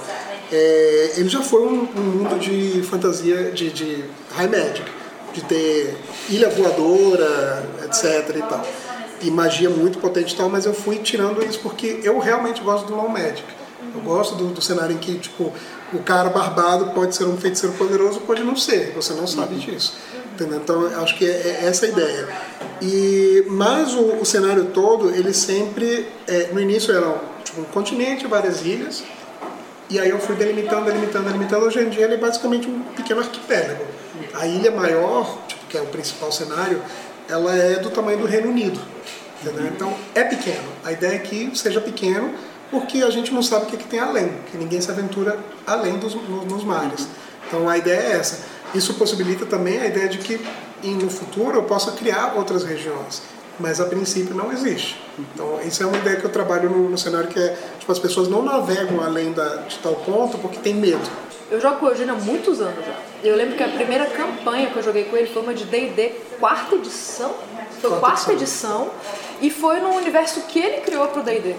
É, 0.51 1.13
ele 1.17 1.29
já 1.29 1.41
foi 1.41 1.61
um, 1.61 1.87
um 1.95 2.01
mundo 2.01 2.39
de 2.39 2.81
fantasia, 2.83 3.51
de, 3.51 3.69
de 3.71 4.05
high 4.31 4.47
magic, 4.47 4.83
de 5.33 5.41
ter 5.43 5.97
ilha 6.29 6.49
voadora, 6.49 7.67
etc 7.85 8.35
e 8.35 8.41
tal. 8.41 8.65
E 9.21 9.31
magia 9.31 9.69
muito 9.69 9.97
potente 9.99 10.33
e 10.33 10.37
tal, 10.37 10.49
mas 10.49 10.65
eu 10.65 10.73
fui 10.73 10.97
tirando 10.99 11.43
isso 11.43 11.59
porque 11.59 11.99
eu 12.03 12.19
realmente 12.19 12.61
gosto 12.61 12.87
do 12.87 12.95
low 12.95 13.09
magic. 13.09 13.43
Eu 13.93 14.01
gosto 14.01 14.35
do, 14.35 14.47
do 14.47 14.61
cenário 14.61 14.93
em 14.93 14.97
que, 14.97 15.17
tipo, 15.17 15.53
o 15.93 15.99
cara 15.99 16.29
barbado 16.29 16.91
pode 16.91 17.15
ser 17.15 17.23
um 17.23 17.37
feiticeiro 17.37 17.75
poderoso, 17.75 18.19
pode 18.21 18.43
não 18.43 18.55
ser, 18.55 18.91
você 18.93 19.13
não 19.13 19.25
sabe 19.25 19.55
disso. 19.55 19.93
Entendeu? 20.33 20.59
Então, 20.59 20.85
acho 21.01 21.17
que 21.17 21.25
é, 21.25 21.61
é 21.61 21.65
essa 21.65 21.85
a 21.85 21.89
ideia. 21.89 22.27
E, 22.81 23.45
mas 23.47 23.93
o, 23.93 24.17
o 24.17 24.25
cenário 24.25 24.65
todo, 24.65 25.09
ele 25.09 25.33
sempre, 25.33 26.07
é, 26.27 26.49
no 26.51 26.59
início 26.59 26.93
era 26.93 27.17
tipo, 27.43 27.61
um 27.61 27.63
continente, 27.65 28.27
várias 28.27 28.61
ilhas, 28.61 29.03
e 29.89 29.99
aí 29.99 30.09
eu 30.09 30.19
fui 30.19 30.35
delimitando, 30.35 30.85
delimitando, 30.85 31.25
delimitando. 31.25 31.65
Hoje 31.65 31.79
em 31.79 31.89
dia 31.89 32.05
ele 32.05 32.15
é 32.15 32.17
basicamente 32.17 32.67
um 32.67 32.81
pequeno 32.95 33.21
arquipélago. 33.21 33.85
A 34.33 34.47
ilha 34.47 34.71
maior, 34.71 35.39
tipo, 35.47 35.65
que 35.67 35.77
é 35.77 35.81
o 35.81 35.85
principal 35.87 36.31
cenário, 36.31 36.81
ela 37.29 37.55
é 37.55 37.75
do 37.75 37.89
tamanho 37.89 38.17
do 38.17 38.25
Reino 38.25 38.49
Unido. 38.49 38.79
Entendeu? 39.41 39.67
Então 39.67 39.93
é 40.15 40.23
pequeno. 40.23 40.67
A 40.83 40.91
ideia 40.91 41.15
é 41.15 41.19
que 41.19 41.51
seja 41.55 41.79
pequeno 41.79 42.33
porque 42.71 43.03
a 43.03 43.09
gente 43.09 43.33
não 43.33 43.43
sabe 43.43 43.65
o 43.65 43.67
que, 43.67 43.77
que 43.77 43.87
tem 43.87 43.99
além, 43.99 44.31
que 44.51 44.57
ninguém 44.57 44.81
se 44.81 44.89
aventura 44.89 45.37
além 45.67 45.97
dos 45.97 46.15
nos, 46.15 46.63
mares. 46.63 47.07
Então 47.47 47.69
a 47.69 47.77
ideia 47.77 47.99
é 47.99 48.11
essa. 48.13 48.39
Isso 48.73 48.95
possibilita 48.95 49.45
também 49.45 49.79
a 49.79 49.85
ideia 49.85 50.09
de 50.09 50.17
que 50.17 50.41
no 50.83 51.09
futuro 51.09 51.57
eu 51.57 51.63
possa 51.63 51.91
criar 51.91 52.33
outras 52.35 52.63
regiões, 52.63 53.21
mas 53.59 53.79
a 53.79 53.85
princípio 53.85 54.35
não 54.35 54.51
existe. 54.51 54.99
Então 55.17 55.59
isso 55.63 55.81
é 55.83 55.85
uma 55.85 55.97
ideia 55.97 56.17
que 56.17 56.25
eu 56.25 56.31
trabalho 56.31 56.69
no, 56.69 56.89
no 56.89 56.97
cenário 56.97 57.27
que 57.29 57.39
é 57.39 57.57
tipo 57.79 57.91
as 57.91 57.99
pessoas 57.99 58.27
não 58.27 58.41
navegam 58.41 59.03
além 59.03 59.31
da, 59.31 59.57
de 59.57 59.77
tal 59.79 59.95
ponto 59.95 60.37
porque 60.37 60.57
tem 60.57 60.73
medo. 60.73 61.07
Eu 61.49 61.61
jogo 61.61 61.77
com 61.77 61.85
o 61.85 61.89
Eugênio 61.89 62.13
há 62.15 62.17
muitos 62.17 62.59
anos 62.59 62.83
já. 62.83 62.95
Eu 63.23 63.35
lembro 63.35 63.55
que 63.55 63.63
a 63.63 63.67
primeira 63.67 64.05
campanha 64.07 64.67
que 64.67 64.77
eu 64.77 64.83
joguei 64.83 65.05
com 65.05 65.15
ele 65.15 65.27
foi 65.27 65.41
uma 65.43 65.53
de 65.53 65.63
D&D 65.65 66.09
quarta 66.39 66.75
edição. 66.75 67.33
Foi 67.79 67.89
Quarta 67.91 67.99
quarta 67.99 68.33
edição. 68.33 68.89
E 69.41 69.51
foi 69.51 69.79
no 69.79 69.89
universo 69.95 70.41
que 70.47 70.59
ele 70.59 70.81
criou 70.81 71.07
pro 71.07 71.21
D&D. 71.21 71.55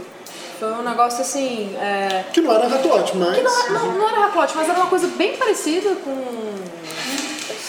Foi 0.59 0.73
um 0.73 0.83
negócio 0.83 1.21
assim... 1.21 1.77
é, 1.79 2.25
Que 2.33 2.41
não 2.41 2.53
era 2.53 2.67
Ratlote, 2.67 3.17
mas 3.17 3.37
que 3.37 3.43
não, 3.43 3.69
não, 3.73 3.99
não 3.99 4.09
era 4.09 4.27
Hacklote, 4.27 4.57
mas 4.57 4.69
era 4.69 4.79
uma 4.79 4.87
coisa 4.87 5.07
bem 5.09 5.37
parecida 5.37 5.95
com... 5.97 6.11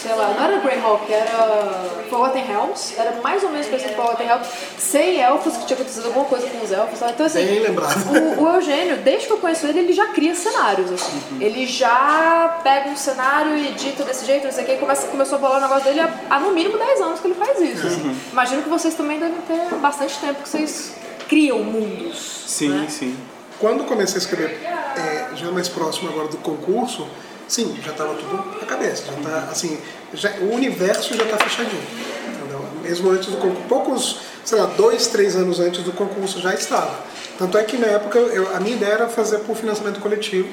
Sei 0.08 0.16
lá, 0.16 0.28
não 0.28 0.42
era 0.42 0.58
Greyhawk, 0.60 1.12
era 1.12 1.84
Forgotten 2.08 2.42
Realms. 2.42 2.94
Era 2.96 3.20
mais 3.20 3.44
ou 3.44 3.50
menos 3.50 3.66
parecido 3.66 3.92
com 3.94 4.02
Forgotten 4.02 4.26
Realms. 4.26 4.48
Sem 4.78 5.20
elfos, 5.20 5.54
que 5.58 5.66
tinha 5.66 5.76
acontecido 5.76 6.06
alguma 6.06 6.24
coisa 6.24 6.46
com 6.48 6.64
os 6.64 6.72
elfos. 6.72 6.98
sabe? 6.98 7.12
Então 7.12 7.26
assim, 7.26 7.44
Bem 7.44 7.60
lembrado. 7.60 7.94
o, 8.38 8.42
o 8.42 8.48
Eugênio, 8.54 8.96
desde 9.02 9.26
que 9.26 9.32
eu 9.34 9.36
conheço 9.36 9.66
ele, 9.66 9.80
ele 9.80 9.92
já 9.92 10.06
cria 10.06 10.34
cenários. 10.34 10.90
Assim. 10.90 11.20
Ele 11.38 11.66
já 11.66 12.58
pega 12.64 12.88
um 12.88 12.96
cenário 12.96 13.54
e 13.54 13.68
edita 13.68 14.02
desse 14.02 14.24
jeito, 14.24 14.44
não 14.44 14.52
sei 14.52 14.64
o 14.64 14.66
que, 14.66 14.72
e 14.72 14.76
começa, 14.78 15.06
começou 15.08 15.36
a 15.36 15.40
bolar 15.42 15.58
o 15.58 15.60
negócio 15.60 15.84
dele 15.84 16.00
há, 16.00 16.10
há 16.30 16.40
no 16.40 16.52
mínimo 16.52 16.78
10 16.78 17.00
anos 17.02 17.20
que 17.20 17.26
ele 17.26 17.34
faz 17.34 17.60
isso. 17.60 17.86
assim. 17.86 18.18
Imagino 18.32 18.62
que 18.62 18.68
vocês 18.70 18.94
também 18.94 19.18
devem 19.18 19.36
ter 19.42 19.74
bastante 19.76 20.18
tempo 20.20 20.42
que 20.42 20.48
vocês 20.48 20.94
criam 21.28 21.58
mundos. 21.58 22.44
Sim, 22.46 22.70
né? 22.70 22.86
sim. 22.88 23.14
quando 23.60 23.84
comecei 23.84 24.14
a 24.14 24.18
escrever 24.18 24.58
é, 24.96 25.36
já 25.36 25.50
mais 25.50 25.68
próximo 25.68 26.08
agora 26.08 26.28
do 26.28 26.38
concurso, 26.38 27.06
sim, 27.48 27.76
já 27.82 27.92
estava 27.92 28.14
tudo 28.14 28.36
na 28.60 28.66
cabeça, 28.66 29.04
já 29.06 29.12
tá 29.28 29.48
assim, 29.50 29.78
já, 30.14 30.30
o 30.40 30.54
universo 30.54 31.14
já 31.14 31.24
está 31.24 31.38
fechadinho, 31.38 31.82
entendeu? 32.28 32.64
Mesmo 32.82 33.10
antes 33.10 33.28
do 33.28 33.38
concurso, 33.38 33.68
poucos, 33.68 34.20
sei 34.44 34.58
lá, 34.58 34.66
dois, 34.66 35.06
três 35.08 35.34
anos 35.34 35.58
antes 35.58 35.82
do 35.82 35.92
concurso 35.92 36.40
já 36.40 36.54
estava. 36.54 36.94
Tanto 37.38 37.56
é 37.56 37.64
que 37.64 37.76
na 37.76 37.86
época 37.86 38.18
eu, 38.18 38.54
a 38.54 38.60
minha 38.60 38.76
ideia 38.76 38.92
era 38.92 39.08
fazer 39.08 39.38
por 39.38 39.56
financiamento 39.56 40.00
coletivo 40.00 40.48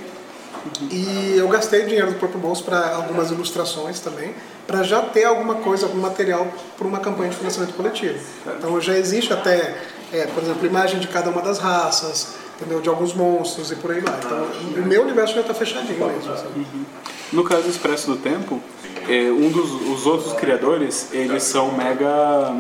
e 0.90 1.36
eu 1.38 1.48
gastei 1.48 1.84
dinheiro 1.84 2.12
do 2.12 2.18
próprio 2.18 2.40
bolso 2.40 2.64
para 2.64 2.96
algumas 2.96 3.30
ilustrações 3.30 4.00
também, 4.00 4.34
para 4.66 4.82
já 4.84 5.02
ter 5.02 5.26
alguma 5.26 5.56
coisa, 5.56 5.86
algum 5.86 6.00
material 6.00 6.48
para 6.78 6.88
uma 6.88 7.00
campanha 7.00 7.30
de 7.30 7.38
financiamento 7.38 7.76
coletivo. 7.76 8.20
Então 8.58 8.80
já 8.82 8.98
existe 8.98 9.32
até, 9.32 9.78
é, 10.12 10.26
por 10.28 10.44
exemplo, 10.44 10.66
imagem 10.66 11.00
de 11.00 11.08
cada 11.08 11.30
uma 11.30 11.42
das 11.42 11.60
raças, 11.60 12.36
entendeu? 12.56 12.82
De 12.82 12.90
alguns 12.90 13.14
monstros 13.14 13.72
e 13.72 13.76
por 13.76 13.92
aí 13.92 14.00
vai. 14.02 14.18
Então 14.18 14.48
o 14.84 14.86
meu 14.86 15.04
universo 15.04 15.36
já 15.36 15.42
está 15.42 15.54
fechadinho 15.54 16.08
mesmo. 16.08 16.34
assim. 16.34 16.86
No 17.32 17.44
caso 17.44 17.64
do 17.64 17.70
Expresso 17.70 18.12
do 18.12 18.18
Tempo, 18.18 18.62
é, 19.08 19.32
um 19.32 19.50
dos 19.50 19.72
os 19.90 20.06
outros 20.06 20.34
criadores, 20.34 21.10
eles 21.12 21.44
são 21.44 21.72
mega 21.72 22.54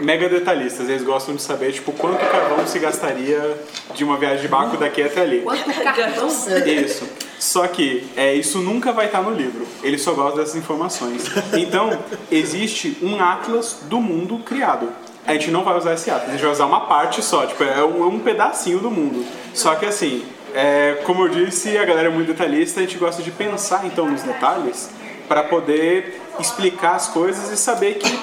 mega 0.00 0.28
detalhistas. 0.28 0.88
Eles 0.88 1.02
gostam 1.02 1.34
de 1.34 1.42
saber 1.42 1.72
tipo 1.72 1.92
quanto 1.92 2.18
carvão 2.18 2.66
se 2.66 2.78
gastaria 2.78 3.56
de 3.94 4.04
uma 4.04 4.16
viagem 4.16 4.42
de 4.42 4.48
barco 4.48 4.76
daqui 4.76 5.02
até 5.02 5.22
ali. 5.22 5.40
Quanto 5.40 5.64
cartão? 5.82 6.28
Isso. 6.28 7.08
Só 7.38 7.66
que 7.66 8.06
é, 8.16 8.34
isso 8.34 8.58
nunca 8.58 8.92
vai 8.92 9.06
estar 9.06 9.22
no 9.22 9.30
livro. 9.30 9.66
Ele 9.82 9.98
só 9.98 10.12
gosta 10.12 10.40
dessas 10.40 10.56
informações. 10.56 11.24
Então, 11.54 11.98
existe 12.30 12.96
um 13.02 13.20
atlas 13.20 13.78
do 13.88 14.00
mundo 14.00 14.38
criado. 14.38 14.88
A 15.26 15.32
gente 15.32 15.50
não 15.50 15.64
vai 15.64 15.76
usar 15.76 15.94
esse 15.94 16.10
ato, 16.10 16.26
a 16.26 16.32
gente 16.32 16.42
vai 16.42 16.50
usar 16.50 16.66
uma 16.66 16.86
parte 16.86 17.22
só, 17.22 17.46
tipo, 17.46 17.62
é 17.62 17.84
um, 17.84 18.02
é 18.02 18.06
um 18.06 18.18
pedacinho 18.18 18.80
do 18.80 18.90
mundo. 18.90 19.24
Só 19.54 19.74
que 19.74 19.86
assim, 19.86 20.24
é, 20.54 21.00
como 21.04 21.26
eu 21.26 21.28
disse, 21.28 21.76
a 21.78 21.84
galera 21.84 22.08
é 22.08 22.10
muito 22.10 22.28
detalhista, 22.28 22.80
a 22.80 22.82
gente 22.82 22.98
gosta 22.98 23.22
de 23.22 23.30
pensar 23.30 23.86
então 23.86 24.10
nos 24.10 24.22
detalhes 24.22 24.90
para 25.28 25.44
poder 25.44 26.20
explicar 26.38 26.96
as 26.96 27.08
coisas 27.08 27.50
e 27.50 27.56
saber 27.56 27.94
que 27.94 28.18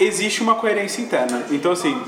existe 0.00 0.42
uma 0.42 0.54
coerência 0.54 1.02
interna. 1.02 1.44
Então 1.50 1.72
assim, 1.72 2.00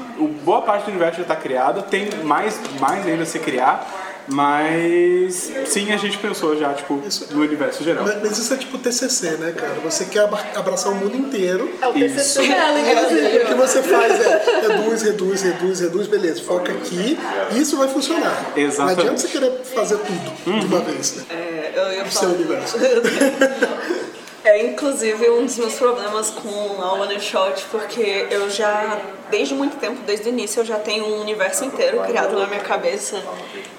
boa 0.42 0.62
parte 0.62 0.84
do 0.84 0.90
universo 0.90 1.16
já 1.18 1.22
está 1.22 1.36
criado, 1.36 1.82
tem 1.82 2.08
mais, 2.24 2.58
mais 2.80 3.06
ainda 3.06 3.24
a 3.24 3.26
se 3.26 3.38
criar, 3.38 3.86
mas 4.32 5.50
sim, 5.66 5.92
a 5.92 5.96
gente 5.96 6.18
pensou 6.18 6.56
já, 6.56 6.72
tipo, 6.74 7.02
Isso- 7.06 7.26
no 7.32 7.40
universo 7.42 7.82
geral. 7.84 8.04
Mas, 8.04 8.22
mas 8.22 8.38
isso 8.38 8.52
é 8.54 8.56
tipo 8.56 8.78
TCC, 8.78 9.32
né, 9.32 9.52
cara? 9.56 9.74
Você 9.84 10.04
quer 10.06 10.28
abraçar 10.54 10.92
o 10.92 10.96
mundo 10.96 11.16
inteiro. 11.16 11.70
É 11.80 11.86
o 11.88 11.92
TCC 11.92 12.46
dela, 12.48 12.78
É, 12.78 13.42
o 13.44 13.46
que 13.46 13.54
você 13.54 13.82
faz 13.82 14.20
é 14.20 14.60
reduz, 14.68 15.02
reduz, 15.02 15.42
reduz, 15.42 15.80
reduz, 15.80 16.06
beleza, 16.06 16.42
foca 16.42 16.72
aqui, 16.72 17.18
isso 17.52 17.76
vai 17.76 17.88
funcionar. 17.88 18.52
Exatamente. 18.56 18.78
Não 18.78 18.88
adianta 19.04 19.18
você 19.18 19.28
querer 19.28 19.52
fazer 19.74 19.98
tudo 19.98 20.60
de 20.60 20.66
uma 20.66 20.80
vez, 20.80 21.16
né? 21.16 21.24
É, 21.30 21.72
eu 21.76 21.92
ia 21.92 22.04
O 22.04 22.10
seu 22.10 22.20
falar. 22.22 22.32
universo. 22.34 22.76
É 24.42 24.64
inclusive 24.64 25.28
um 25.28 25.44
dos 25.44 25.58
meus 25.58 25.74
problemas 25.74 26.30
com 26.30 26.80
a 26.80 26.94
One 26.94 27.20
Shot, 27.20 27.66
porque 27.70 28.26
eu 28.30 28.48
já, 28.48 28.98
desde 29.30 29.54
muito 29.54 29.76
tempo, 29.76 30.00
desde 30.06 30.28
o 30.28 30.30
início, 30.30 30.60
eu 30.60 30.64
já 30.64 30.78
tenho 30.78 31.04
um 31.04 31.20
universo 31.20 31.64
inteiro 31.64 32.00
criado 32.02 32.38
na 32.38 32.46
minha 32.46 32.60
cabeça 32.60 33.22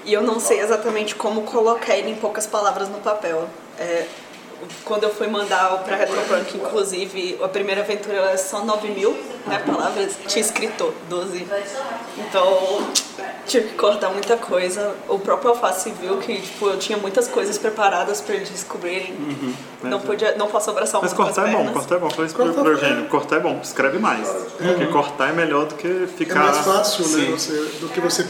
e 0.04 0.12
eu 0.12 0.22
não 0.22 0.38
sei 0.38 0.60
exatamente 0.60 1.16
como 1.16 1.42
colocar 1.42 1.96
ele 1.96 2.10
em 2.10 2.14
poucas 2.14 2.46
palavras 2.46 2.88
no 2.88 2.98
papel. 2.98 3.48
É, 3.76 4.06
quando 4.84 5.04
eu 5.04 5.10
fui 5.14 5.26
mandar 5.26 5.78
para 5.84 5.96
Retropunk, 5.96 6.56
inclusive, 6.56 7.38
a 7.42 7.48
primeira 7.48 7.80
aventura 7.82 8.16
era 8.16 8.38
só 8.38 8.64
9 8.64 8.88
mil 8.88 9.12
né, 9.46 9.58
palavras, 9.66 10.16
tinha 10.26 10.40
escrito 10.44 10.92
12. 11.08 11.46
Então, 12.18 12.86
tive 13.46 13.68
que 13.68 13.74
cortar 13.74 14.10
muita 14.10 14.36
coisa. 14.36 14.94
O 15.08 15.18
próprio 15.18 15.50
Alface 15.50 15.90
viu 15.90 16.18
que 16.18 16.40
tipo, 16.40 16.66
eu 16.68 16.78
tinha 16.78 16.98
muitas 16.98 17.28
coisas 17.28 17.58
preparadas 17.58 18.20
para 18.20 18.34
eles 18.36 18.50
descobrirem. 18.50 19.14
Não, 19.82 20.00
podia, 20.00 20.36
não 20.36 20.48
posso 20.48 20.70
abraçar 20.70 21.00
o 21.00 21.02
Mas 21.04 21.12
cortar 21.12 21.48
é 21.48 21.52
bom, 21.52 21.72
cortar 21.72 21.96
é 21.96 21.98
bom. 21.98 22.10
Falei 22.10 22.26
isso 22.26 22.34
pro, 22.34 22.52
pro 22.52 22.68
é- 22.70 22.74
Eugênio. 22.74 23.08
Cortar 23.08 23.36
é 23.36 23.40
bom, 23.40 23.60
escreve 23.62 23.98
mais. 23.98 24.28
Porque 24.28 24.86
cortar 24.86 25.30
é 25.30 25.32
melhor 25.32 25.66
do 25.66 25.74
que 25.74 26.04
É 26.04 26.06
ficar. 26.06 26.40
mais 26.40 26.58
fácil, 26.58 27.06
né, 27.08 27.30
você, 27.30 27.52
do 27.80 27.88
que 27.88 28.00
você 28.00 28.26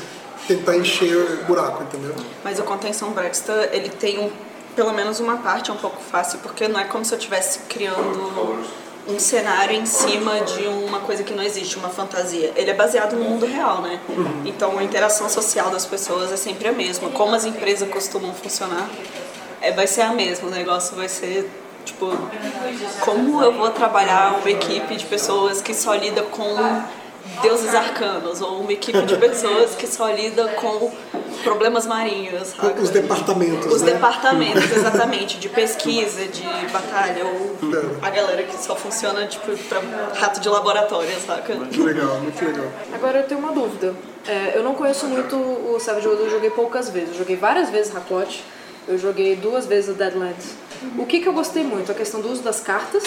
tentar 0.49 0.77
encher 0.77 1.17
o 1.17 1.45
buraco, 1.45 1.83
entendeu? 1.85 2.15
Mas 2.43 2.59
o 2.59 2.63
Contenção 2.65 3.11
Brexta, 3.11 3.69
ele 3.73 3.89
tem 3.89 4.19
um, 4.19 4.31
pelo 4.75 4.93
menos 4.93 5.21
uma 5.21 5.39
parte 5.39 5.71
um 5.71 5.77
pouco 5.77 6.01
fácil, 6.01 6.39
porque 6.41 6.69
não 6.69 6.81
é 6.81 6.85
como 6.85 7.05
se 7.05 7.13
eu 7.13 7.19
estivesse 7.19 7.61
criando 7.69 8.65
um 9.09 9.19
cenário 9.19 9.75
em 9.75 9.85
cima 9.85 10.41
de 10.43 10.67
uma 10.67 11.01
coisa 11.01 11.23
que 11.23 11.35
não 11.35 11.43
existe, 11.43 11.77
uma 11.77 11.89
fantasia. 11.89 12.53
Ele 12.55 12.71
é 12.71 12.75
baseado 12.75 13.15
no 13.15 13.25
mundo 13.25 13.47
real, 13.47 13.83
né? 13.83 14.01
Então 14.45 14.79
a 14.79 14.83
interação 14.83 15.29
social 15.29 15.71
das 15.71 15.85
pessoas 15.85 16.31
é 16.33 16.37
sempre 16.37 16.69
a 16.69 16.73
mesma. 16.73 17.11
Como 17.11 17.35
as 17.35 17.45
empresas 17.45 17.89
costumam 17.89 18.33
funcionar, 18.33 18.89
é, 19.61 19.73
vai 19.73 19.87
ser 19.87 20.03
a 20.03 20.13
mesma. 20.13 20.49
O 20.49 20.51
negócio 20.51 20.97
vai 20.97 21.09
ser, 21.09 21.51
tipo, 21.85 22.11
como 23.01 23.43
eu 23.43 23.53
vou 23.53 23.71
trabalhar 23.71 24.39
uma 24.39 24.51
equipe 24.51 24.95
de 24.95 25.05
pessoas 25.07 25.61
que 25.61 25.75
só 25.75 25.95
lida 25.95 26.23
com 26.23 26.55
deuses 27.41 27.75
arcanos, 27.75 28.41
ou 28.41 28.61
uma 28.61 28.73
equipe 28.73 29.01
de 29.03 29.17
pessoas 29.17 29.75
que 29.75 29.87
só 29.87 30.11
lida 30.11 30.49
com 30.49 30.93
problemas 31.43 31.87
marinhos, 31.87 32.49
sabe? 32.49 32.81
Os 32.81 32.91
departamentos, 32.91 33.73
Os 33.73 33.83
né? 33.83 33.93
departamentos, 33.93 34.71
exatamente, 34.71 35.39
de 35.39 35.49
pesquisa, 35.49 36.27
de 36.27 36.43
batalha, 36.73 37.25
ou 37.25 37.57
a 38.01 38.11
galera 38.11 38.43
que 38.43 38.57
só 38.57 38.77
funciona, 38.77 39.27
tipo, 39.27 39.57
pra 39.69 39.81
rato 40.15 40.41
de 40.41 40.49
laboratório, 40.49 41.11
saca? 41.27 41.55
Muito 41.55 41.83
legal, 41.83 42.19
muito 42.21 42.45
legal. 42.45 42.67
Agora 42.93 43.19
eu 43.21 43.27
tenho 43.27 43.41
uma 43.41 43.53
dúvida. 43.53 43.95
É, 44.27 44.53
eu 44.57 44.63
não 44.63 44.75
conheço 44.75 45.07
muito 45.07 45.37
o 45.37 45.79
Savage 45.81 46.07
Worlds, 46.07 46.27
eu 46.27 46.33
joguei 46.37 46.51
poucas 46.51 46.89
vezes. 46.91 47.11
Eu 47.11 47.19
joguei 47.19 47.37
várias 47.37 47.71
vezes 47.71 47.95
Hakot, 47.95 48.45
eu 48.87 48.99
joguei 48.99 49.35
duas 49.37 49.67
vezes 49.67 49.91
o 49.91 49.95
Deadlands. 49.95 50.55
O 50.99 51.07
que, 51.07 51.21
que 51.21 51.29
eu 51.29 51.33
gostei 51.33 51.65
muito? 51.65 51.91
A 51.91 51.95
questão 51.95 52.21
do 52.21 52.31
uso 52.31 52.43
das 52.43 52.61
cartas, 52.61 53.03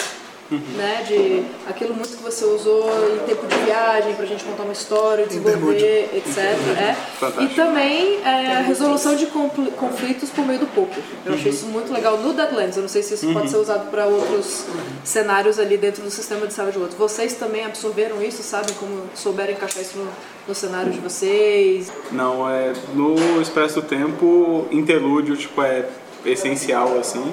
né? 0.50 1.04
De 1.06 1.44
aquilo 1.68 1.94
muito 1.94 2.16
que 2.16 2.22
você 2.22 2.44
usou 2.44 2.88
em 3.14 3.26
tempo 3.26 3.46
de 3.46 3.56
viagem 3.64 4.14
pra 4.14 4.26
gente 4.26 4.44
contar 4.44 4.62
uma 4.62 4.72
história, 4.72 5.26
desenvolver, 5.26 6.10
etc. 6.14 6.38
É. 6.38 6.94
Fantástico. 7.18 7.42
E 7.42 7.48
também 7.54 8.20
é, 8.24 8.56
a 8.56 8.60
resolução 8.60 9.16
de 9.16 9.26
conflitos 9.26 10.30
por 10.30 10.46
meio 10.46 10.60
do 10.60 10.66
poker. 10.66 11.02
Eu 11.24 11.34
achei 11.34 11.50
isso 11.50 11.66
muito 11.66 11.92
legal 11.92 12.18
no 12.18 12.32
Deadlands. 12.32 12.76
Eu 12.76 12.82
não 12.82 12.88
sei 12.88 13.02
se 13.02 13.14
isso 13.14 13.32
pode 13.32 13.50
ser 13.50 13.56
usado 13.56 13.90
para 13.90 14.06
outros 14.06 14.64
cenários 15.04 15.58
ali 15.58 15.76
dentro 15.76 16.02
do 16.02 16.10
sistema 16.10 16.46
de 16.46 16.52
Savage 16.52 16.78
Worlds. 16.78 16.96
Vocês 16.96 17.34
também 17.34 17.64
absorveram 17.64 18.22
isso, 18.22 18.42
sabem 18.42 18.74
como 18.74 19.02
souberam 19.14 19.52
encaixar 19.52 19.82
isso 19.82 19.98
no, 19.98 20.08
no 20.46 20.54
cenário 20.54 20.92
de 20.92 21.00
vocês? 21.00 21.92
Não, 22.12 22.48
é 22.48 22.72
no 22.94 23.40
Expresso 23.40 23.80
do 23.80 23.86
Tempo, 23.86 24.66
interlúdio, 24.70 25.36
tipo, 25.36 25.62
é 25.62 25.88
essencial, 26.24 26.98
assim. 26.98 27.32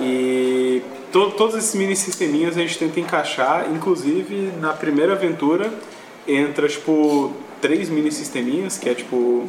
E 0.00 0.82
to, 1.12 1.30
todos 1.30 1.56
esses 1.56 1.74
mini 1.74 1.96
sisteminhas 1.96 2.56
a 2.56 2.60
gente 2.60 2.78
tenta 2.78 3.00
encaixar, 3.00 3.70
inclusive 3.70 4.52
na 4.60 4.72
primeira 4.72 5.12
aventura 5.12 5.72
entra, 6.26 6.68
tipo, 6.68 7.32
três 7.60 7.88
mini 7.88 8.10
sisteminhas, 8.10 8.78
que 8.78 8.88
é, 8.88 8.94
tipo, 8.94 9.48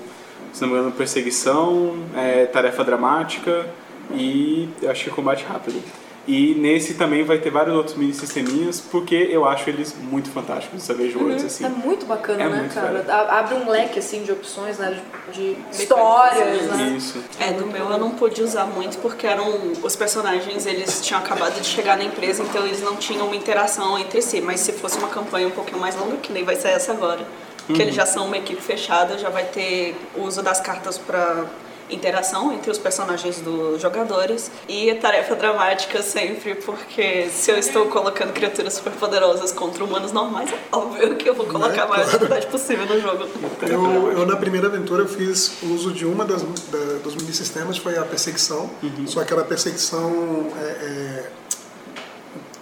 se 0.53 0.61
não 0.61 0.69
me 0.69 0.75
engano, 0.75 0.91
perseguição, 0.91 1.97
é, 2.15 2.45
tarefa 2.45 2.83
dramática 2.83 3.67
e 4.13 4.69
acho 4.89 5.05
que 5.05 5.09
combate 5.09 5.45
rápido. 5.45 5.81
E 6.27 6.53
nesse 6.53 6.93
também 6.93 7.23
vai 7.23 7.39
ter 7.39 7.49
vários 7.49 7.75
outros 7.75 7.97
mini 7.97 8.13
sisteminhas, 8.13 8.79
porque 8.79 9.15
eu 9.15 9.43
acho 9.43 9.67
eles 9.67 9.95
muito 9.99 10.29
fantásticos, 10.29 10.83
Savage 10.83 11.17
Worlds, 11.17 11.43
assim. 11.43 11.65
É 11.65 11.69
muito 11.69 12.05
bacana, 12.05 12.43
É 12.43 12.47
né, 12.47 12.57
muito 12.59 12.75
cara? 12.75 13.03
A- 13.09 13.39
Abre 13.39 13.55
um 13.55 13.67
leque, 13.67 13.97
assim, 13.97 14.21
de 14.23 14.31
opções, 14.31 14.77
né? 14.77 15.01
De, 15.33 15.55
de 15.55 15.57
histórias, 15.71 16.67
né? 16.67 16.93
Isso. 16.95 17.23
É, 17.39 17.49
no 17.51 17.65
meu 17.65 17.89
eu 17.89 17.97
não 17.97 18.11
pude 18.11 18.41
usar 18.43 18.65
muito 18.65 18.99
porque 18.99 19.25
eram 19.25 19.73
os 19.83 19.95
personagens, 19.95 20.67
eles 20.67 21.01
tinham 21.01 21.19
acabado 21.19 21.59
de 21.59 21.65
chegar 21.65 21.97
na 21.97 22.03
empresa, 22.03 22.43
então 22.43 22.65
eles 22.67 22.81
não 22.83 22.95
tinham 22.97 23.25
uma 23.25 23.35
interação 23.35 23.97
entre 23.97 24.21
si. 24.21 24.41
Mas 24.41 24.59
se 24.59 24.73
fosse 24.73 24.99
uma 24.99 25.07
campanha 25.07 25.47
um 25.47 25.51
pouquinho 25.51 25.79
mais 25.79 25.95
longa, 25.95 26.17
que 26.17 26.31
nem 26.31 26.43
vai 26.43 26.55
ser 26.55 26.67
essa 26.69 26.91
agora, 26.91 27.25
que 27.65 27.81
eles 27.81 27.95
já 27.95 28.05
são 28.05 28.27
uma 28.27 28.37
equipe 28.37 28.61
fechada, 28.61 29.17
já 29.17 29.29
vai 29.29 29.45
ter 29.45 29.95
o 30.15 30.21
uso 30.21 30.43
das 30.43 30.59
cartas 30.59 30.99
para 30.99 31.45
interação 31.91 32.51
entre 32.53 32.71
os 32.71 32.77
personagens 32.77 33.39
dos 33.41 33.81
jogadores 33.81 34.49
e 34.67 34.89
a 34.89 34.95
tarefa 34.97 35.35
dramática 35.35 36.01
sempre, 36.01 36.55
porque 36.55 37.29
se 37.29 37.51
eu 37.51 37.57
estou 37.57 37.85
colocando 37.87 38.31
criaturas 38.33 38.73
super 38.73 38.93
poderosas 38.93 39.51
contra 39.51 39.83
humanos 39.83 40.11
normais, 40.11 40.51
é 40.51 40.57
óbvio 40.71 41.15
que 41.15 41.27
eu 41.29 41.33
vou 41.35 41.45
colocar 41.45 41.83
a 41.83 41.87
maior 41.87 42.05
dificuldade 42.05 42.47
possível 42.47 42.85
no 42.85 42.99
jogo. 42.99 43.27
Eu, 43.61 44.11
eu, 44.19 44.25
na 44.25 44.35
primeira 44.37 44.67
aventura 44.67 45.03
eu 45.03 45.07
fiz 45.07 45.53
uso 45.63 45.91
de 45.91 46.05
uma 46.05 46.23
das 46.25 46.41
da- 46.43 46.99
dos 47.03 47.15
mini 47.15 47.33
sistemas 47.33 47.77
foi 47.77 47.97
a 47.97 48.03
perseguição. 48.03 48.69
Só 49.07 49.23
que 49.23 49.33
era 49.33 49.41
a 49.41 49.45
perseguição 49.45 50.47
é, 50.57 50.63
é, 50.63 51.29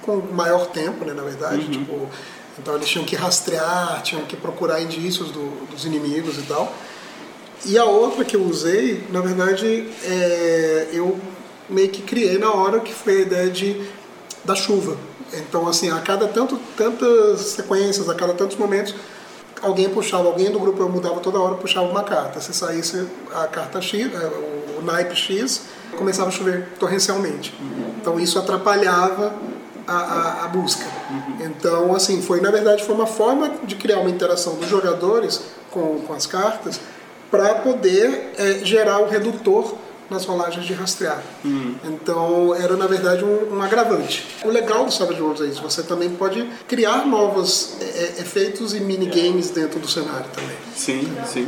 com 0.01 0.17
maior 0.33 0.67
tempo 0.67 1.05
né 1.05 1.13
na 1.13 1.23
verdade 1.23 1.67
tipo 1.69 2.07
então 2.57 2.75
eles 2.75 2.87
tinham 2.89 3.05
que 3.05 3.15
rastrear 3.15 4.01
tinham 4.01 4.23
que 4.25 4.35
procurar 4.35 4.81
indícios 4.81 5.31
do- 5.31 5.65
dos 5.67 5.85
inimigos 5.85 6.37
e 6.37 6.41
tal 6.43 6.73
e 7.65 7.77
a 7.77 7.85
outra 7.85 8.23
que 8.23 8.35
eu 8.35 8.43
usei 8.43 9.03
na 9.11 9.21
verdade 9.21 9.87
é, 10.03 10.87
eu 10.93 11.19
meio 11.69 11.89
que 11.89 12.01
criei 12.01 12.37
na 12.37 12.51
hora 12.53 12.79
que 12.79 12.93
foi 12.93 13.17
a 13.17 13.21
ideia 13.21 13.49
de 13.49 13.81
da 14.43 14.55
chuva 14.55 14.97
então 15.33 15.67
assim 15.67 15.89
a 15.91 15.99
cada 15.99 16.27
tanto 16.27 16.59
tantas 16.77 17.41
sequências 17.41 18.09
a 18.09 18.15
cada 18.15 18.33
tantos 18.33 18.57
momentos 18.57 18.95
alguém 19.61 19.89
puxava, 19.89 20.27
alguém 20.27 20.51
do 20.51 20.59
grupo 20.59 20.81
eu 20.81 20.89
mudava 20.89 21.19
toda 21.19 21.39
hora, 21.39 21.55
puxava 21.55 21.87
uma 21.87 22.03
carta. 22.03 22.39
Se 22.39 22.53
saísse 22.53 23.07
a 23.33 23.47
carta 23.47 23.81
X, 23.81 24.09
é, 24.13 24.27
o, 24.77 24.81
naipe 24.81 25.15
X, 25.15 25.63
começava 25.97 26.29
a 26.29 26.31
chover 26.31 26.69
torrencialmente. 26.79 27.53
Então 27.99 28.19
isso 28.19 28.39
atrapalhava 28.39 29.33
a, 29.85 29.93
a, 29.93 30.45
a 30.45 30.47
busca. 30.47 30.85
Então, 31.39 31.93
assim, 31.93 32.21
foi 32.21 32.39
na 32.39 32.51
verdade 32.51 32.83
foi 32.83 32.95
uma 32.95 33.07
forma 33.07 33.51
de 33.63 33.75
criar 33.75 33.99
uma 33.99 34.09
interação 34.09 34.55
dos 34.55 34.69
jogadores 34.69 35.41
com, 35.69 35.99
com 35.99 36.13
as 36.13 36.25
cartas 36.25 36.79
para 37.29 37.55
poder 37.55 38.33
é, 38.37 38.65
gerar 38.65 38.99
o 38.99 39.07
redutor 39.07 39.75
nas 40.09 40.25
rolagens 40.25 40.65
de 40.65 40.73
rastrear. 40.73 41.21
Então 41.83 42.55
era 42.55 42.75
na 42.75 42.87
verdade 42.87 43.23
um, 43.23 43.55
um 43.55 43.61
agravante. 43.61 44.25
O 44.43 44.49
legal 44.49 44.85
do 44.85 44.91
Savage 44.91 45.21
Worlds 45.21 45.43
é 45.43 45.45
isso, 45.45 45.61
você 45.61 45.83
também 45.83 46.09
pode 46.09 46.43
criar 46.67 47.05
novos 47.05 47.75
é, 47.79 47.83
é, 47.83 48.21
efeitos 48.21 48.73
e 48.73 48.79
minigames 48.79 49.51
dentro 49.51 49.79
do 49.79 49.87
cenário 49.87 50.25
também. 50.33 50.57
Sim, 50.75 51.07
sim, 51.25 51.47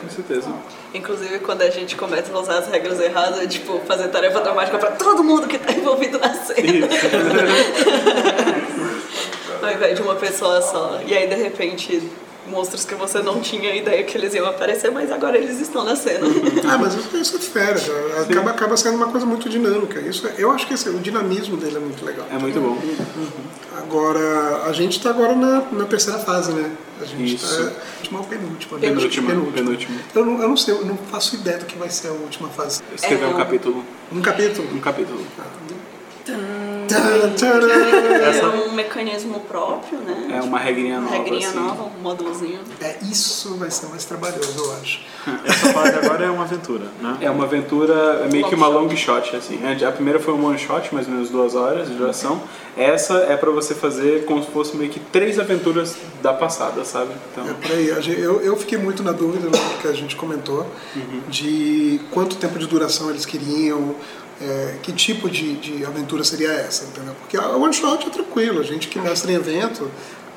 com 0.00 0.10
certeza. 0.10 0.52
Inclusive, 0.92 1.38
quando 1.40 1.62
a 1.62 1.70
gente 1.70 1.96
começa 1.96 2.32
a 2.32 2.38
usar 2.38 2.58
as 2.58 2.68
regras 2.68 3.00
erradas, 3.00 3.40
é 3.40 3.46
tipo 3.46 3.80
fazer 3.80 4.08
tarefa 4.08 4.40
dramática 4.40 4.78
pra 4.78 4.92
todo 4.92 5.24
mundo 5.24 5.48
que 5.48 5.58
tá 5.58 5.72
envolvido 5.72 6.20
na 6.20 6.32
cena, 6.34 6.86
ao 9.60 9.72
invés 9.72 9.96
de 9.96 10.02
uma 10.02 10.14
pessoa 10.14 10.62
só. 10.62 11.00
E 11.04 11.16
aí, 11.16 11.26
de 11.26 11.34
repente, 11.34 12.00
monstros 12.48 12.84
que 12.84 12.94
você 12.94 13.20
não 13.22 13.40
tinha 13.40 13.74
ideia 13.74 14.02
que 14.04 14.16
eles 14.16 14.34
iam 14.34 14.46
aparecer, 14.46 14.90
mas 14.90 15.10
agora 15.10 15.36
eles 15.38 15.60
estão 15.60 15.84
na 15.84 15.96
cena. 15.96 16.26
Ah, 16.68 16.78
mas 16.78 16.94
isso, 17.14 17.36
é 17.36 17.40
fera, 17.40 17.78
acaba, 18.22 18.50
acaba 18.50 18.76
sendo 18.76 18.96
uma 18.96 19.08
coisa 19.08 19.24
muito 19.26 19.48
dinâmica. 19.48 20.00
Isso, 20.00 20.26
é- 20.26 20.34
eu 20.38 20.50
acho 20.50 20.66
que 20.66 20.74
esse, 20.74 20.88
o 20.88 20.98
dinamismo 20.98 21.56
dele 21.56 21.76
é 21.76 21.80
muito 21.80 22.04
legal. 22.04 22.26
É 22.32 22.38
muito 22.38 22.58
bom. 22.60 22.78
Agora, 23.76 24.62
a 24.66 24.72
gente 24.72 24.98
está 24.98 25.10
agora 25.10 25.34
na, 25.34 25.60
na 25.72 25.84
terceira 25.84 26.18
fase, 26.18 26.52
né? 26.52 26.70
A 27.00 27.04
gente 27.04 27.34
Isso. 27.34 27.46
está. 27.60 27.72
Última 27.98 28.18
ou 28.20 28.24
penúltima? 28.26 28.78
né? 28.78 28.88
Penúltima, 28.88 29.30
penúltima. 29.52 29.96
Eu 30.14 30.24
não, 30.24 30.42
eu 30.42 30.48
não 30.48 30.56
sei, 30.56 30.74
eu 30.74 30.84
não 30.84 30.96
faço 30.96 31.34
ideia 31.36 31.58
do 31.58 31.64
que 31.66 31.76
vai 31.76 31.90
ser 31.90 32.08
a 32.08 32.12
última 32.12 32.48
fase. 32.48 32.80
Escrever 32.94 33.24
É. 33.24 33.28
um 33.28 33.34
capítulo. 33.36 33.84
Um 34.12 34.20
capítulo. 34.22 34.68
Um 34.74 34.80
capítulo. 34.80 35.20
Tcharam, 36.24 36.40
tcharam. 37.36 37.68
É 37.70 38.66
um 38.68 38.72
mecanismo 38.72 39.40
próprio, 39.40 39.98
né? 40.00 40.36
É 40.38 40.42
uma 40.42 40.58
regrinha 40.58 40.98
Uma 40.98 41.02
nova. 41.10 41.16
regrinha 41.16 41.48
assim. 41.48 41.58
nova, 41.58 41.84
um 41.84 42.02
módulozinho. 42.02 42.60
É, 42.80 42.96
isso 43.02 43.54
vai 43.56 43.70
ser 43.70 43.86
mais 43.86 44.04
trabalhoso, 44.04 44.52
eu 44.58 44.72
acho. 44.80 45.00
Essa 45.44 45.72
fase 45.72 45.96
agora 45.96 46.24
é 46.24 46.30
uma 46.30 46.44
aventura, 46.44 46.84
né? 47.00 47.18
É 47.20 47.30
uma 47.30 47.44
aventura, 47.44 48.22
é 48.24 48.28
meio 48.30 48.46
que 48.48 48.54
uma 48.54 48.68
long 48.68 48.88
shot, 48.96 49.34
assim. 49.36 49.58
A 49.86 49.92
primeira 49.92 50.18
foi 50.20 50.34
um 50.34 50.44
one 50.46 50.58
shot, 50.58 50.94
mais 50.94 51.06
ou 51.06 51.12
menos 51.14 51.30
duas 51.30 51.54
horas 51.54 51.88
de 51.88 51.94
duração. 51.94 52.42
Essa 52.76 53.14
é 53.28 53.36
pra 53.36 53.50
você 53.50 53.74
fazer 53.74 54.24
como 54.24 54.42
se 54.42 54.50
fosse 54.50 54.76
meio 54.76 54.90
que 54.90 54.98
três 54.98 55.38
aventuras 55.38 55.96
da 56.22 56.32
passada, 56.32 56.84
sabe? 56.84 57.10
Então, 57.32 57.48
É 57.48 57.52
por 57.54 57.70
aí. 57.70 57.90
A 57.92 58.00
gente- 58.00 58.20
Eu, 58.20 58.40
eu 58.40 58.56
fiquei 58.56 58.78
muito 58.78 59.02
na 59.02 59.12
dúvida 59.12 59.46
no 59.48 59.78
que 59.80 59.86
a 59.88 59.92
gente 59.92 60.16
comentou 60.16 60.66
de 61.28 62.00
quanto 62.10 62.36
tempo 62.36 62.58
de 62.58 62.66
duração 62.66 63.10
eles 63.10 63.24
queriam, 63.24 63.94
é, 64.40 64.76
que 64.82 64.92
tipo 64.92 65.28
de, 65.30 65.56
de 65.56 65.84
aventura 65.84 66.24
seria 66.24 66.50
essa, 66.50 66.84
entendeu? 66.84 67.14
Porque 67.20 67.36
a 67.36 67.48
one 67.50 67.72
shot 67.72 68.06
é 68.06 68.10
tranquilo, 68.10 68.60
a 68.60 68.64
gente 68.64 68.88
que 68.88 68.98
mestra 68.98 69.30
em 69.30 69.34
evento, 69.34 69.90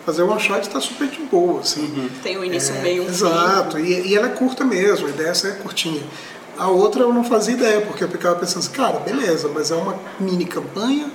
fazer 0.06 0.24
one 0.24 0.40
shot 0.40 0.62
está 0.62 0.80
super 0.80 1.08
de 1.08 1.20
boa, 1.24 1.62
assim. 1.62 2.10
Tem 2.24 2.38
um 2.38 2.44
início, 2.44 2.76
É, 2.76 2.82
meio, 2.82 3.04
um. 3.04 3.08
Exato, 3.08 3.80
e, 3.80 4.08
e 4.08 4.16
ela 4.16 4.28
é 4.28 4.32
curta 4.32 4.64
mesmo, 4.64 5.08
a 5.08 5.10
ideia 5.10 5.32
é 5.32 5.52
curtinha. 5.52 6.02
A 6.58 6.70
outra 6.70 7.04
eu 7.04 7.14
não 7.14 7.24
fazia 7.24 7.54
ideia, 7.54 7.82
porque 7.82 8.04
eu 8.04 8.10
ficava 8.10 8.36
pensando 8.40 8.60
assim, 8.60 8.72
cara, 8.72 9.00
beleza, 9.00 9.50
mas 9.54 9.70
é 9.70 9.76
uma 9.76 10.00
mini 10.20 10.46
campanha, 10.46 11.12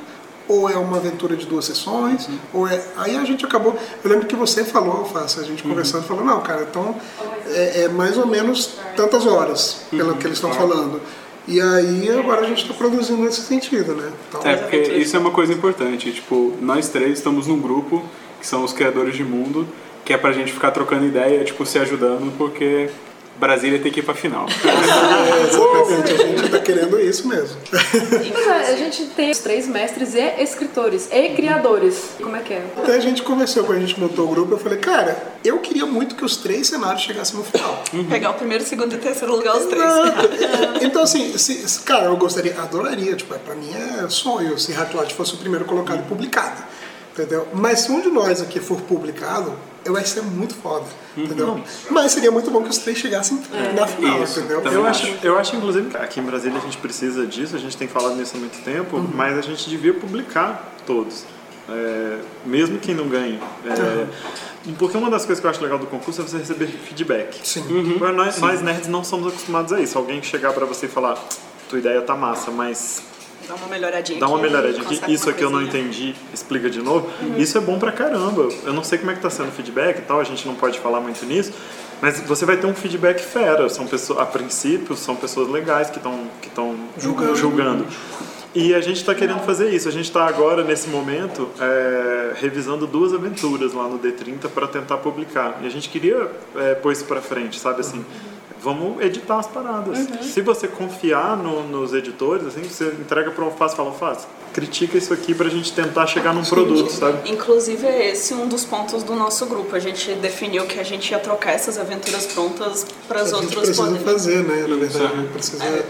ou 0.49 0.69
é 0.69 0.77
uma 0.77 0.99
aventura 0.99 1.37
de 1.37 1.47
duas 1.47 1.65
sessões, 1.65 2.29
ou 2.53 2.69
é... 2.69 2.81
Aí 2.97 3.17
a 3.17 3.25
gente 3.25 3.45
acabou... 3.45 3.77
Eu 4.05 4.11
lembro 4.11 4.27
que 4.27 4.37
você 4.37 4.65
falou, 4.65 4.99
Alface, 4.99 5.41
a 5.41 5.45
gente 5.45 5.63
conversando, 5.63 6.05
falou, 6.05 6.25
não, 6.25 6.41
cara, 6.43 6.67
então 6.69 6.95
é, 7.47 7.83
é 7.83 7.89
mais 7.89 8.19
ou 8.19 8.27
menos 8.27 8.75
tantas 8.97 9.25
horas, 9.25 9.83
pelo 9.91 10.17
que 10.17 10.27
eles 10.27 10.37
estão 10.39 10.53
falando. 10.53 11.01
E 11.47 11.61
aí 11.61 12.09
agora 12.11 12.43
a 12.43 12.45
gente 12.47 12.63
está 12.63 12.75
produzindo 12.75 13.23
nesse 13.23 13.41
sentido, 13.43 13.95
né? 13.95 14.13
Então, 14.29 14.41
É, 14.45 14.57
porque 14.57 14.77
isso 14.77 15.17
é 15.17 15.19
uma 15.19 15.31
coisa 15.31 15.53
importante. 15.53 16.13
Tipo, 16.13 16.55
nós 16.61 16.89
três 16.89 17.19
estamos 17.19 17.47
num 17.47 17.61
grupo, 17.61 18.03
que 18.41 18.47
são 18.47 18.63
os 18.65 18.73
criadores 18.73 19.17
de 19.17 19.25
mundo, 19.25 19.67
que 20.05 20.13
é 20.13 20.17
pra 20.19 20.33
gente 20.33 20.53
ficar 20.53 20.71
trocando 20.71 21.07
ideia, 21.07 21.43
tipo, 21.45 21.65
se 21.67 21.79
ajudando, 21.79 22.33
porque 22.37 22.89
Brasília 23.39 23.79
tem 23.81 23.91
que 23.91 24.01
ir 24.01 24.03
pra 24.05 24.15
final. 24.15 24.47
é, 24.47 25.47
exatamente, 25.49 26.13
a 26.13 26.27
gente 26.27 26.45
está 26.45 26.59
querendo 26.61 27.01
isso 27.01 27.27
mesmo. 27.27 27.57
Pois 27.71 28.47
é, 28.47 28.73
a 28.73 28.77
gente 28.77 29.05
tem 29.07 29.31
os 29.31 29.39
três 29.39 29.67
mestres 29.67 30.15
e 30.15 30.21
escritores 30.43 31.09
e 31.11 31.31
criadores. 31.31 32.11
Como 32.23 32.37
é 32.37 32.41
que 32.41 32.55
é? 32.55 32.63
Até 32.77 32.95
a 32.95 33.01
gente 33.01 33.23
conversou 33.23 33.65
quando 33.65 33.79
a 33.79 33.81
gente 33.81 33.99
montou 33.99 34.27
o 34.27 34.29
grupo, 34.29 34.53
eu 34.55 34.59
falei, 34.59 34.79
cara, 34.79 35.21
eu 35.45 35.59
queria 35.59 35.87
muito 35.87 36.15
que 36.15 36.25
os 36.25 36.37
três 36.37 36.69
cenários 36.69 37.03
chegassem 37.03 37.37
no 37.37 37.45
final. 37.45 37.83
Pegar 38.09 38.31
o 38.31 38.35
primeiro, 38.35 38.63
segundo 38.65 38.95
e 38.95 38.99
terceiro 38.99 39.35
lugar, 39.35 39.57
os 39.57 39.65
três. 39.67 39.83
Então, 40.83 41.03
assim, 41.03 41.37
se- 41.37 41.81
cara, 41.81 42.05
eu 42.07 42.17
gostaria, 42.17 42.55
adoraria, 42.61 43.17
tipo, 43.17 43.35
pra 43.41 43.55
mim 43.55 43.71
é 43.75 44.09
sonho 44.09 44.57
se 44.59 44.73
Hacklot 44.73 45.15
fosse 45.15 45.35
o 45.35 45.39
primeiro 45.39 45.65
colocado 45.65 46.01
e 46.01 46.03
publicado, 46.03 46.63
entendeu? 47.13 47.47
Mas 47.53 47.81
se 47.81 47.93
um 47.93 48.01
de 48.01 48.09
nós 48.09 48.41
aqui 48.41 48.61
for 48.61 48.81
publicado, 48.83 49.53
eu 49.85 49.93
vai 49.93 50.05
ser 50.05 50.23
muito 50.23 50.55
foda, 50.55 50.87
entendeu? 51.17 51.61
Mas 51.91 52.13
seria 52.13 52.31
muito 52.31 52.51
bom 52.51 52.63
que 52.63 52.71
os 52.71 52.79
três 52.79 52.99
chegassem 52.99 53.41
na 53.75 53.87
final, 53.87 54.23
Isso, 54.23 54.41
entendeu? 54.41 54.63
Eu 54.65 54.87
acho, 54.87 55.07
eu 55.23 55.39
acho, 55.39 55.57
inclusive, 55.57 55.91
que 55.91 55.97
aqui 55.97 56.21
em 56.21 56.23
Brasília 56.23 56.59
a 56.59 56.61
gente 56.61 56.79
precisa 56.79 57.27
disso, 57.27 57.57
a 57.57 57.59
gente 57.59 57.77
tem 57.77 57.89
falado 57.89 58.15
nisso 58.17 58.37
há 58.37 58.39
muito 58.39 58.63
tempo, 58.65 58.99
mas 59.15 59.37
a 59.37 59.43
gente 59.43 59.69
devia 59.69 59.93
publicar 59.93 60.73
todos. 60.87 61.25
É, 61.69 62.19
mesmo 62.45 62.79
quem 62.79 62.95
não 62.95 63.09
ganhe. 63.09 63.41
É, 63.65 64.07
Porque 64.79 64.97
uma 64.97 65.11
das 65.11 65.25
coisas 65.25 65.41
que 65.41 65.47
eu 65.47 65.51
acho 65.51 65.63
legal 65.63 65.79
do 65.79 65.87
concurso 65.87 66.21
é 66.21 66.25
você 66.25 66.39
receber 66.39 66.67
feedback. 66.67 67.41
Sim. 67.47 67.63
Porque 67.99 68.13
Nós, 68.13 68.39
nós 68.39 68.61
nerds 68.63 68.89
não 68.89 69.05
somos 69.05 69.29
acostumados 69.29 69.73
a 69.73 69.81
isso. 69.81 69.97
Alguém 69.97 70.23
chegar 70.23 70.53
pra 70.53 70.67
você 70.67 70.87
e 70.87 70.89
falar, 70.89 71.17
tua 71.69 71.79
ideia 71.79 72.03
tá 72.03 72.17
massa, 72.17 72.51
mas 72.51 73.03
Dá 73.49 73.55
uma 73.55 73.67
melhoradinha 73.67 74.21
dá 74.21 74.27
uma 74.29 74.39
aqui, 74.39 74.47
melhoradinha 74.47 74.83
aqui, 74.85 75.13
isso 75.13 75.29
aqui 75.29 75.43
eu 75.43 75.51
não 75.51 75.63
entendi, 75.63 76.15
explica 76.33 76.71
de 76.71 76.81
novo. 76.81 77.11
Isso 77.37 77.59
é 77.59 77.61
bom 77.61 77.79
pra 77.79 77.93
caramba. 77.93 78.49
Eu 78.65 78.73
não 78.73 78.85
sei 78.85 78.99
como 78.99 79.11
é 79.11 79.15
que 79.15 79.21
tá 79.21 79.31
sendo 79.31 79.49
o 79.49 79.53
feedback 79.53 79.99
e 79.99 80.03
tal, 80.03 80.21
a 80.21 80.25
gente 80.25 80.47
não 80.47 80.55
pode 80.55 80.79
falar 80.79 81.01
muito 81.01 81.25
nisso, 81.27 81.53
mas 82.01 82.21
você 82.21 82.45
vai 82.45 82.57
ter 82.57 82.67
um 82.67 82.75
feedback 82.75 83.21
fera. 83.21 83.69
São 83.69 83.87
pessoas, 83.87 84.21
a 84.21 84.27
princípio, 84.27 84.97
são 84.97 85.17
pessoas 85.17 85.49
legais 85.49 85.91
que 85.91 85.99
estão 85.99 86.27
que 86.41 86.51
Julgando. 86.99 87.37
julgando. 87.37 87.87
E 88.55 88.75
a 88.75 88.81
gente 88.83 88.99
está 88.99 89.15
querendo 89.15 89.41
fazer 89.41 89.71
isso. 89.71 89.89
A 89.89 89.93
gente 89.93 90.05
está 90.05 90.27
agora, 90.27 90.63
nesse 90.63 90.89
momento, 90.89 91.49
é, 91.59 92.33
revisando 92.35 92.87
duas 92.87 93.15
aventuras 93.15 93.73
lá 93.73 93.89
no 93.89 93.99
D30 93.99 94.49
para 94.55 94.67
tentar 94.67 94.99
publicar. 94.99 95.59
E 95.63 95.67
a 95.67 95.71
gente 95.71 95.89
queria 95.89 96.31
é, 96.57 96.75
pôr 96.75 96.93
isso 96.93 97.07
para 97.07 97.23
frente, 97.23 97.59
sabe 97.59 97.81
assim? 97.81 98.05
Vamos 98.63 99.01
editar 99.03 99.39
as 99.39 99.47
paradas. 99.49 99.99
Se 100.27 100.41
você 100.41 100.69
confiar 100.69 101.37
no- 101.37 101.65
nos 101.69 101.93
editores, 101.93 102.47
assim, 102.47 102.63
você 102.63 102.89
entrega 103.01 103.31
para 103.31 103.43
o 103.43 103.47
Alface 103.47 103.75
e 103.75 103.77
fala, 103.77 103.89
Alface, 103.91 104.27
critica 104.53 104.99
isso 104.99 105.13
aqui 105.13 105.35
para 105.35 105.47
a 105.47 105.51
gente 105.51 105.73
tentar 105.73 106.07
chegar 106.07 106.35
num 106.35 106.45
produto, 106.45 106.91
sabe? 106.91 107.31
Inclusive, 107.31 107.87
é 107.87 108.11
esse 108.11 108.35
um 108.35 108.47
dos 108.47 108.65
pontos 108.65 109.03
do 109.03 109.15
nosso 109.15 109.47
grupo. 109.47 109.75
A 109.75 109.79
gente 109.79 110.13
definiu 110.15 110.67
que 110.67 110.79
a 110.79 110.83
gente 110.83 111.11
ia 111.11 111.19
trocar 111.19 111.53
essas 111.53 111.79
aventuras 111.79 112.27
prontas 112.27 112.87
para 113.09 113.23
os 113.23 113.33
A 113.33 113.37
gente 113.37 113.57
outros 113.57 113.77
precisa 113.77 113.99
fazer, 114.01 114.43
né? 114.45 114.67
Na 114.69 114.77
verdade, 114.77 115.05
a 115.05 115.17
gente 115.17 115.33
precisa 115.33 115.85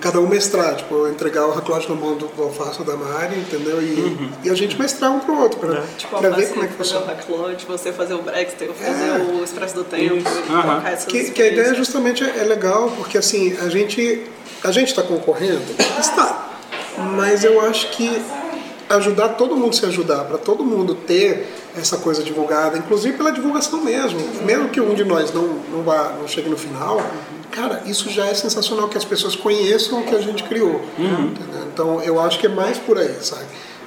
cada 0.00 0.20
um 0.20 0.28
mestrar, 0.28 0.76
tipo, 0.76 1.08
entregar 1.08 1.46
o 1.46 1.52
Hacklot 1.52 1.88
na 1.88 1.94
mão 1.94 2.16
do, 2.16 2.30
Alface 2.38 2.78
ou 2.78 2.84
da 2.84 2.96
Mari, 2.96 3.36
entendeu? 3.38 3.82
E, 3.82 4.30
e 4.44 4.50
a 4.50 4.54
gente 4.54 4.78
mestrar 4.78 5.10
um 5.10 5.18
pro 5.20 5.38
outro, 5.38 5.58
pra, 5.58 5.82
Tipo, 5.96 6.18
pra 6.18 6.28
a 6.28 6.32
ver 6.32 6.48
como 6.50 6.64
é 6.64 6.68
que 6.68 6.74
fazer 6.74 6.96
o 6.96 7.00
funciona. 7.00 7.06
Backlot, 7.06 7.66
você 7.66 7.92
fazer 7.92 8.14
o 8.14 8.22
Brexter, 8.22 8.70
fazer 8.72 9.04
É. 9.04 9.18
o 9.18 9.42
Expresso 9.42 9.74
do 9.74 9.84
Tempo, 9.84 10.16
e 10.16 10.22
trocar 10.22 10.92
essas 10.92 11.06
Que, 11.06 11.30
que 11.30 11.42
a 11.42 11.46
ideia 11.48 11.74
justamente 11.74 12.22
é, 12.22 12.38
é 12.38 12.44
legal, 12.44 12.92
porque 12.96 13.18
assim, 13.18 13.56
a 13.60 13.68
gente 13.68 14.22
a 14.64 14.70
gente 14.72 14.88
está 14.88 15.02
concorrendo? 15.02 15.62
Está. 15.98 16.55
Mas 16.98 17.44
eu 17.44 17.60
acho 17.60 17.90
que 17.90 18.22
ajudar 18.88 19.30
todo 19.30 19.56
mundo 19.56 19.70
a 19.70 19.72
se 19.72 19.86
ajudar, 19.86 20.24
para 20.24 20.38
todo 20.38 20.64
mundo 20.64 20.94
ter 20.94 21.48
essa 21.76 21.96
coisa 21.98 22.22
divulgada, 22.22 22.78
inclusive 22.78 23.16
pela 23.16 23.32
divulgação 23.32 23.82
mesmo. 23.82 24.18
Mesmo 24.44 24.68
que 24.68 24.80
um 24.80 24.94
de 24.94 25.04
nós 25.04 25.32
não, 25.32 25.46
não, 25.72 25.82
vá, 25.82 26.14
não 26.18 26.28
chegue 26.28 26.48
no 26.48 26.56
final, 26.56 27.00
cara, 27.50 27.82
isso 27.86 28.08
já 28.10 28.26
é 28.26 28.34
sensacional 28.34 28.88
que 28.88 28.96
as 28.96 29.04
pessoas 29.04 29.34
conheçam 29.34 30.00
o 30.00 30.04
que 30.04 30.14
a 30.14 30.20
gente 30.20 30.44
criou. 30.44 30.80
entendeu? 30.98 31.66
Então 31.72 32.02
eu 32.02 32.20
acho 32.20 32.38
que 32.38 32.46
é 32.46 32.48
mais 32.50 32.78
por 32.78 32.98
aí, 32.98 33.14
sabe? 33.20 33.44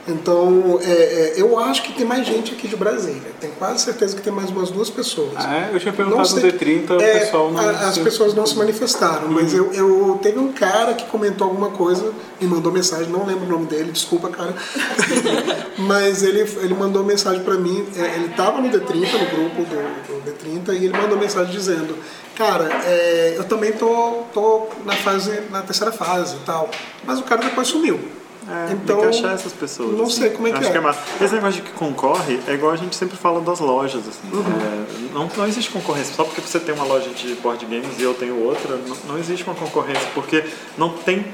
Então, 0.10 0.80
é, 0.82 0.92
é, 0.92 1.34
eu 1.38 1.60
acho 1.60 1.84
que 1.84 1.94
tem 1.94 2.06
mais 2.06 2.26
gente 2.26 2.54
aqui 2.54 2.68
de 2.68 2.76
Brasília. 2.76 3.32
Tenho 3.40 3.54
quase 3.54 3.84
certeza 3.84 4.16
que 4.16 4.22
tem 4.22 4.34
mais 4.34 4.50
umas 4.50 4.72
duas 4.72 4.90
pessoas. 4.90 5.34
Ah, 5.36 5.70
é? 5.70 5.70
Eu 5.76 5.80
tinha 5.80 5.94
perguntado 5.94 6.22
no 6.28 6.42
sei. 6.42 6.52
D30, 6.52 6.98
o 6.98 7.02
É, 7.02 7.20
pessoal 7.20 7.52
não. 7.52 7.60
a- 7.60 7.70
as 7.90 7.98
pessoas 7.98 8.34
não 8.34 8.46
se 8.48 8.58
manifestaram, 8.58 9.28
mas 9.30 9.54
eu, 9.54 9.72
eu 9.74 10.20
teve 10.22 10.40
um 10.40 10.52
cara 10.52 10.94
que 10.96 11.06
comentou 11.06 11.48
alguma 11.48 11.70
coisa, 11.70 12.12
me 12.42 12.48
mandou 12.48 12.72
mensagem, 12.72 13.08
não 13.08 13.26
lembro 13.26 13.46
o 13.46 13.50
nome 13.50 13.66
dele, 13.68 13.92
desculpa, 13.92 14.30
cara. 14.30 14.54
mas 15.78 16.24
ele, 16.24 16.42
ele 16.62 16.74
mandou 16.74 17.04
mensagem 17.04 17.44
pra 17.44 17.56
mim, 17.56 17.86
é, 17.96 18.16
ele 18.16 18.30
tava 18.30 18.62
no 18.62 18.70
D30, 18.70 19.12
no 19.14 19.26
grupo 19.38 19.64
do, 19.64 20.22
do 20.24 20.32
D30, 20.32 20.74
e 20.74 20.86
ele 20.86 20.98
mandou 20.98 21.18
mensagem 21.18 21.52
dizendo, 21.52 21.96
cara, 22.36 22.66
é, 22.86 23.36
eu 23.38 23.44
também 23.44 23.72
tô, 23.74 24.24
tô 24.34 24.68
na 24.86 24.94
fase, 24.94 25.40
na 25.52 25.62
terceira 25.62 25.92
fase 25.92 26.36
e 26.36 26.46
tal. 26.46 26.70
Mas 27.06 27.20
o 27.20 27.24
cara 27.24 27.42
depois 27.42 27.68
sumiu. 27.68 28.00
É, 28.48 28.74
então, 28.74 29.02
tem 29.02 29.10
que 29.10 29.18
achar 29.18 29.34
essas 29.34 29.54
pessoas. 29.54 29.98
Não 29.98 30.06
assim. 30.06 30.22
sei 30.22 30.30
como 30.32 30.48
é 30.48 30.52
que 30.52 30.58
Acho 30.58 30.70
é. 30.70 30.72
que 30.72 30.78
é 30.78 30.82
massa. 30.82 31.00
Esse 31.22 31.36
negócio 31.36 31.62
de 31.62 31.70
que 31.70 31.74
concorre 31.74 32.40
é 32.48 32.54
igual 32.54 32.72
a 32.72 32.76
gente 32.76 32.96
sempre 32.96 33.18
fala 33.18 33.42
das 33.42 33.60
lojas. 33.60 34.02
Assim. 34.08 34.28
Uhum. 34.32 34.44
É, 34.44 35.14
não, 35.14 35.30
não 35.38 35.48
existe 35.48 35.72
concorrência. 35.72 36.16
Só 36.16 36.24
porque 36.24 36.42
você 36.42 36.60
tem 36.60 36.74
uma 36.74 36.86
loja 36.86 37.10
de 37.10 37.36
board 37.36 37.66
games 37.66 38.00
e 38.00 38.04
eu 38.04 38.14
tenho 38.14 38.42
outra, 38.44 38.78
não, 38.78 38.96
não 39.08 39.20
existe 39.20 39.44
uma 39.46 39.56
concorrência. 39.56 40.08
Porque 40.14 40.44
não 40.78 40.90
tem. 40.90 41.26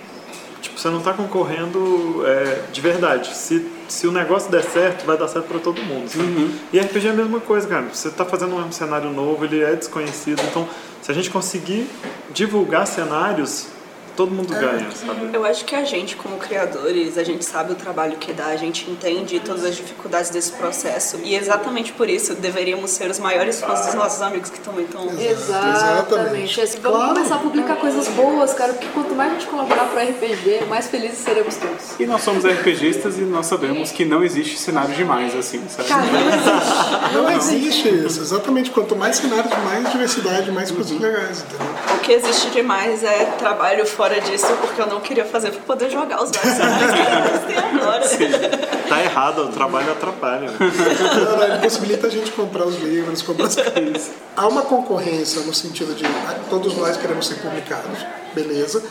Tipo, 0.62 0.80
você 0.80 0.90
não 0.90 0.98
está 0.98 1.14
concorrendo 1.14 2.24
é, 2.26 2.64
de 2.72 2.82
verdade. 2.82 3.36
Se, 3.36 3.70
se 3.88 4.08
o 4.08 4.12
negócio 4.12 4.50
der 4.50 4.64
certo, 4.64 5.06
vai 5.06 5.16
dar 5.16 5.28
certo 5.28 5.46
para 5.46 5.60
todo 5.60 5.82
mundo. 5.84 6.10
Uhum. 6.16 6.52
E 6.74 6.80
RPG 6.80 7.08
é 7.08 7.12
a 7.12 7.14
mesma 7.14 7.40
coisa, 7.40 7.68
cara. 7.68 7.86
Você 7.94 8.08
está 8.08 8.26
fazendo 8.26 8.56
um 8.56 8.72
cenário 8.72 9.12
novo, 9.12 9.46
ele 9.46 9.62
é 9.64 9.76
desconhecido. 9.76 10.42
Então, 10.50 10.68
se 11.02 11.12
a 11.12 11.14
gente 11.14 11.30
conseguir 11.30 11.88
divulgar 12.34 12.88
cenários 12.88 13.75
todo 14.16 14.32
mundo 14.32 14.54
ganha, 14.54 14.88
sabe? 14.92 15.30
Eu 15.34 15.46
acho 15.46 15.66
que 15.66 15.76
a 15.76 15.84
gente, 15.84 16.16
como 16.16 16.38
criadores, 16.38 17.18
a 17.18 17.24
gente 17.24 17.44
sabe 17.46 17.72
o 17.74 17.76
trabalho 17.76 18.18
que 18.18 18.32
dá, 18.34 18.48
a 18.48 18.56
gente 18.56 18.90
entende 18.90 19.40
todas 19.40 19.64
as 19.66 19.76
dificuldades 19.76 20.30
desse 20.30 20.52
processo 20.54 21.20
e 21.24 21.36
exatamente 21.36 21.92
por 21.94 22.10
isso 22.10 22.34
deveríamos 22.36 22.92
ser 22.92 23.10
os 23.10 23.20
maiores 23.20 23.60
fãs 23.62 23.86
dos 23.86 23.94
nossos 23.96 24.22
amigos 24.22 24.50
que 24.50 24.60
também 24.60 24.86
estão. 24.86 25.08
Exatamente. 25.20 26.62
Assim, 26.62 26.80
vamos 26.82 26.98
Claro. 27.00 27.14
começar 27.16 27.36
a 27.36 27.40
publicar 27.40 27.76
coisas 27.78 28.08
boas, 28.10 28.54
cara, 28.54 28.74
porque 28.74 28.88
quanto 28.94 29.14
mais 29.16 29.32
a 29.32 29.34
gente 29.36 29.48
colaborar 29.48 29.86
pro 29.86 30.00
RPG, 30.00 30.66
mais 30.70 30.88
felizes 30.88 31.20
seremos 31.20 31.56
todos. 31.58 32.00
E 32.00 32.06
nós 32.06 32.22
somos 32.22 32.44
RPGistas 32.46 33.18
e 33.18 33.22
nós 33.22 33.46
sabemos 33.46 33.92
que 33.92 34.06
não 34.06 34.24
existe 34.24 34.58
cenário 34.58 34.94
demais 34.96 35.36
assim, 35.36 35.62
sabe? 35.68 35.88
Cara, 35.90 36.04
não 36.04 36.28
existe. 36.30 37.14
Não 37.14 37.30
existe 37.32 37.90
isso. 38.06 38.22
Exatamente. 38.22 38.72
Quanto 38.72 38.96
mais 38.96 39.18
cenários, 39.18 39.52
mais 39.64 39.92
diversidade, 39.92 40.52
mais 40.52 40.72
coisas 40.72 41.00
legais, 41.00 41.44
entendeu? 41.44 41.68
O 41.96 42.00
que 42.00 42.12
existe 42.14 42.50
demais 42.52 43.04
é 43.04 43.26
trabalho 43.38 43.86
fora 43.86 44.05
disso, 44.10 44.48
porque 44.62 44.82
eu 44.82 44.88
não 44.88 45.00
queria 45.00 45.26
fazer 45.26 45.52
pra 45.52 45.62
poder 45.62 45.90
jogar 45.90 46.24
os 46.24 46.32
vários 46.32 46.54
cenários 46.56 46.92
que 46.92 47.04
eles 47.34 47.46
têm 47.46 47.80
agora. 47.80 48.66
Tá 48.88 49.04
errado, 49.04 49.40
o 49.46 49.48
trabalho 49.50 49.92
atrapalha. 49.92 50.52
Não, 50.52 51.38
não, 51.38 51.44
ele 51.44 51.58
possibilita 51.60 52.08
a 52.08 52.10
gente 52.10 52.32
comprar 52.32 52.66
os 52.66 52.76
livros, 52.78 53.22
comprar 53.22 53.48
as 53.48 53.56
coisas. 53.56 54.12
Há 54.38 54.48
uma 54.48 54.62
concorrência 54.62 55.42
no 55.42 55.54
sentido 55.54 55.96
de 55.96 56.06
ah, 56.06 56.36
todos 56.50 56.76
nós 56.78 56.98
queremos 56.98 57.28
ser 57.28 57.36
publicados, 57.36 58.06
beleza. 58.34 58.84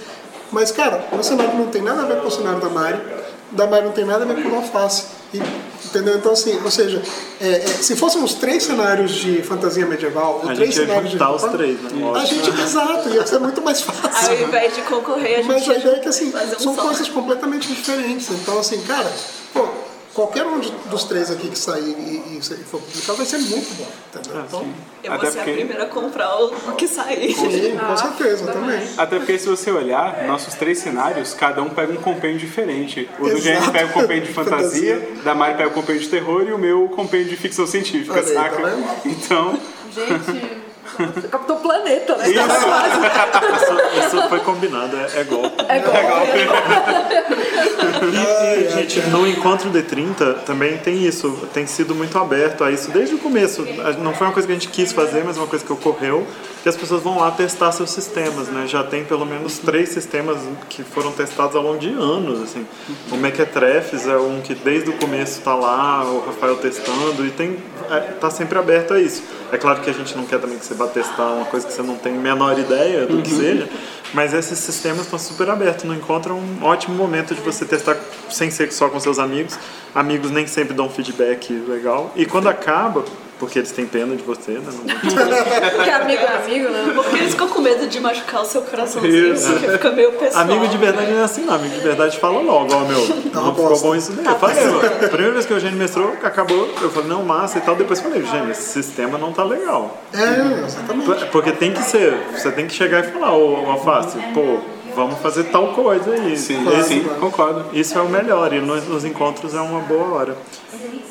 Mas, 0.50 0.70
cara, 0.70 1.04
o 1.12 1.22
cenário 1.22 1.54
não 1.54 1.66
tem 1.66 1.82
nada 1.82 2.02
a 2.02 2.06
ver 2.06 2.20
com 2.20 2.28
o 2.28 2.30
cenário 2.30 2.60
da 2.60 2.68
Mari, 2.68 3.00
da 3.50 3.66
Mari 3.66 3.84
não 3.84 3.92
tem 3.92 4.04
nada 4.04 4.24
a 4.24 4.26
ver 4.26 4.42
com 4.42 4.48
o 4.50 4.56
Alface. 4.56 5.06
E, 5.34 5.86
entendeu? 5.86 6.16
Então, 6.16 6.32
assim, 6.32 6.58
ou 6.62 6.70
seja, 6.70 7.02
é, 7.40 7.48
é, 7.48 7.66
se 7.66 7.96
fôssemos 7.96 8.34
três 8.34 8.62
cenários 8.62 9.12
de 9.12 9.42
fantasia 9.42 9.84
medieval, 9.84 10.40
ou 10.44 10.48
A 10.50 10.54
três 10.54 10.72
gente 10.72 10.78
ia 10.80 10.86
cenários 10.86 11.10
de 11.10 11.16
os 11.16 11.22
fantasia, 11.22 11.50
três, 11.50 11.82
né? 11.82 12.12
A 12.14 12.24
gente, 12.24 12.50
exato, 12.62 13.08
ia 13.08 13.26
ser 13.26 13.38
muito 13.40 13.60
mais 13.62 13.84
Ao 13.88 13.94
fácil. 13.94 14.42
invés 14.42 14.74
de 14.74 14.82
concorrer, 14.82 15.34
a 15.34 15.42
gente 15.42 15.46
Mas 15.48 15.68
a 15.68 15.74
ideia 15.76 15.96
é 15.96 15.98
que 15.98 16.08
assim, 16.08 16.32
um 16.32 16.58
são 16.60 16.74
só. 16.74 16.82
coisas 16.82 17.08
completamente 17.08 17.68
diferentes. 17.68 18.30
Então, 18.30 18.58
assim, 18.58 18.80
cara, 18.82 19.10
pô, 19.52 19.66
qualquer 20.14 20.46
um 20.46 20.60
de- 20.60 20.70
dos 20.88 21.04
três 21.04 21.30
aqui 21.30 21.48
que 21.48 21.58
sair 21.58 21.82
e, 21.90 22.38
e 22.38 22.40
for 22.64 22.80
publicado 22.80 23.18
vai 23.18 23.26
ser 23.26 23.38
muito 23.38 23.74
bom, 23.76 23.86
entendeu? 24.14 24.40
Ah, 24.40 24.44
Então, 24.48 24.66
Eu 25.02 25.12
Até 25.12 25.22
vou 25.24 25.32
ser 25.32 25.36
porque- 25.38 25.50
a 25.50 25.54
primeira 25.54 25.82
a 25.82 25.86
comprar 25.86 26.34
o 26.40 26.50
que 26.76 26.88
sair. 26.88 27.34
sim, 27.34 27.76
com 27.76 27.96
certeza, 27.96 28.46
também. 28.52 28.88
Até 28.96 29.16
porque 29.18 29.38
se 29.38 29.46
você 29.48 29.70
olhar, 29.70 30.24
nossos 30.26 30.54
três 30.54 30.78
cenários, 30.78 31.34
cada 31.34 31.62
um 31.62 31.68
pega 31.68 31.92
um 31.92 31.96
compêndio 31.96 32.38
diferente. 32.38 33.06
O 33.18 33.28
do. 33.28 33.34
GR 33.40 33.70
pega 33.72 33.86
o 33.86 33.92
compêndio 33.92 34.28
de 34.28 34.32
fantasia, 34.34 34.94
Fantasia. 35.00 35.22
da 35.24 35.34
Mari 35.34 35.56
pega 35.58 35.68
o 35.68 35.72
compêndio 35.72 36.02
de 36.02 36.08
terror 36.08 36.42
e 36.48 36.52
o 36.52 36.58
meu 36.58 36.84
o 36.84 36.88
compêndio 36.88 37.28
de 37.30 37.36
ficção 37.36 37.66
científica, 37.66 38.12
Olha 38.14 38.22
aí, 38.26 38.34
saca? 38.34 38.62
tá? 38.62 38.96
Então, 39.04 39.58
Gente, 39.92 40.63
Capitão 41.30 41.56
Planeta, 41.56 42.16
né? 42.16 42.28
Isso, 42.28 44.06
isso 44.06 44.28
foi 44.28 44.40
combinado, 44.40 44.96
é, 44.96 45.20
é 45.20 45.24
golpe. 45.24 45.64
É 45.68 45.78
igual. 45.78 45.94
E, 48.12 48.70
gente, 48.70 49.00
no 49.08 49.26
Encontro 49.26 49.70
D30 49.70 50.40
também 50.44 50.78
tem 50.78 51.04
isso, 51.04 51.48
tem 51.52 51.66
sido 51.66 51.94
muito 51.94 52.18
aberto 52.18 52.64
a 52.64 52.70
isso 52.70 52.90
desde 52.90 53.14
o 53.14 53.18
começo. 53.18 53.66
Não 53.98 54.14
foi 54.14 54.26
uma 54.26 54.32
coisa 54.32 54.46
que 54.46 54.52
a 54.52 54.56
gente 54.56 54.68
quis 54.68 54.92
fazer, 54.92 55.24
mas 55.24 55.36
uma 55.36 55.46
coisa 55.46 55.64
que 55.64 55.72
ocorreu, 55.72 56.26
que 56.64 56.68
as 56.70 56.76
pessoas 56.78 57.02
vão 57.02 57.18
lá 57.18 57.30
testar 57.30 57.70
seus 57.72 57.90
sistemas, 57.90 58.48
né? 58.48 58.66
Já 58.66 58.82
tem 58.82 59.04
pelo 59.04 59.26
menos 59.26 59.58
três 59.58 59.90
sistemas 59.90 60.38
que 60.70 60.82
foram 60.82 61.12
testados 61.12 61.54
ao 61.54 61.62
longo 61.62 61.78
de 61.78 61.90
anos, 61.90 62.40
assim. 62.40 62.66
O 63.12 63.18
Mequetrefs 63.18 64.06
é 64.06 64.16
um 64.16 64.40
que 64.40 64.54
desde 64.54 64.88
o 64.88 64.94
começo 64.94 65.40
está 65.40 65.54
lá, 65.54 66.02
o 66.10 66.24
Rafael 66.24 66.56
testando, 66.56 67.26
e 67.26 67.30
tem, 67.32 67.58
é, 67.90 68.00
tá 68.18 68.30
sempre 68.30 68.58
aberto 68.58 68.94
a 68.94 68.98
isso. 68.98 69.22
É 69.52 69.58
claro 69.58 69.82
que 69.82 69.90
a 69.90 69.92
gente 69.92 70.16
não 70.16 70.24
quer 70.24 70.40
também 70.40 70.56
que 70.56 70.64
você 70.64 70.72
vá 70.72 70.86
testar 70.86 71.32
uma 71.32 71.44
coisa 71.44 71.66
que 71.66 71.72
você 71.74 71.82
não 71.82 71.96
tem 71.96 72.16
a 72.16 72.18
menor 72.18 72.58
ideia 72.58 73.04
do 73.04 73.20
que 73.20 73.28
seja, 73.28 73.68
mas 74.14 74.32
esses 74.32 74.58
sistemas 74.58 75.02
estão 75.02 75.18
super 75.18 75.50
abertos. 75.50 75.84
No 75.84 75.94
encontro 75.94 76.32
é 76.32 76.34
um 76.34 76.66
ótimo 76.66 76.94
momento 76.94 77.34
de 77.34 77.42
você 77.42 77.66
testar 77.66 77.98
sem 78.30 78.50
ser 78.50 78.72
só 78.72 78.88
com 78.88 78.98
seus 78.98 79.18
amigos. 79.18 79.58
Amigos 79.94 80.30
nem 80.30 80.46
sempre 80.46 80.72
dão 80.72 80.88
feedback 80.88 81.52
legal. 81.68 82.10
E 82.16 82.24
quando 82.24 82.48
acaba, 82.48 83.04
porque 83.44 83.58
eles 83.58 83.72
têm 83.72 83.86
pena 83.86 84.16
de 84.16 84.22
você, 84.22 84.52
né? 84.52 84.60
Não- 84.64 84.84
Porque 85.76 85.90
amigo 85.90 86.22
é 86.22 86.36
amigo, 86.44 86.68
né? 86.70 86.92
Porque 86.94 87.16
eles 87.16 87.30
ficam 87.32 87.48
com 87.48 87.60
medo 87.60 87.86
de 87.86 88.00
machucar 88.00 88.42
o 88.42 88.44
seu 88.44 88.62
coraçãozinho, 88.62 89.34
Isso. 89.34 89.50
porque 89.52 89.68
fica 89.68 89.90
meio 89.90 90.12
pessoal. 90.12 90.42
Amigo 90.44 90.66
de 90.68 90.76
verdade 90.78 91.10
não 91.12 91.20
é 91.20 91.24
assim, 91.24 91.44
não. 91.44 91.54
Amigo 91.54 91.74
de 91.74 91.80
verdade 91.80 92.18
fala 92.18 92.40
logo, 92.40 92.74
ó, 92.74 92.80
meu, 92.80 92.98
não 93.32 93.42
uma 93.42 93.50
ficou 93.54 93.68
bosta. 93.68 93.86
bom 93.86 93.94
isso 93.94 94.12
daí. 94.12 94.26
Eu 94.26 94.38
falei, 94.38 94.56
a 95.04 95.08
primeira 95.08 95.32
vez 95.32 95.44
que 95.46 95.52
o 95.52 95.56
Eugênio 95.56 95.76
mestrou, 95.78 96.12
acabou, 96.22 96.68
eu 96.80 96.90
falei, 96.90 97.08
não, 97.08 97.22
massa 97.22 97.58
e 97.58 97.60
tal. 97.60 97.76
Depois 97.76 97.98
eu 97.98 98.04
falei, 98.06 98.22
Eugênio, 98.22 98.50
esse 98.50 98.62
sistema 98.72 99.18
não 99.18 99.32
tá 99.32 99.44
legal. 99.44 100.02
É, 100.12 100.64
exatamente. 100.66 101.26
Porque 101.26 101.52
tem 101.52 101.72
que 101.72 101.82
ser, 101.82 102.16
você 102.32 102.50
tem 102.50 102.66
que 102.66 102.72
chegar 102.74 103.00
e 103.00 103.10
falar, 103.12 103.34
ô 103.36 103.70
Alface, 103.70 104.16
pô, 104.32 104.58
vamos 104.94 105.18
fazer 105.20 105.44
tal 105.44 105.68
coisa 105.74 106.10
aí. 106.12 106.36
sim, 106.36 106.66
Esse- 106.78 106.88
sim, 106.88 107.04
concordo. 107.20 107.64
Isso 107.72 107.96
é 107.98 108.00
o 108.02 108.08
melhor 108.08 108.52
e 108.52 108.60
nos, 108.60 108.86
nos 108.88 109.04
encontros 109.04 109.54
é 109.54 109.60
uma 109.60 109.80
boa 109.80 110.06
hora. 110.14 110.36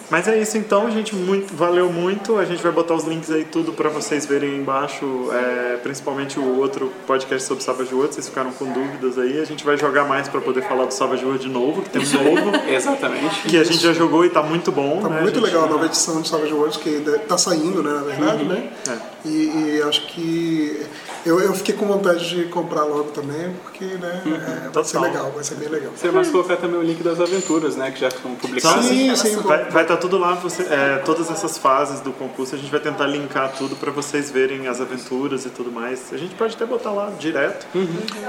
Mas 0.10 0.28
é 0.28 0.40
isso 0.40 0.58
então, 0.60 0.92
gente, 0.92 1.16
muito, 1.16 1.56
valeu 1.56 1.92
muito. 1.92 2.38
A 2.38 2.46
gente 2.46 2.62
vai 2.62 2.72
botar 2.72 2.94
os 2.94 3.04
links 3.04 3.32
aí 3.32 3.46
tudo 3.46 3.74
para 3.74 3.90
vocês 3.90 4.26
verem 4.28 4.50
aí 4.52 4.58
embaixo, 4.60 5.06
é, 5.32 5.78
principalmente 5.82 6.38
o 6.40 6.60
outro 6.60 6.92
podcast 7.08 7.48
sobre 7.48 7.64
Savage 7.64 7.96
World, 7.96 8.14
vocês 8.14 8.28
ficaram 8.30 8.52
com 8.52 8.66
dúvidas 8.72 9.18
aí. 9.18 9.40
A 9.42 9.46
gente 9.46 9.64
vai 9.66 9.76
jogar 9.76 10.04
mais 10.04 10.28
para 10.28 10.40
poder 10.40 10.62
falar 10.68 10.86
do 10.86 10.94
Savage 10.94 11.26
World 11.26 11.44
de 11.44 11.50
novo, 11.52 11.82
que 11.82 11.90
tem 11.90 12.02
um 12.02 12.06
novo, 12.36 12.70
Exatamente. 12.70 13.42
que 13.48 13.58
a 13.58 13.64
gente 13.64 13.80
já 13.82 13.94
jogou 13.94 14.24
e 14.24 14.30
tá 14.30 14.44
muito 14.44 14.72
bom, 14.72 15.00
Tá 15.02 15.10
né? 15.10 15.22
muito 15.22 15.36
gente- 15.36 15.46
legal 15.46 15.64
a 15.64 15.68
nova 15.68 15.86
edição 15.88 16.22
de 16.22 16.28
Savage 16.28 16.54
Worlds, 16.54 16.78
que 16.78 17.00
tá 17.28 17.38
saindo, 17.38 17.82
né, 17.82 17.94
na 17.94 18.02
verdade, 18.02 18.44
né? 18.44 18.70
É. 18.88 18.98
E, 19.28 19.78
e 19.78 19.82
acho 19.84 20.06
que 20.08 20.80
eu, 21.26 21.40
eu 21.40 21.54
fiquei 21.54 21.74
com 21.76 21.86
vontade 21.86 22.28
de 22.28 22.46
comprar 22.46 22.84
logo 22.84 23.12
também, 23.12 23.54
porque 23.64 23.86
né, 23.86 24.22
é, 24.26 24.70
vai 24.70 24.84
ser 24.84 25.00
legal, 25.00 25.32
vai 25.32 25.44
ser 25.44 25.56
bem 25.56 25.70
legal. 25.70 25.92
Você 25.96 26.10
vai 26.10 26.26
colocar 26.26 26.58
também 26.58 26.78
o 26.80 26.84
link 26.84 27.02
das 27.02 27.20
aventuras, 27.20 27.76
né? 27.76 27.92
Que 27.92 28.02
já 28.02 28.10
estão 28.10 28.36
publicadas. 28.36 28.86
Sim, 28.86 29.16
sim, 29.16 29.36
Vai 29.38 29.62
estar 29.64 29.86
tá 29.86 29.98
tudo 29.98 30.18
lá, 30.18 30.34
você, 30.34 30.64
é, 30.64 31.02
todas 31.06 31.32
essas 31.32 31.58
fases 31.58 32.02
do 32.02 32.12
concurso, 32.12 32.56
a 32.56 32.58
gente 32.58 32.70
vai 32.70 32.80
tentar 32.80 33.08
linkar 33.08 33.54
tudo 33.58 33.76
para 33.76 33.92
vocês 33.92 34.30
verem 34.30 34.68
as 34.68 34.82
aventuras 34.82 35.46
e 35.46 35.50
tudo 35.50 35.72
mais. 35.72 36.12
A 36.12 36.18
gente 36.18 36.36
pode 36.36 36.56
até 36.56 36.66
botar 36.66 36.92
lá 36.92 37.12
direto. 37.18 37.66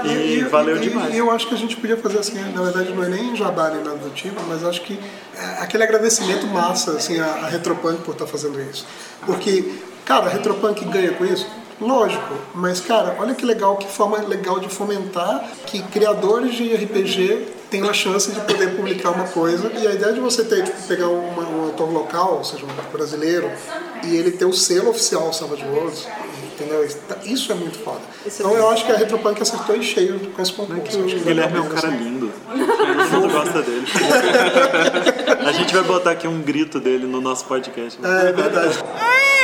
E, 0.05 0.43
valeu 0.43 0.77
e- 0.77 0.79
demais. 0.79 1.13
E 1.13 1.17
eu 1.17 1.29
acho 1.31 1.47
que 1.47 1.53
a 1.53 1.57
gente 1.57 1.75
podia 1.75 1.97
fazer 1.97 2.19
assim, 2.19 2.39
na 2.53 2.61
verdade 2.61 2.93
não 2.93 3.03
é 3.03 3.09
nem 3.09 3.35
jabá 3.35 3.69
nem 3.69 3.83
nada 3.83 3.97
do 3.97 4.09
tipo, 4.11 4.41
mas 4.47 4.63
acho 4.63 4.81
que 4.81 4.97
é 5.37 5.63
aquele 5.63 5.83
agradecimento 5.83 6.47
massa 6.47 6.91
assim, 6.91 7.19
a, 7.19 7.25
a 7.25 7.47
Retropunk 7.47 8.01
por 8.03 8.13
estar 8.13 8.25
fazendo 8.27 8.59
isso. 8.61 8.85
Porque, 9.25 9.73
cara, 10.05 10.27
a 10.27 10.29
Retropunk 10.29 10.85
ganha 10.85 11.11
com 11.11 11.25
isso? 11.25 11.45
Lógico, 11.81 12.33
mas 12.53 12.79
cara, 12.79 13.17
olha 13.19 13.35
que 13.35 13.45
legal, 13.45 13.75
que 13.77 13.87
forma 13.87 14.17
legal 14.19 14.59
de 14.59 14.69
fomentar 14.69 15.45
que 15.65 15.81
criadores 15.83 16.55
de 16.55 16.73
RPG 16.73 17.47
tenham 17.69 17.89
a 17.89 17.93
chance 17.93 18.31
de 18.31 18.39
poder 18.41 18.75
publicar 18.75 19.09
uma 19.11 19.27
coisa. 19.27 19.69
E 19.77 19.85
a 19.85 19.91
ideia 19.93 20.13
de 20.13 20.19
você 20.21 20.45
ter, 20.45 20.63
tipo, 20.63 20.81
pegar 20.87 21.07
uma- 21.09 21.43
um 21.49 21.63
autor 21.65 21.91
local, 21.91 22.35
ou 22.37 22.43
seja, 22.45 22.63
um 22.65 22.91
brasileiro, 22.91 23.51
e 24.03 24.15
ele 24.15 24.31
ter 24.31 24.45
o 24.45 24.53
selo 24.53 24.89
oficial 24.91 25.33
Savage 25.33 25.65
Worlds, 25.65 26.07
entendeu? 26.53 26.87
Isso 27.25 27.51
é 27.51 27.55
muito 27.55 27.77
foda. 27.79 27.99
Então 28.25 28.53
eu 28.53 28.69
acho 28.69 28.85
que 28.85 28.91
a 28.93 28.95
Retropunk 28.95 29.41
acertou 29.41 29.75
em 29.75 29.81
cheio 29.81 30.17
com 30.33 30.41
esse 30.41 30.53
concurso. 30.53 30.99
O 30.99 31.03
Guilherme 31.03 31.57
é 31.57 31.61
um 31.61 31.67
cara 31.69 31.87
lindo. 31.89 32.31
Todo 32.47 33.21
mundo 33.21 33.33
gosta 33.33 33.61
dele. 33.61 33.85
A 35.45 35.51
gente 35.51 35.73
vai 35.73 35.83
botar 35.83 36.11
aqui 36.11 36.27
um 36.27 36.41
grito 36.41 36.79
dele 36.79 37.05
no 37.05 37.19
nosso 37.19 37.45
podcast. 37.45 37.99
né? 38.01 38.29
É 38.29 38.31
verdade. 38.31 38.77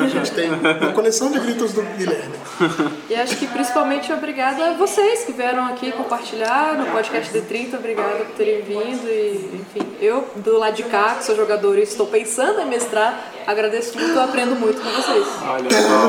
A 0.00 0.08
gente 0.08 0.30
tem 0.32 0.50
uma 0.50 0.92
coleção 0.92 1.30
de 1.30 1.38
gritos 1.38 1.72
do 1.72 1.82
Guilherme. 1.82 2.34
E 3.08 3.14
acho 3.14 3.36
que 3.36 3.46
principalmente 3.46 4.12
obrigada 4.12 4.70
a 4.70 4.72
vocês 4.74 5.24
que 5.24 5.32
vieram 5.32 5.66
aqui 5.66 5.92
compartilhar 5.92 6.74
no 6.78 6.86
podcast 6.86 7.32
D30. 7.32 7.74
Obrigada 7.74 8.24
por 8.24 8.36
terem 8.36 8.62
vindo. 8.62 9.08
E, 9.08 9.60
enfim, 9.60 9.86
eu 10.00 10.28
do 10.36 10.58
lado 10.58 10.74
de 10.74 10.84
cá, 10.84 11.16
que 11.18 11.24
sou 11.24 11.36
jogador 11.36 11.78
e 11.78 11.82
estou 11.82 12.06
pensando 12.06 12.60
em 12.60 12.66
mestrar, 12.66 13.32
agradeço 13.46 13.98
muito, 13.98 14.18
aprendo 14.18 14.54
muito 14.54 14.80
com 14.80 14.88
vocês. 14.90 15.26
Olha 15.46 15.70
só. 15.70 16.08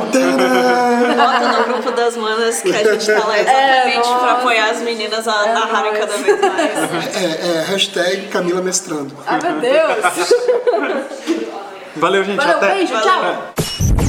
Bota 1.15 1.57
no 1.57 1.63
grupo 1.73 1.91
das 1.91 2.15
manas 2.17 2.61
que 2.61 2.75
a 2.75 2.93
gente 2.93 3.05
tá 3.05 3.27
lá 3.27 3.39
exatamente 3.39 3.97
nossa. 3.97 4.19
pra 4.19 4.31
apoiar 4.33 4.69
as 4.69 4.81
meninas 4.81 5.27
a 5.27 5.47
É 5.47 5.53
narrarem 5.53 5.93
cada 5.93 6.17
vez 6.17 6.41
mais. 6.41 7.15
É, 7.15 7.57
é 7.57 7.61
hashtag 7.67 8.27
Camila 8.27 8.61
Mestrando. 8.61 9.15
Ai 9.25 9.39
meu 9.41 9.59
Deus! 9.59 10.33
Valeu, 11.95 12.23
gente. 12.23 12.37
Valeu, 12.37 12.57
até. 12.57 12.73
beijo, 12.73 12.93
tchau. 13.01 14.02